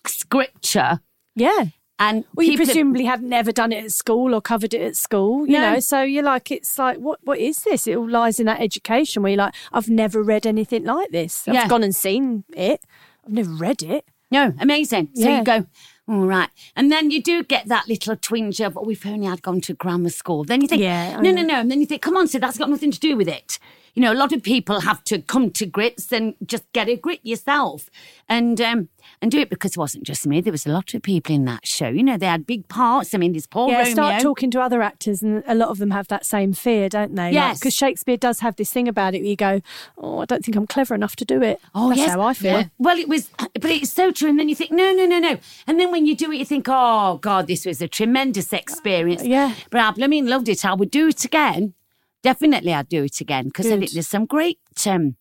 scripture 0.07 1.01
Yeah. 1.35 1.67
and 1.99 2.25
Well, 2.35 2.47
you 2.47 2.57
presumably 2.57 3.05
haven't 3.05 3.29
never 3.29 3.53
done 3.53 3.73
it 3.73 3.85
at 3.85 3.93
school 3.93 4.35
or 4.35 4.41
covered 4.41 4.75
it 4.75 4.83
at 4.83 4.97
school, 4.97 5.47
you 5.47 5.53
No. 5.59 5.75
know. 5.75 5.81
So 5.81 6.03
you're 6.03 6.23
like, 6.25 6.51
it's 6.51 6.77
like, 6.79 6.99
what? 6.99 7.21
What 7.23 7.39
is 7.39 7.59
this? 7.59 7.87
It 7.87 7.97
all 7.97 8.09
lies 8.09 8.41
in 8.41 8.47
that 8.47 8.61
education 8.61 9.23
where 9.23 9.31
you're 9.31 9.39
like, 9.39 9.55
I've 9.73 9.89
never 9.89 10.23
read 10.23 10.47
anything 10.47 10.85
like 10.85 11.11
this. 11.11 11.47
I've 11.47 11.55
Yeah. 11.55 11.69
gone 11.69 11.83
and 11.83 11.95
seen 11.95 12.45
it. 12.55 12.81
I've 13.25 13.33
never 13.33 13.51
read 13.51 13.83
it. 13.83 14.05
No, 14.31 14.53
amazing. 14.59 15.11
So 15.15 15.29
Yeah. 15.29 15.39
you 15.39 15.45
go, 15.45 15.67
all 16.09 16.27
right. 16.27 16.49
And 16.75 16.91
then 16.91 17.11
you 17.11 17.23
do 17.23 17.45
get 17.45 17.67
that 17.69 17.87
little 17.87 18.17
twinge 18.17 18.61
of, 18.61 18.77
oh, 18.77 18.89
if 18.91 19.07
only 19.07 19.29
I'd 19.29 19.43
gone 19.43 19.61
to 19.63 19.75
grammar 19.75 20.09
school. 20.11 20.43
Then 20.43 20.61
you 20.63 20.69
think, 20.69 20.81
Yeah, 20.83 21.21
no, 21.21 21.31
no, 21.31 21.43
no. 21.43 21.61
And 21.61 21.71
then 21.71 21.81
you 21.81 21.87
think, 21.87 22.03
come 22.03 22.17
on, 22.17 22.27
so 22.27 22.39
that's 22.39 22.59
got 22.59 22.71
nothing 22.71 22.91
to 22.91 22.99
do 22.99 23.17
with 23.17 23.29
it. 23.29 23.59
You 23.95 24.03
know, 24.03 24.13
a 24.13 24.15
lot 24.15 24.33
of 24.33 24.43
people 24.43 24.81
have 24.81 25.05
to 25.05 25.21
come 25.21 25.51
to 25.53 25.67
grips 25.67 26.13
and 26.13 26.35
just 26.47 26.71
get 26.73 26.89
a 26.89 26.97
grip 26.97 27.21
yourself 27.23 27.91
and 28.29 28.61
um, 28.61 28.89
and 29.21 29.31
do 29.31 29.39
it 29.39 29.51
because 29.51 29.73
it 29.73 29.77
wasn't 29.77 30.05
just 30.05 30.27
me. 30.27 30.41
There 30.41 30.53
was 30.53 30.67
a 30.67 30.71
lot 30.71 30.95
of 30.95 31.03
people 31.03 31.35
in 31.35 31.45
that 31.45 31.67
show. 31.67 31.89
You 31.89 32.03
know, 32.03 32.17
they 32.17 32.27
had 32.27 32.47
big 32.47 32.69
parts. 32.69 33.15
I 33.15 33.19
mean, 33.19 33.33
there's 33.33 33.47
Paul 33.47 33.69
yeah, 33.69 33.79
Romeo. 33.79 33.93
start 33.93 34.23
talking 34.23 34.51
to 34.53 34.61
other 34.61 34.81
actors, 34.81 35.23
and 35.23 35.43
a 35.47 35.55
lot 35.55 35.69
of 35.69 35.79
them 35.79 35.91
have 35.91 36.09
that 36.09 36.25
same 36.25 36.53
fear, 36.53 36.89
don't 36.89 37.15
they? 37.15 37.33
Yes. 37.33 37.59
Because 37.59 37.75
Shakespeare 37.75 38.17
does 38.17 38.41
have 38.41 38.57
this 38.57 38.73
thing 38.73 38.89
about 38.89 39.15
it 39.15 39.21
where 39.21 39.29
you 39.29 39.37
go, 39.37 39.61
oh, 39.99 40.21
I 40.21 40.25
don't 40.25 40.45
think 40.45 40.57
I'm 40.57 40.67
clever 40.67 40.95
enough 40.95 41.17
to 41.17 41.25
do 41.25 41.43
it. 41.43 41.61
Oh, 41.75 41.89
That's 41.89 42.01
yes. 42.01 42.11
how 42.13 42.23
I 42.23 42.35
feel. 42.35 42.65
Well, 42.79 42.99
it 42.99 43.09
was, 43.09 43.31
but 43.39 43.71
it's 43.71 43.93
so 43.93 44.11
true. 44.11 44.31
And 44.31 44.39
then 44.39 44.49
you 44.49 44.55
think, 44.55 44.71
no, 44.71 44.93
no, 44.93 45.07
no, 45.07 45.19
no. 45.19 45.39
And 45.67 45.79
then 45.79 45.91
when 45.91 46.07
you 46.07 46.17
do 46.17 46.33
it, 46.33 46.39
you 46.39 46.45
think, 46.45 46.67
oh, 46.69 47.19
God, 47.19 47.47
this 47.47 47.67
was 47.67 47.83
a 47.83 47.89
tremendous 47.89 48.53
experience. 48.53 49.25
Yeah. 49.25 49.55
But 49.71 50.03
I 50.03 50.07
mean, 50.07 50.27
loved 50.27 50.49
it. 50.49 50.65
I 50.65 50.75
would 50.75 50.91
do 50.91 51.09
it 51.09 51.25
again. 51.25 51.75
Definitely, 52.23 52.73
I'd 52.73 52.89
do 52.89 53.05
it 53.05 53.21
again 53.21 53.47
because 53.47 53.67
I 53.67 53.79
think 53.79 53.91
there's 53.93 54.09
some 54.09 54.27
great. 54.27 54.59
Um, 54.87 55.17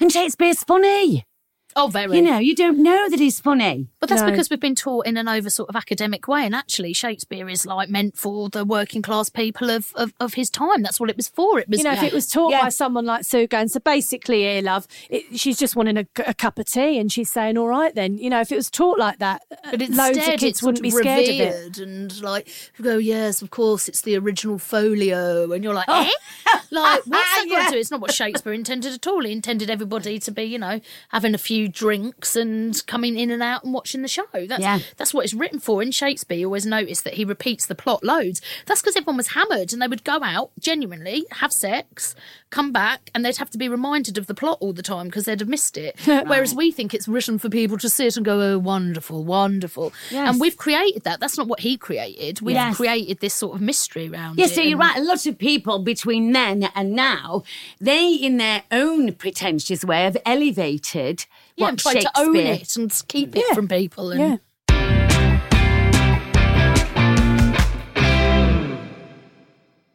and 0.00 0.12
Shakespeare's 0.12 0.62
funny. 0.64 1.26
Oh, 1.78 1.86
very. 1.88 2.16
You 2.16 2.22
know, 2.22 2.38
you 2.38 2.54
don't 2.54 2.82
know 2.82 3.08
that 3.08 3.18
he's 3.20 3.38
funny. 3.40 3.86
But 4.00 4.08
that's 4.08 4.20
No. 4.22 4.30
because 4.30 4.50
we've 4.50 4.58
been 4.60 4.74
taught 4.74 5.06
in 5.06 5.16
an 5.16 5.28
over 5.28 5.48
sort 5.48 5.68
of 5.68 5.76
academic 5.76 6.26
way. 6.28 6.44
And 6.44 6.54
actually, 6.54 6.92
Shakespeare 6.92 7.48
is 7.48 7.64
like 7.64 7.88
meant 7.88 8.16
for 8.16 8.48
the 8.48 8.64
working 8.64 9.00
class 9.00 9.28
people 9.30 9.70
of, 9.70 9.92
of, 9.94 10.12
of 10.20 10.34
his 10.34 10.50
time. 10.50 10.82
That's 10.82 10.98
what 11.00 11.08
it 11.08 11.16
was 11.16 11.28
for. 11.28 11.60
It 11.60 11.68
was, 11.68 11.78
You 11.78 11.84
know, 11.84 11.92
if 11.92 12.02
it 12.02 12.12
was 12.12 12.26
taught 12.26 12.50
Yeah. 12.50 12.62
by 12.62 12.68
someone 12.70 13.06
like 13.06 13.24
Su 13.24 13.46
Going, 13.46 13.68
so 13.68 13.80
basically, 13.80 14.40
here, 14.42 14.60
love, 14.62 14.86
it, 15.08 15.38
she's 15.38 15.58
just 15.58 15.76
wanting 15.76 15.96
a, 15.98 16.06
a 16.26 16.34
cup 16.34 16.58
of 16.58 16.66
tea 16.66 16.98
and 16.98 17.10
she's 17.12 17.30
saying, 17.30 17.56
all 17.56 17.68
right 17.68 17.94
then. 17.94 18.18
You 18.18 18.28
know, 18.30 18.40
if 18.40 18.50
it 18.52 18.56
was 18.56 18.70
taught 18.70 18.98
like 18.98 19.20
that, 19.20 19.42
But 19.70 19.80
instead, 19.80 20.16
loads 20.16 20.28
of 20.28 20.34
kids 20.40 20.62
wouldn't 20.62 20.82
be 20.82 20.90
scared 20.90 21.28
of 21.28 21.78
it. 21.78 21.78
and 21.78 22.20
like 22.22 22.48
go, 22.82 22.98
yes, 22.98 23.40
of 23.40 23.50
course, 23.50 23.88
it's 23.88 24.00
the 24.02 24.16
original 24.16 24.58
folio, 24.58 25.52
and 25.52 25.62
you're 25.62 25.74
like, 25.74 25.86
Oh. 25.88 26.02
eh? 26.02 26.58
like 26.70 27.02
what's 27.06 27.34
that 27.36 27.46
got 27.48 27.66
to 27.66 27.72
do? 27.72 27.78
It's 27.78 27.90
not 27.90 28.00
what 28.00 28.12
Shakespeare 28.12 28.52
intended 28.52 28.92
at 28.94 29.06
all. 29.06 29.22
He 29.24 29.32
intended 29.32 29.70
everybody 29.70 30.18
to 30.18 30.30
be, 30.32 30.42
you 30.44 30.58
know, 30.58 30.80
having 31.10 31.34
a 31.34 31.38
few 31.38 31.67
drinks 31.68 32.34
and 32.36 32.84
coming 32.86 33.18
in 33.18 33.30
and 33.30 33.42
out 33.42 33.64
and 33.64 33.72
watching 33.72 34.02
the 34.02 34.08
show. 34.08 34.24
That's 34.32 34.60
Yeah. 34.62 34.78
that's 34.96 35.14
what 35.14 35.24
it's 35.24 35.34
written 35.34 35.58
for. 35.60 35.82
In 35.82 35.90
Shakespeare, 35.90 36.38
you 36.38 36.46
always 36.46 36.66
notice 36.66 37.00
that 37.02 37.14
he 37.14 37.24
repeats 37.24 37.66
the 37.66 37.74
plot 37.74 38.02
loads. 38.02 38.40
That's 38.66 38.80
because 38.80 38.96
everyone 38.96 39.16
was 39.16 39.28
hammered 39.28 39.72
and 39.72 39.80
they 39.80 39.88
would 39.88 40.04
go 40.04 40.22
out 40.22 40.50
genuinely 40.58 41.24
have 41.32 41.52
sex, 41.52 42.14
come 42.50 42.72
back, 42.72 43.10
and 43.14 43.24
they'd 43.24 43.36
have 43.36 43.50
to 43.50 43.58
be 43.58 43.68
reminded 43.68 44.18
of 44.18 44.26
the 44.26 44.34
plot 44.34 44.58
all 44.60 44.72
the 44.72 44.82
time 44.82 45.06
because 45.06 45.24
they'd 45.24 45.40
have 45.40 45.48
missed 45.48 45.76
it. 45.76 45.96
Whereas 46.04 46.54
we 46.54 46.70
think 46.72 46.94
it's 46.94 47.06
written 47.08 47.38
for 47.38 47.48
people 47.48 47.78
to 47.78 47.88
sit 47.88 48.16
and 48.16 48.24
go, 48.24 48.40
oh, 48.40 48.58
wonderful, 48.58 49.24
wonderful. 49.24 49.92
Yes. 50.10 50.30
And 50.32 50.40
we've 50.40 50.56
created 50.56 51.04
that. 51.04 51.20
That's 51.20 51.36
not 51.38 51.46
what 51.48 51.60
he 51.60 51.76
created. 51.76 52.40
We've 52.40 52.54
Yes. 52.54 52.76
created 52.76 53.20
this 53.20 53.34
sort 53.34 53.54
of 53.56 53.60
mystery 53.60 54.08
around 54.08 54.38
Yeah, 54.38 54.46
so 54.46 54.60
you're 54.62 54.78
right. 54.78 54.96
A 54.96 55.02
lot 55.02 55.26
of 55.26 55.38
people 55.38 55.78
between 55.80 56.32
then 56.32 56.68
and 56.74 56.92
now, 56.92 57.42
they, 57.80 58.12
in 58.14 58.38
their 58.38 58.62
own 58.72 59.12
pretentious 59.12 59.84
way, 59.84 60.02
have 60.04 60.16
elevated 60.24 61.26
Yeah, 61.58 61.68
and 61.68 61.78
try 61.78 61.94
to 61.94 62.10
own 62.16 62.36
it 62.36 62.76
and 62.76 63.02
keep 63.08 63.34
it 63.36 63.44
Yeah. 63.48 63.54
from 63.54 63.68
people. 63.68 64.10
And 64.10 64.20
Yeah. 64.20 64.36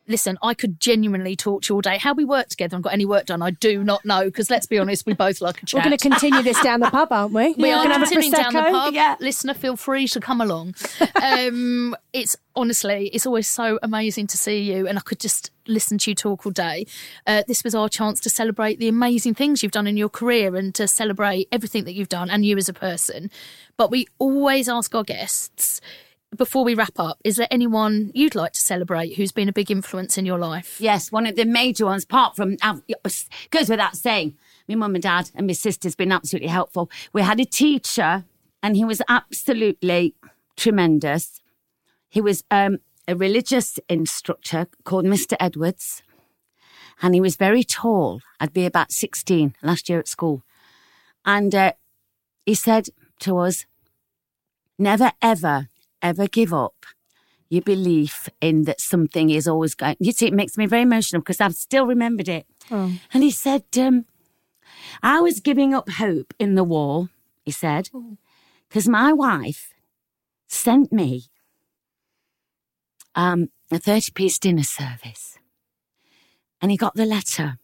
Listen, 0.08 0.38
I 0.41 0.54
could 0.54 0.80
genuinely 0.80 1.36
talk 1.36 1.64
to 1.64 1.74
you 1.74 1.76
all 1.78 1.82
day. 1.82 1.97
How 1.97 2.14
we 2.14 2.26
work 2.26 2.49
together 2.49 2.76
and 2.76 2.84
got 2.84 2.93
any 2.93 3.06
work 3.06 3.26
done, 3.26 3.41
I 3.41 3.51
do 3.51 3.84
not 3.84 4.04
know. 4.06 4.26
Because 4.26 4.49
let's 4.49 4.66
be 4.66 4.78
honest, 4.78 5.06
we 5.06 5.14
both 5.14 5.41
like 5.41 5.62
a 5.62 5.66
chat. 5.66 5.80
We're 5.80 5.89
going 5.89 5.97
to 5.97 6.10
continue 6.10 6.41
this 6.41 6.62
down 6.62 6.80
the 6.80 6.89
pub, 6.89 7.12
aren't 7.12 7.34
we? 7.34 7.54
We 7.54 7.64
We're 7.64 7.76
going 7.76 7.88
to 7.88 7.93
have 7.93 8.04
a 8.04 8.12
continuing 8.12 8.32
down 8.32 8.54
the 8.54 8.70
pub. 8.70 8.93
Yeah. 8.93 9.16
Listener, 9.20 9.54
feel 9.54 9.76
free 9.76 10.08
to 10.08 10.20
come 10.20 10.41
along. 10.41 10.76
Um, 11.24 11.95
it's 12.12 12.36
honestly, 12.54 13.10
it's 13.14 13.26
always 13.26 13.47
so 13.47 13.80
amazing 13.82 14.28
to 14.28 14.38
see 14.38 14.60
you, 14.60 14.88
and 14.88 14.97
I 14.97 15.01
could 15.01 15.22
just 15.22 15.51
listen 15.68 15.97
to 15.99 16.12
you 16.12 16.16
talk 16.16 16.45
all 16.45 16.51
day. 16.51 16.86
Uh, 17.26 17.43
this 17.47 17.64
was 17.64 17.74
our 17.74 17.88
chance 17.88 18.20
to 18.22 18.30
celebrate 18.30 18.78
the 18.78 18.89
amazing 18.89 19.34
things 19.34 19.64
you've 19.64 19.72
done 19.72 19.88
in 19.88 19.95
your 19.95 20.10
career 20.10 20.56
and 20.56 20.76
to 20.76 20.88
celebrate 20.88 21.47
everything 21.51 21.86
that 21.86 21.93
you've 21.93 22.10
done 22.10 22.30
and 22.30 22.45
you 22.45 22.58
as 22.58 22.68
a 22.68 22.74
person. 22.74 23.32
But 23.78 23.89
we 23.89 24.08
always 24.20 24.68
ask 24.68 24.93
our 24.93 25.04
guests. 25.04 25.80
Before 26.36 26.64
we 26.64 26.74
wrap 26.74 26.98
up, 26.98 27.20
is 27.24 27.36
there 27.36 27.48
anyone 27.52 28.12
you'd 28.16 28.34
like 28.34 28.54
to 28.54 28.60
celebrate 28.60 29.16
who's 29.16 29.32
been 29.32 29.50
a 29.50 29.54
big 29.54 29.70
influence 29.70 30.18
in 30.18 30.26
your 30.26 30.40
life? 30.40 30.82
Yes, 30.82 31.12
one 31.12 31.28
of 31.28 31.36
the 31.36 31.46
major 31.46 31.86
ones, 31.86 32.06
apart 32.06 32.36
from, 32.36 32.58
uh, 32.62 32.80
goes 33.52 33.70
without 33.70 33.96
saying, 33.96 34.36
my 34.68 34.76
mum 34.76 34.96
and 34.96 35.04
dad 35.04 35.30
and 35.36 35.46
my 35.46 35.54
sister's 35.54 35.96
been 35.96 36.12
absolutely 36.12 36.50
helpful. 36.50 36.90
We 37.12 37.22
had 37.22 37.40
a 37.40 37.46
teacher 37.46 38.26
and 38.64 38.76
he 38.76 38.86
was 38.86 39.02
absolutely 39.08 40.16
tremendous. 40.56 41.42
He 42.10 42.22
was 42.22 42.44
um, 42.50 42.80
a 43.08 43.16
religious 43.16 43.80
instructor 43.90 44.68
called 44.86 45.06
Mr. 45.06 45.36
Edwards 45.40 46.02
and 47.02 47.14
he 47.14 47.22
was 47.22 47.36
very 47.36 47.64
tall. 47.64 48.22
I'd 48.40 48.54
be 48.54 48.66
about 48.66 48.92
16 48.92 49.56
last 49.62 49.90
year 49.90 50.00
at 50.00 50.08
school. 50.08 50.44
And 51.26 51.54
uh, 51.54 51.74
he 52.46 52.56
said 52.56 52.88
to 53.20 53.38
us, 53.38 53.66
never, 54.80 55.12
ever, 55.22 55.68
ever 56.04 56.28
give 56.28 56.54
up 56.54 56.86
your 57.49 57.62
belief 57.62 58.30
in 58.41 58.64
that 58.64 58.82
something 58.82 59.30
is 59.30 59.47
always 59.47 59.76
going. 59.76 59.95
You 59.99 60.12
see, 60.12 60.28
it 60.28 60.34
makes 60.34 60.58
me 60.58 60.66
very 60.66 60.84
emotional 60.84 61.22
because 61.22 61.39
I've 61.41 61.56
still 61.56 61.86
remembered 61.86 62.28
it. 62.30 62.45
And 63.14 63.24
he 63.24 63.32
said, 63.32 63.64
um, 63.78 64.06
I 65.01 65.20
was 65.22 65.39
giving 65.39 65.74
up 65.74 65.89
hope 65.89 66.34
in 66.39 66.56
the 66.56 66.64
war, 66.64 67.10
he 67.45 67.51
said, 67.51 67.89
because 68.68 68.88
my 68.88 69.14
wife 69.14 69.72
sent 70.47 70.91
me 70.91 71.26
um, 73.16 73.49
a 73.72 73.78
30 73.80 74.12
piece 74.14 74.39
dinner 74.39 74.64
service. 74.64 75.38
And 76.62 76.72
he 76.72 76.78
got 76.78 76.95
the 76.95 77.06
letter. 77.06 77.58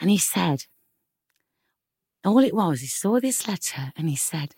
And 0.00 0.10
he 0.10 0.18
said, 0.18 0.66
all 2.24 2.38
it 2.38 2.54
was, 2.54 2.80
he 2.80 2.86
saw 2.86 3.18
this 3.18 3.48
letter 3.48 3.92
and 3.96 4.08
he 4.08 4.16
said, 4.16 4.54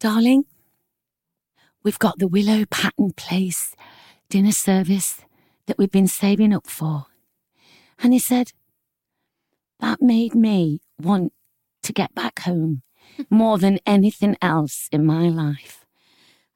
Darling, 0.00 0.44
we've 1.82 1.98
got 1.98 2.18
the 2.18 2.28
Willow 2.28 2.64
Pattern 2.66 3.12
Place 3.12 3.74
dinner 4.28 4.52
service 4.52 5.20
that 5.66 5.78
we've 5.78 5.90
been 5.90 6.08
saving 6.08 6.54
up 6.54 6.66
for. 6.66 7.06
And 8.02 8.12
he 8.12 8.18
said, 8.18 8.52
that 9.80 10.02
made 10.02 10.34
me 10.34 10.80
want 11.00 11.32
to 11.82 11.92
get 11.92 12.14
back 12.14 12.40
home 12.40 12.82
more 13.30 13.58
than 13.58 13.78
anything 13.86 14.36
else 14.42 14.88
in 14.92 15.06
my 15.06 15.28
life. 15.28 15.84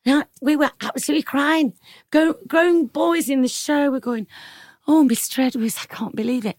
Now, 0.05 0.25
we 0.41 0.57
were 0.57 0.71
absolutely 0.81 1.23
crying. 1.23 1.75
Go, 2.11 2.35
grown 2.49 2.87
boys 2.87 3.29
in 3.29 3.43
the 3.43 3.49
show 3.49 3.91
were 3.91 4.01
going, 4.01 4.27
Oh, 4.89 5.07
Mr. 5.09 5.39
Edwards, 5.39 5.79
I 5.81 5.95
can't 5.95 6.17
believe 6.17 6.45
it. 6.45 6.57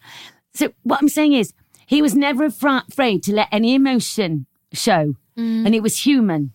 So, 0.53 0.72
what 0.84 1.01
I'm 1.01 1.09
saying 1.09 1.34
is, 1.34 1.53
he 1.86 2.01
was 2.01 2.16
never 2.16 2.45
afraid 2.45 3.24
to 3.24 3.34
let 3.34 3.49
any 3.51 3.76
emotion 3.76 4.45
show, 4.72 5.16
mm. 5.38 5.66
and 5.66 5.76
it 5.76 5.84
was 5.84 6.05
human. 6.05 6.53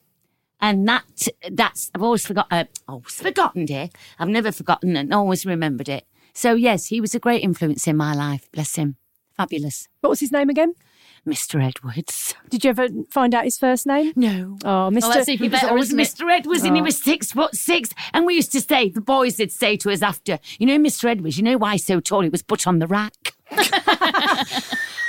And 0.60 0.88
that, 0.88 1.04
that's, 1.50 1.90
I've 1.94 2.02
always 2.02 2.26
forgot, 2.26 2.46
uh, 2.50 2.64
always 2.88 3.14
forgotten 3.14 3.70
it. 3.70 3.94
I've 4.18 4.28
never 4.28 4.50
forgotten 4.52 4.96
and 4.96 5.14
always 5.14 5.46
remembered 5.46 5.88
it. 5.88 6.04
So, 6.34 6.54
yes, 6.54 6.86
he 6.86 7.00
was 7.00 7.14
a 7.14 7.18
great 7.20 7.42
influence 7.42 7.86
in 7.86 7.96
my 7.96 8.14
life. 8.14 8.48
Bless 8.52 8.76
him. 8.76 8.96
Fabulous. 9.36 9.88
What 10.00 10.10
was 10.10 10.20
his 10.20 10.32
name 10.32 10.48
again? 10.48 10.74
Mr. 11.26 11.62
Edwards. 11.64 12.34
Did 12.48 12.64
you 12.64 12.70
ever 12.70 12.88
find 13.10 13.34
out 13.34 13.44
his 13.44 13.58
first 13.58 13.86
name? 13.86 14.12
No. 14.16 14.56
Oh, 14.64 14.90
Mr. 14.92 15.12
that's 15.14 15.28
even 15.28 15.50
was 15.50 15.60
better, 15.60 15.76
isn't? 15.76 15.98
Mr. 15.98 16.30
Edwards, 16.30 16.62
and 16.64 16.74
he 16.74 16.80
Oh. 16.80 16.84
was 16.86 17.00
six 17.00 17.32
foot 17.32 17.54
six. 17.54 17.90
And 18.12 18.24
we 18.26 18.34
used 18.34 18.50
to 18.52 18.60
say, 18.60 18.88
the 18.88 19.00
boys 19.00 19.38
would 19.38 19.52
say 19.52 19.76
to 19.78 19.90
us 19.92 20.02
after, 20.02 20.38
you 20.58 20.66
know, 20.66 20.78
Mr. 20.78 21.04
Edwards, 21.08 21.36
you 21.38 21.44
know 21.44 21.56
why 21.58 21.72
he's 21.72 21.84
so 21.86 22.00
tall? 22.00 22.22
He 22.22 22.28
was 22.28 22.42
put 22.42 22.66
on 22.66 22.78
the 22.78 22.86
rack. 22.86 23.34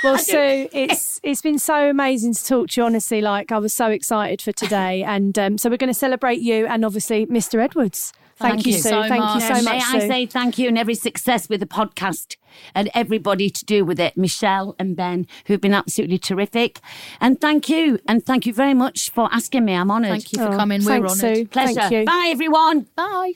Well, 0.02 0.18
Su, 0.18 0.36
it's 0.72 1.20
it's 1.22 1.42
been 1.42 1.58
so 1.58 1.90
amazing 1.90 2.34
to 2.34 2.44
talk 2.44 2.68
to 2.70 2.80
you. 2.80 2.84
Honestly, 2.84 3.20
like 3.20 3.52
I 3.52 3.58
was 3.58 3.72
so 3.72 3.86
excited 3.86 4.42
for 4.42 4.52
today, 4.52 5.02
and 5.06 5.38
um, 5.38 5.58
so 5.58 5.70
we're 5.70 5.76
going 5.76 5.92
to 5.92 5.98
celebrate 5.98 6.40
you 6.40 6.66
and 6.66 6.84
obviously 6.84 7.26
Mr. 7.26 7.62
Edwards. 7.62 8.12
Thank, 8.36 8.54
Thank 8.54 8.66
you, 8.68 8.72
you 8.72 8.78
Su. 8.78 8.88
so 8.88 9.02
Thank 9.02 9.12
you 9.12 9.18
much. 9.20 9.42
so 9.42 9.54
May 9.56 9.76
much. 9.78 9.82
I 9.84 10.00
Su. 10.00 10.08
say 10.08 10.24
thank 10.24 10.56
you 10.56 10.66
and 10.68 10.78
every 10.78 10.94
success 10.94 11.50
with 11.50 11.60
the 11.60 11.66
podcast 11.66 12.36
and 12.74 12.88
everybody 12.94 13.50
to 13.50 13.64
do 13.66 13.84
with 13.84 14.00
it, 14.00 14.16
Michelle 14.16 14.74
and 14.78 14.96
Ben, 14.96 15.26
who've 15.44 15.60
been 15.60 15.74
absolutely 15.74 16.16
terrific. 16.16 16.80
And 17.20 17.38
thank 17.38 17.68
you. 17.68 17.98
And 18.08 18.24
thank 18.24 18.46
you 18.46 18.54
very 18.54 18.72
much 18.72 19.10
for 19.10 19.28
asking 19.30 19.66
me. 19.66 19.74
I'm 19.74 19.90
honoured. 19.90 20.08
Thank 20.08 20.32
you 20.32 20.38
for 20.38 20.56
coming. 20.56 20.82
We're 20.82 21.06
honoured. 21.06 21.36
Su. 21.36 21.46
Pleasure. 21.48 21.74
Thank 21.74 21.92
you. 21.92 22.04
Bye, 22.06 22.28
everyone. 22.32 22.86
Bye. 22.96 23.34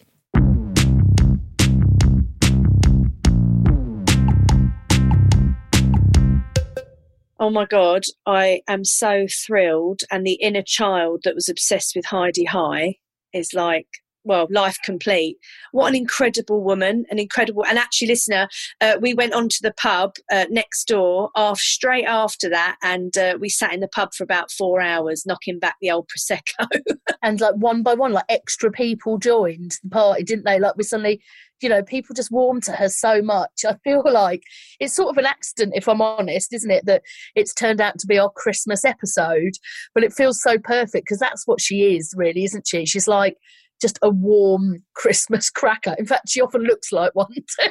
Oh 7.41 7.51
my 7.51 7.65
God, 7.65 8.05
I 8.27 8.63
am 8.69 8.85
so 8.85 9.27
thrilled. 9.29 10.03
And 10.11 10.25
the 10.25 10.35
inner 10.35 10.63
child 10.63 11.23
that 11.25 11.35
was 11.35 11.49
obsessed 11.49 11.97
with 11.97 12.07
Hi-de-Hi 12.07 12.97
is 13.33 13.53
like, 13.55 13.89
well, 14.25 14.47
life 14.51 14.79
complete. 14.85 15.39
What 15.73 15.89
an 15.89 15.95
incredible 15.95 16.63
woman, 16.63 17.05
an 17.11 17.19
incredible. 17.19 17.65
And 17.65 17.79
actually, 17.79 18.09
listener, 18.09 18.49
uh, 18.81 18.97
we 19.01 19.15
went 19.15 19.35
on 19.35 19.49
to 19.49 19.59
the 19.63 19.73
pub 19.73 20.15
uh, 20.33 20.47
next 20.51 20.89
door 20.89 21.31
off, 21.35 21.61
straight 21.61 22.07
after 22.07 22.49
that, 22.51 22.77
and 22.83 23.17
uh, 23.17 23.37
we 23.41 23.49
sat 23.49 23.73
in 23.73 23.81
the 23.81 23.89
pub 23.89 24.15
for 24.15 24.25
about 24.25 24.51
four 24.51 24.81
hours, 24.81 25.25
knocking 25.27 25.59
back 25.59 25.77
the 25.81 25.91
old 25.91 26.09
Prosecco. 26.09 26.67
and 27.23 27.41
like 27.41 27.55
one 27.55 27.83
by 27.83 27.95
one, 27.95 28.13
like 28.13 28.25
extra 28.29 28.71
people 28.71 29.19
joined 29.19 29.77
the 29.83 29.91
party, 29.91 30.25
didn't 30.25 30.45
they? 30.45 30.59
Like 30.59 30.77
we 30.77 30.85
suddenly, 30.85 31.21
you 31.61 31.69
know, 31.69 31.83
people 31.83 32.15
just 32.15 32.31
warmed 32.31 32.63
to 32.65 32.73
her 32.73 32.89
so 32.89 33.23
much. 33.23 33.65
I 33.67 33.77
feel 33.85 34.03
like 34.11 34.43
it's 34.81 34.95
sort 34.95 35.11
of 35.11 35.19
an 35.19 35.27
accident, 35.27 35.75
if 35.77 35.89
I'm 35.89 36.03
honest, 36.03 36.53
isn't 36.53 36.71
it? 36.71 36.87
That 36.87 37.03
it's 37.35 37.55
turned 37.55 37.81
out 37.81 37.99
to 37.99 38.07
be 38.07 38.19
our 38.19 38.31
Christmas 38.31 38.85
episode, 38.85 39.53
but 39.95 40.05
it 40.05 40.13
feels 40.13 40.41
so 40.43 40.59
perfect 40.59 41.07
because 41.07 41.19
that's 41.19 41.47
what 41.47 41.61
she 41.61 41.97
is, 41.97 42.15
really, 42.17 42.45
isn't 42.45 42.67
she? 42.67 42.87
She's 42.87 43.09
like 43.09 43.37
just 43.85 43.99
a 44.01 44.09
warm 44.09 44.83
Christmas 44.95 45.51
cracker. 45.51 45.95
In 45.99 46.07
fact, 46.07 46.31
she 46.31 46.41
often 46.41 46.63
looks 46.63 46.91
like 46.91 47.15
one 47.15 47.33
too. 47.35 47.71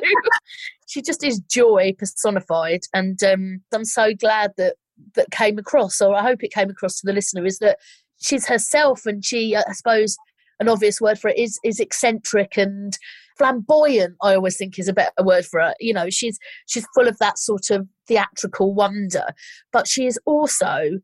she 0.88 1.02
just 1.02 1.24
is 1.24 1.40
joy 1.40 1.94
personified, 1.98 2.82
and 2.94 3.22
um, 3.24 3.62
I'm 3.74 3.86
so 3.86 4.14
glad 4.14 4.52
that 4.58 4.76
that 5.16 5.32
came 5.32 5.58
across, 5.58 6.00
or 6.02 6.14
I 6.16 6.22
hope 6.22 6.44
it 6.44 6.54
came 6.54 6.70
across 6.70 7.00
to 7.00 7.08
the 7.08 7.14
listener, 7.14 7.46
is 7.46 7.58
that 7.60 7.80
she's 8.22 8.48
herself, 8.48 9.08
and 9.08 9.26
she, 9.26 9.56
I 9.56 9.64
suppose, 9.74 10.16
an 10.60 10.70
obvious 10.70 11.02
word 11.02 11.18
for 11.18 11.30
it 11.30 11.38
is 11.40 11.60
is 11.64 11.80
eccentric 11.80 12.58
and 12.58 12.96
flamboyant. 13.38 14.16
I 14.22 14.36
always 14.36 14.56
think 14.56 14.78
is 14.78 14.88
a 14.88 14.94
better 14.94 15.24
word 15.24 15.46
for 15.46 15.60
her. 15.60 15.74
You 15.80 15.96
know, 15.96 16.12
she's 16.12 16.38
she's 16.68 16.86
full 16.94 17.08
of 17.08 17.18
that 17.18 17.40
sort 17.40 17.72
of 17.72 17.88
theatrical 18.08 18.76
wonder, 18.76 19.26
but 19.72 19.88
she 19.88 20.06
is 20.06 20.20
also 20.26 21.00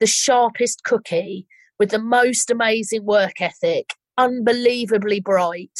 the 0.00 0.06
sharpest 0.06 0.84
cookie 0.84 1.46
with 1.78 1.90
the 1.90 1.98
most 1.98 2.50
amazing 2.50 3.04
work 3.04 3.40
ethic, 3.40 3.90
unbelievably 4.18 5.20
bright. 5.20 5.78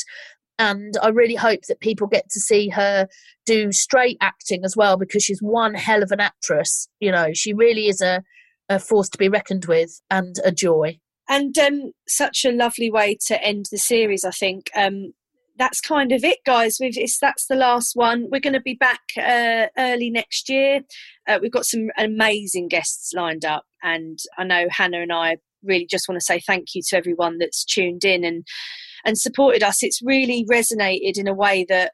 And 0.58 0.94
I 1.02 1.08
really 1.08 1.34
hope 1.34 1.62
that 1.68 1.80
people 1.80 2.06
get 2.06 2.30
to 2.30 2.40
see 2.40 2.68
her 2.68 3.08
do 3.44 3.72
straight 3.72 4.18
acting 4.20 4.64
as 4.64 4.76
well 4.76 4.96
because 4.96 5.24
she's 5.24 5.40
one 5.40 5.74
hell 5.74 6.02
of 6.02 6.12
an 6.12 6.20
actress. 6.20 6.88
You 7.00 7.10
know, 7.10 7.32
she 7.34 7.52
really 7.52 7.88
is 7.88 8.00
a, 8.00 8.22
a 8.68 8.78
force 8.78 9.08
to 9.10 9.18
be 9.18 9.28
reckoned 9.28 9.64
with 9.66 10.00
and 10.10 10.36
a 10.44 10.52
joy. 10.52 10.98
and 11.28 11.56
um, 11.58 11.92
such 12.06 12.44
a 12.44 12.52
lovely 12.52 12.90
way 12.90 13.18
to 13.26 13.42
end 13.42 13.66
the 13.70 13.78
series, 13.78 14.24
I 14.24 14.30
think. 14.30 14.70
Um, 14.76 15.14
that's 15.56 15.80
kind 15.80 16.12
of 16.12 16.24
it, 16.24 16.38
guys. 16.44 16.78
We've 16.80 16.98
it's, 16.98 17.18
that's 17.18 17.46
the 17.46 17.54
last 17.54 17.94
one. 17.94 18.28
We're 18.30 18.40
going 18.40 18.54
to 18.54 18.60
be 18.60 18.74
back 18.74 19.00
uh, 19.16 19.66
early 19.78 20.10
next 20.10 20.48
year. 20.48 20.80
Uh, 21.28 21.38
we've 21.40 21.52
got 21.52 21.66
some 21.66 21.90
amazing 21.96 22.68
guests 22.68 23.12
lined 23.14 23.44
up, 23.44 23.64
and 23.82 24.18
I 24.36 24.44
know 24.44 24.66
Hannah 24.70 25.02
and 25.02 25.12
I 25.12 25.36
really 25.64 25.86
just 25.86 26.08
want 26.08 26.20
to 26.20 26.24
say 26.24 26.40
thank 26.40 26.74
you 26.74 26.82
to 26.88 26.96
everyone 26.96 27.38
that's 27.38 27.64
tuned 27.64 28.04
in 28.04 28.24
and 28.24 28.46
and 29.04 29.18
supported 29.18 29.62
us. 29.62 29.82
It's 29.82 30.00
really 30.02 30.46
resonated 30.50 31.18
in 31.18 31.28
a 31.28 31.34
way 31.34 31.66
that 31.68 31.92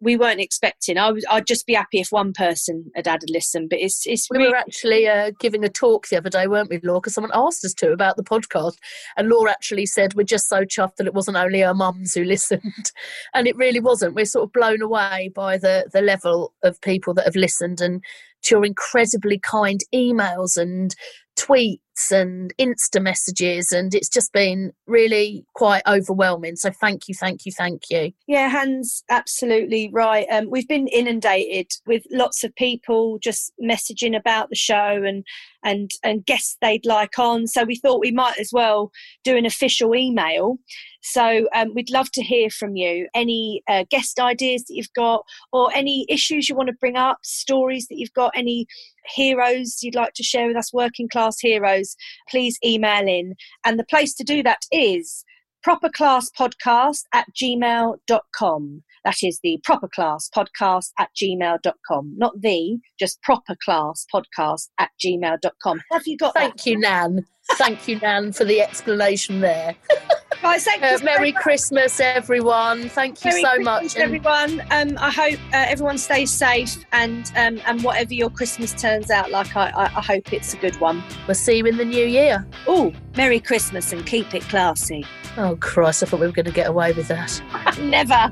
we 0.00 0.16
weren't 0.16 0.40
expecting. 0.40 0.98
I 0.98 1.10
was, 1.10 1.24
I'd 1.30 1.46
just 1.46 1.66
be 1.66 1.72
happy 1.72 2.00
if 2.00 2.08
one 2.10 2.32
person 2.32 2.90
had 2.94 3.06
had 3.06 3.22
a 3.22 3.32
listen, 3.32 3.66
but 3.68 3.78
it's 3.80 4.06
it's 4.06 4.28
We 4.30 4.38
really 4.38 4.50
were 4.50 4.56
actually 4.56 5.08
uh, 5.08 5.32
giving 5.40 5.64
a 5.64 5.68
talk 5.68 6.08
the 6.08 6.18
other 6.18 6.28
day, 6.28 6.46
weren't 6.46 6.68
we, 6.68 6.80
Laura? 6.82 7.00
Because 7.00 7.14
someone 7.14 7.30
asked 7.34 7.64
us 7.64 7.72
to 7.74 7.92
about 7.92 8.16
the 8.16 8.22
podcast. 8.22 8.74
And 9.16 9.28
Laura 9.28 9.50
actually 9.50 9.86
said, 9.86 10.14
We're 10.14 10.24
just 10.24 10.48
so 10.48 10.64
chuffed 10.64 10.96
that 10.96 11.06
it 11.06 11.14
wasn't 11.14 11.38
only 11.38 11.64
our 11.64 11.74
mums 11.74 12.14
who 12.14 12.24
listened. 12.24 12.92
and 13.34 13.46
it 13.46 13.56
really 13.56 13.80
wasn't. 13.80 14.14
We're 14.14 14.26
sort 14.26 14.44
of 14.44 14.52
blown 14.52 14.82
away 14.82 15.30
by 15.34 15.56
the, 15.56 15.88
the 15.92 16.02
level 16.02 16.52
of 16.62 16.80
people 16.82 17.14
that 17.14 17.24
have 17.24 17.36
listened 17.36 17.80
and 17.80 18.04
to 18.42 18.56
your 18.56 18.64
incredibly 18.64 19.38
kind 19.38 19.80
emails 19.94 20.56
and 20.56 20.94
tweets 21.38 22.10
and 22.10 22.52
Insta 22.58 23.00
messages. 23.00 23.72
And 23.72 23.94
it's 23.94 24.08
just 24.08 24.32
been 24.32 24.72
really 24.86 25.44
quite 25.54 25.82
overwhelming. 25.86 26.56
So 26.56 26.70
thank 26.70 27.08
you, 27.08 27.14
thank 27.14 27.46
you, 27.46 27.52
thank 27.52 27.82
you. 27.90 28.12
Yeah, 28.26 28.48
Hans, 28.48 29.02
absolutely 29.10 29.90
right. 29.92 30.26
Um, 30.30 30.50
we've 30.50 30.68
been 30.68 30.88
inundated 30.88 31.70
with 31.86 32.04
lots 32.10 32.44
of 32.44 32.54
people 32.54 33.18
just 33.22 33.52
messaging 33.62 34.16
about 34.16 34.50
the 34.50 34.56
show 34.56 35.02
and 35.04 35.24
and 35.64 35.90
and 36.04 36.24
guests 36.24 36.56
they'd 36.60 36.86
like 36.86 37.18
on. 37.18 37.46
So 37.46 37.64
we 37.64 37.76
thought 37.76 38.00
we 38.00 38.12
might 38.12 38.38
as 38.38 38.50
well 38.52 38.92
do 39.24 39.36
an 39.36 39.46
official 39.46 39.94
email. 39.94 40.58
So 41.02 41.48
um, 41.54 41.72
we'd 41.74 41.90
love 41.90 42.10
to 42.12 42.22
hear 42.22 42.50
from 42.50 42.74
you. 42.74 43.08
Any 43.14 43.62
uh, 43.68 43.84
guest 43.90 44.18
ideas 44.18 44.64
that 44.64 44.74
you've 44.74 44.92
got, 44.94 45.24
or 45.52 45.72
any 45.74 46.04
issues 46.08 46.48
you 46.48 46.56
want 46.56 46.68
to 46.68 46.74
bring 46.74 46.96
up, 46.96 47.18
stories 47.22 47.86
that 47.88 47.96
you've 47.96 48.12
got, 48.12 48.32
any 48.34 48.66
heroes 49.14 49.78
you'd 49.82 49.94
like 49.94 50.14
to 50.14 50.22
share 50.22 50.48
with 50.48 50.56
us, 50.56 50.72
working 50.72 51.08
class 51.08 51.36
heroes, 51.40 51.96
please 52.28 52.58
email 52.64 53.06
in. 53.06 53.34
And 53.64 53.78
the 53.78 53.84
place 53.84 54.14
to 54.14 54.24
do 54.24 54.42
that 54.42 54.62
is 54.72 55.24
properclasspodcast 55.66 57.02
at 57.12 57.26
gmail.com. 57.34 58.82
That 59.04 59.16
is 59.22 59.40
the 59.42 59.60
properclasspodcast 59.66 60.90
at 60.98 61.10
gmail.com. 61.20 62.14
Not 62.16 62.40
the, 62.40 62.78
just 62.98 63.18
properclasspodcast 63.28 64.68
at 64.78 64.90
gmail.com. 65.04 65.82
Have 65.92 66.06
you 66.06 66.16
got 66.16 66.34
Thank 66.34 66.56
that? 66.56 66.66
you, 66.66 66.78
Nan. 66.78 67.26
Thank 67.52 67.88
you, 67.88 67.98
Nan, 68.00 68.32
for 68.32 68.44
the 68.44 68.60
explanation 68.60 69.40
there. 69.40 69.76
Right, 70.42 70.60
thank 70.60 70.82
you 70.82 70.88
Uh, 70.88 70.98
so 70.98 71.04
Merry. 71.04 71.32
Christmas, 71.32 71.98
everyone. 72.00 72.88
Thank 72.88 73.24
you 73.24 73.30
Merry 73.30 73.42
so 73.42 73.48
Christmas, 73.56 73.64
much. 73.64 73.96
Everyone. 73.96 74.60
Um, 74.70 74.96
I 74.98 75.10
hope 75.10 75.38
uh, 75.52 75.64
everyone 75.68 75.98
stays 75.98 76.30
safe 76.30 76.76
and 76.92 77.30
um, 77.36 77.60
and 77.66 77.82
whatever 77.82 78.14
your 78.14 78.30
Christmas 78.30 78.72
turns 78.72 79.10
out 79.10 79.30
like, 79.30 79.56
I, 79.56 79.70
I, 79.70 79.84
I 79.84 80.00
hope 80.00 80.32
it's 80.32 80.54
a 80.54 80.56
good 80.58 80.78
one. 80.80 81.02
we'll 81.26 81.34
see 81.34 81.56
you 81.58 81.66
in 81.66 81.76
the 81.76 81.84
new 81.84 82.06
year. 82.06 82.46
Oh, 82.66 82.92
Merry 83.16 83.40
Christmas 83.40 83.92
and 83.92 84.04
keep 84.06 84.34
it 84.34 84.42
classy. 84.42 85.04
Oh, 85.36 85.56
Christ, 85.60 86.02
I 86.02 86.06
thought 86.06 86.20
we 86.20 86.26
were 86.26 86.32
going 86.32 86.46
to 86.46 86.52
get 86.52 86.66
away 86.68 86.92
with 86.92 87.08
that. 87.08 87.40
Never. 87.80 88.30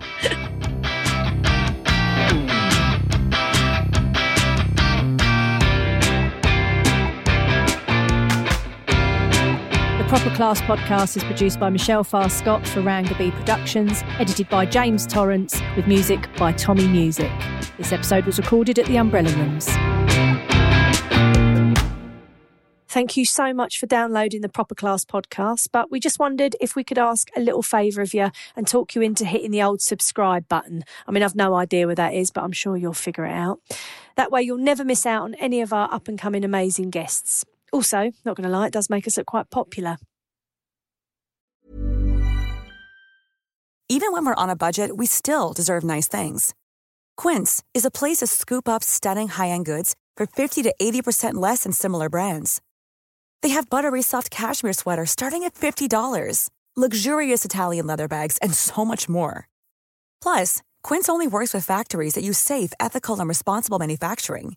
Proper 10.14 10.36
Class 10.36 10.60
podcast 10.60 11.16
is 11.16 11.24
produced 11.24 11.58
by 11.58 11.68
Michelle 11.70 12.04
Farr 12.04 12.30
Scott 12.30 12.64
for 12.64 12.80
Rangaby 12.80 13.32
Productions, 13.32 14.04
edited 14.20 14.48
by 14.48 14.64
James 14.64 15.08
Torrance, 15.08 15.60
with 15.74 15.88
music 15.88 16.28
by 16.36 16.52
Tommy 16.52 16.86
Music. 16.86 17.32
This 17.78 17.90
episode 17.90 18.24
was 18.24 18.38
recorded 18.38 18.78
at 18.78 18.86
the 18.86 18.96
Umbrella 18.96 19.28
Rooms. 19.32 19.66
Thank 22.86 23.16
you 23.16 23.24
so 23.24 23.52
much 23.52 23.80
for 23.80 23.86
downloading 23.86 24.40
the 24.40 24.48
Proper 24.48 24.76
Class 24.76 25.04
podcast. 25.04 25.70
But 25.72 25.90
we 25.90 25.98
just 25.98 26.20
wondered 26.20 26.54
if 26.60 26.76
we 26.76 26.84
could 26.84 26.96
ask 26.96 27.28
a 27.36 27.40
little 27.40 27.62
favour 27.62 28.00
of 28.00 28.14
you 28.14 28.30
and 28.54 28.68
talk 28.68 28.94
you 28.94 29.02
into 29.02 29.24
hitting 29.24 29.50
the 29.50 29.64
old 29.64 29.82
subscribe 29.82 30.48
button. 30.48 30.84
I 31.08 31.10
mean, 31.10 31.24
I've 31.24 31.34
no 31.34 31.56
idea 31.56 31.86
where 31.86 31.96
that 31.96 32.14
is, 32.14 32.30
but 32.30 32.44
I'm 32.44 32.52
sure 32.52 32.76
you'll 32.76 32.92
figure 32.92 33.26
it 33.26 33.32
out. 33.32 33.58
That 34.14 34.30
way, 34.30 34.42
you'll 34.42 34.58
never 34.58 34.84
miss 34.84 35.06
out 35.06 35.24
on 35.24 35.34
any 35.34 35.60
of 35.60 35.72
our 35.72 35.92
up 35.92 36.06
and 36.06 36.16
coming 36.16 36.44
amazing 36.44 36.90
guests. 36.90 37.44
Also, 37.74 38.12
not 38.24 38.36
going 38.36 38.48
to 38.48 38.56
lie, 38.56 38.68
it 38.68 38.72
does 38.72 38.88
make 38.88 39.04
us 39.08 39.16
look 39.16 39.26
quite 39.26 39.50
popular. 39.50 39.96
Even 43.88 44.12
when 44.12 44.24
we're 44.24 44.42
on 44.42 44.48
a 44.48 44.54
budget, 44.56 44.96
we 44.96 45.06
still 45.06 45.52
deserve 45.52 45.82
nice 45.82 46.06
things. 46.06 46.54
Quince 47.16 47.64
is 47.74 47.84
a 47.84 47.90
place 47.90 48.18
to 48.18 48.28
scoop 48.28 48.68
up 48.68 48.84
stunning 48.84 49.26
high 49.26 49.48
end 49.48 49.64
goods 49.64 49.96
for 50.16 50.24
50 50.26 50.62
to 50.62 50.74
80% 50.80 51.34
less 51.34 51.64
than 51.64 51.72
similar 51.72 52.08
brands. 52.08 52.62
They 53.42 53.50
have 53.50 53.68
buttery 53.68 54.02
soft 54.02 54.30
cashmere 54.30 54.72
sweaters 54.72 55.10
starting 55.10 55.42
at 55.42 55.54
$50, 55.54 56.50
luxurious 56.76 57.44
Italian 57.44 57.88
leather 57.88 58.06
bags, 58.06 58.38
and 58.38 58.54
so 58.54 58.84
much 58.84 59.08
more. 59.08 59.48
Plus, 60.22 60.62
Quince 60.84 61.08
only 61.08 61.26
works 61.26 61.52
with 61.52 61.66
factories 61.66 62.14
that 62.14 62.22
use 62.22 62.38
safe, 62.38 62.72
ethical, 62.78 63.18
and 63.18 63.28
responsible 63.28 63.80
manufacturing. 63.80 64.56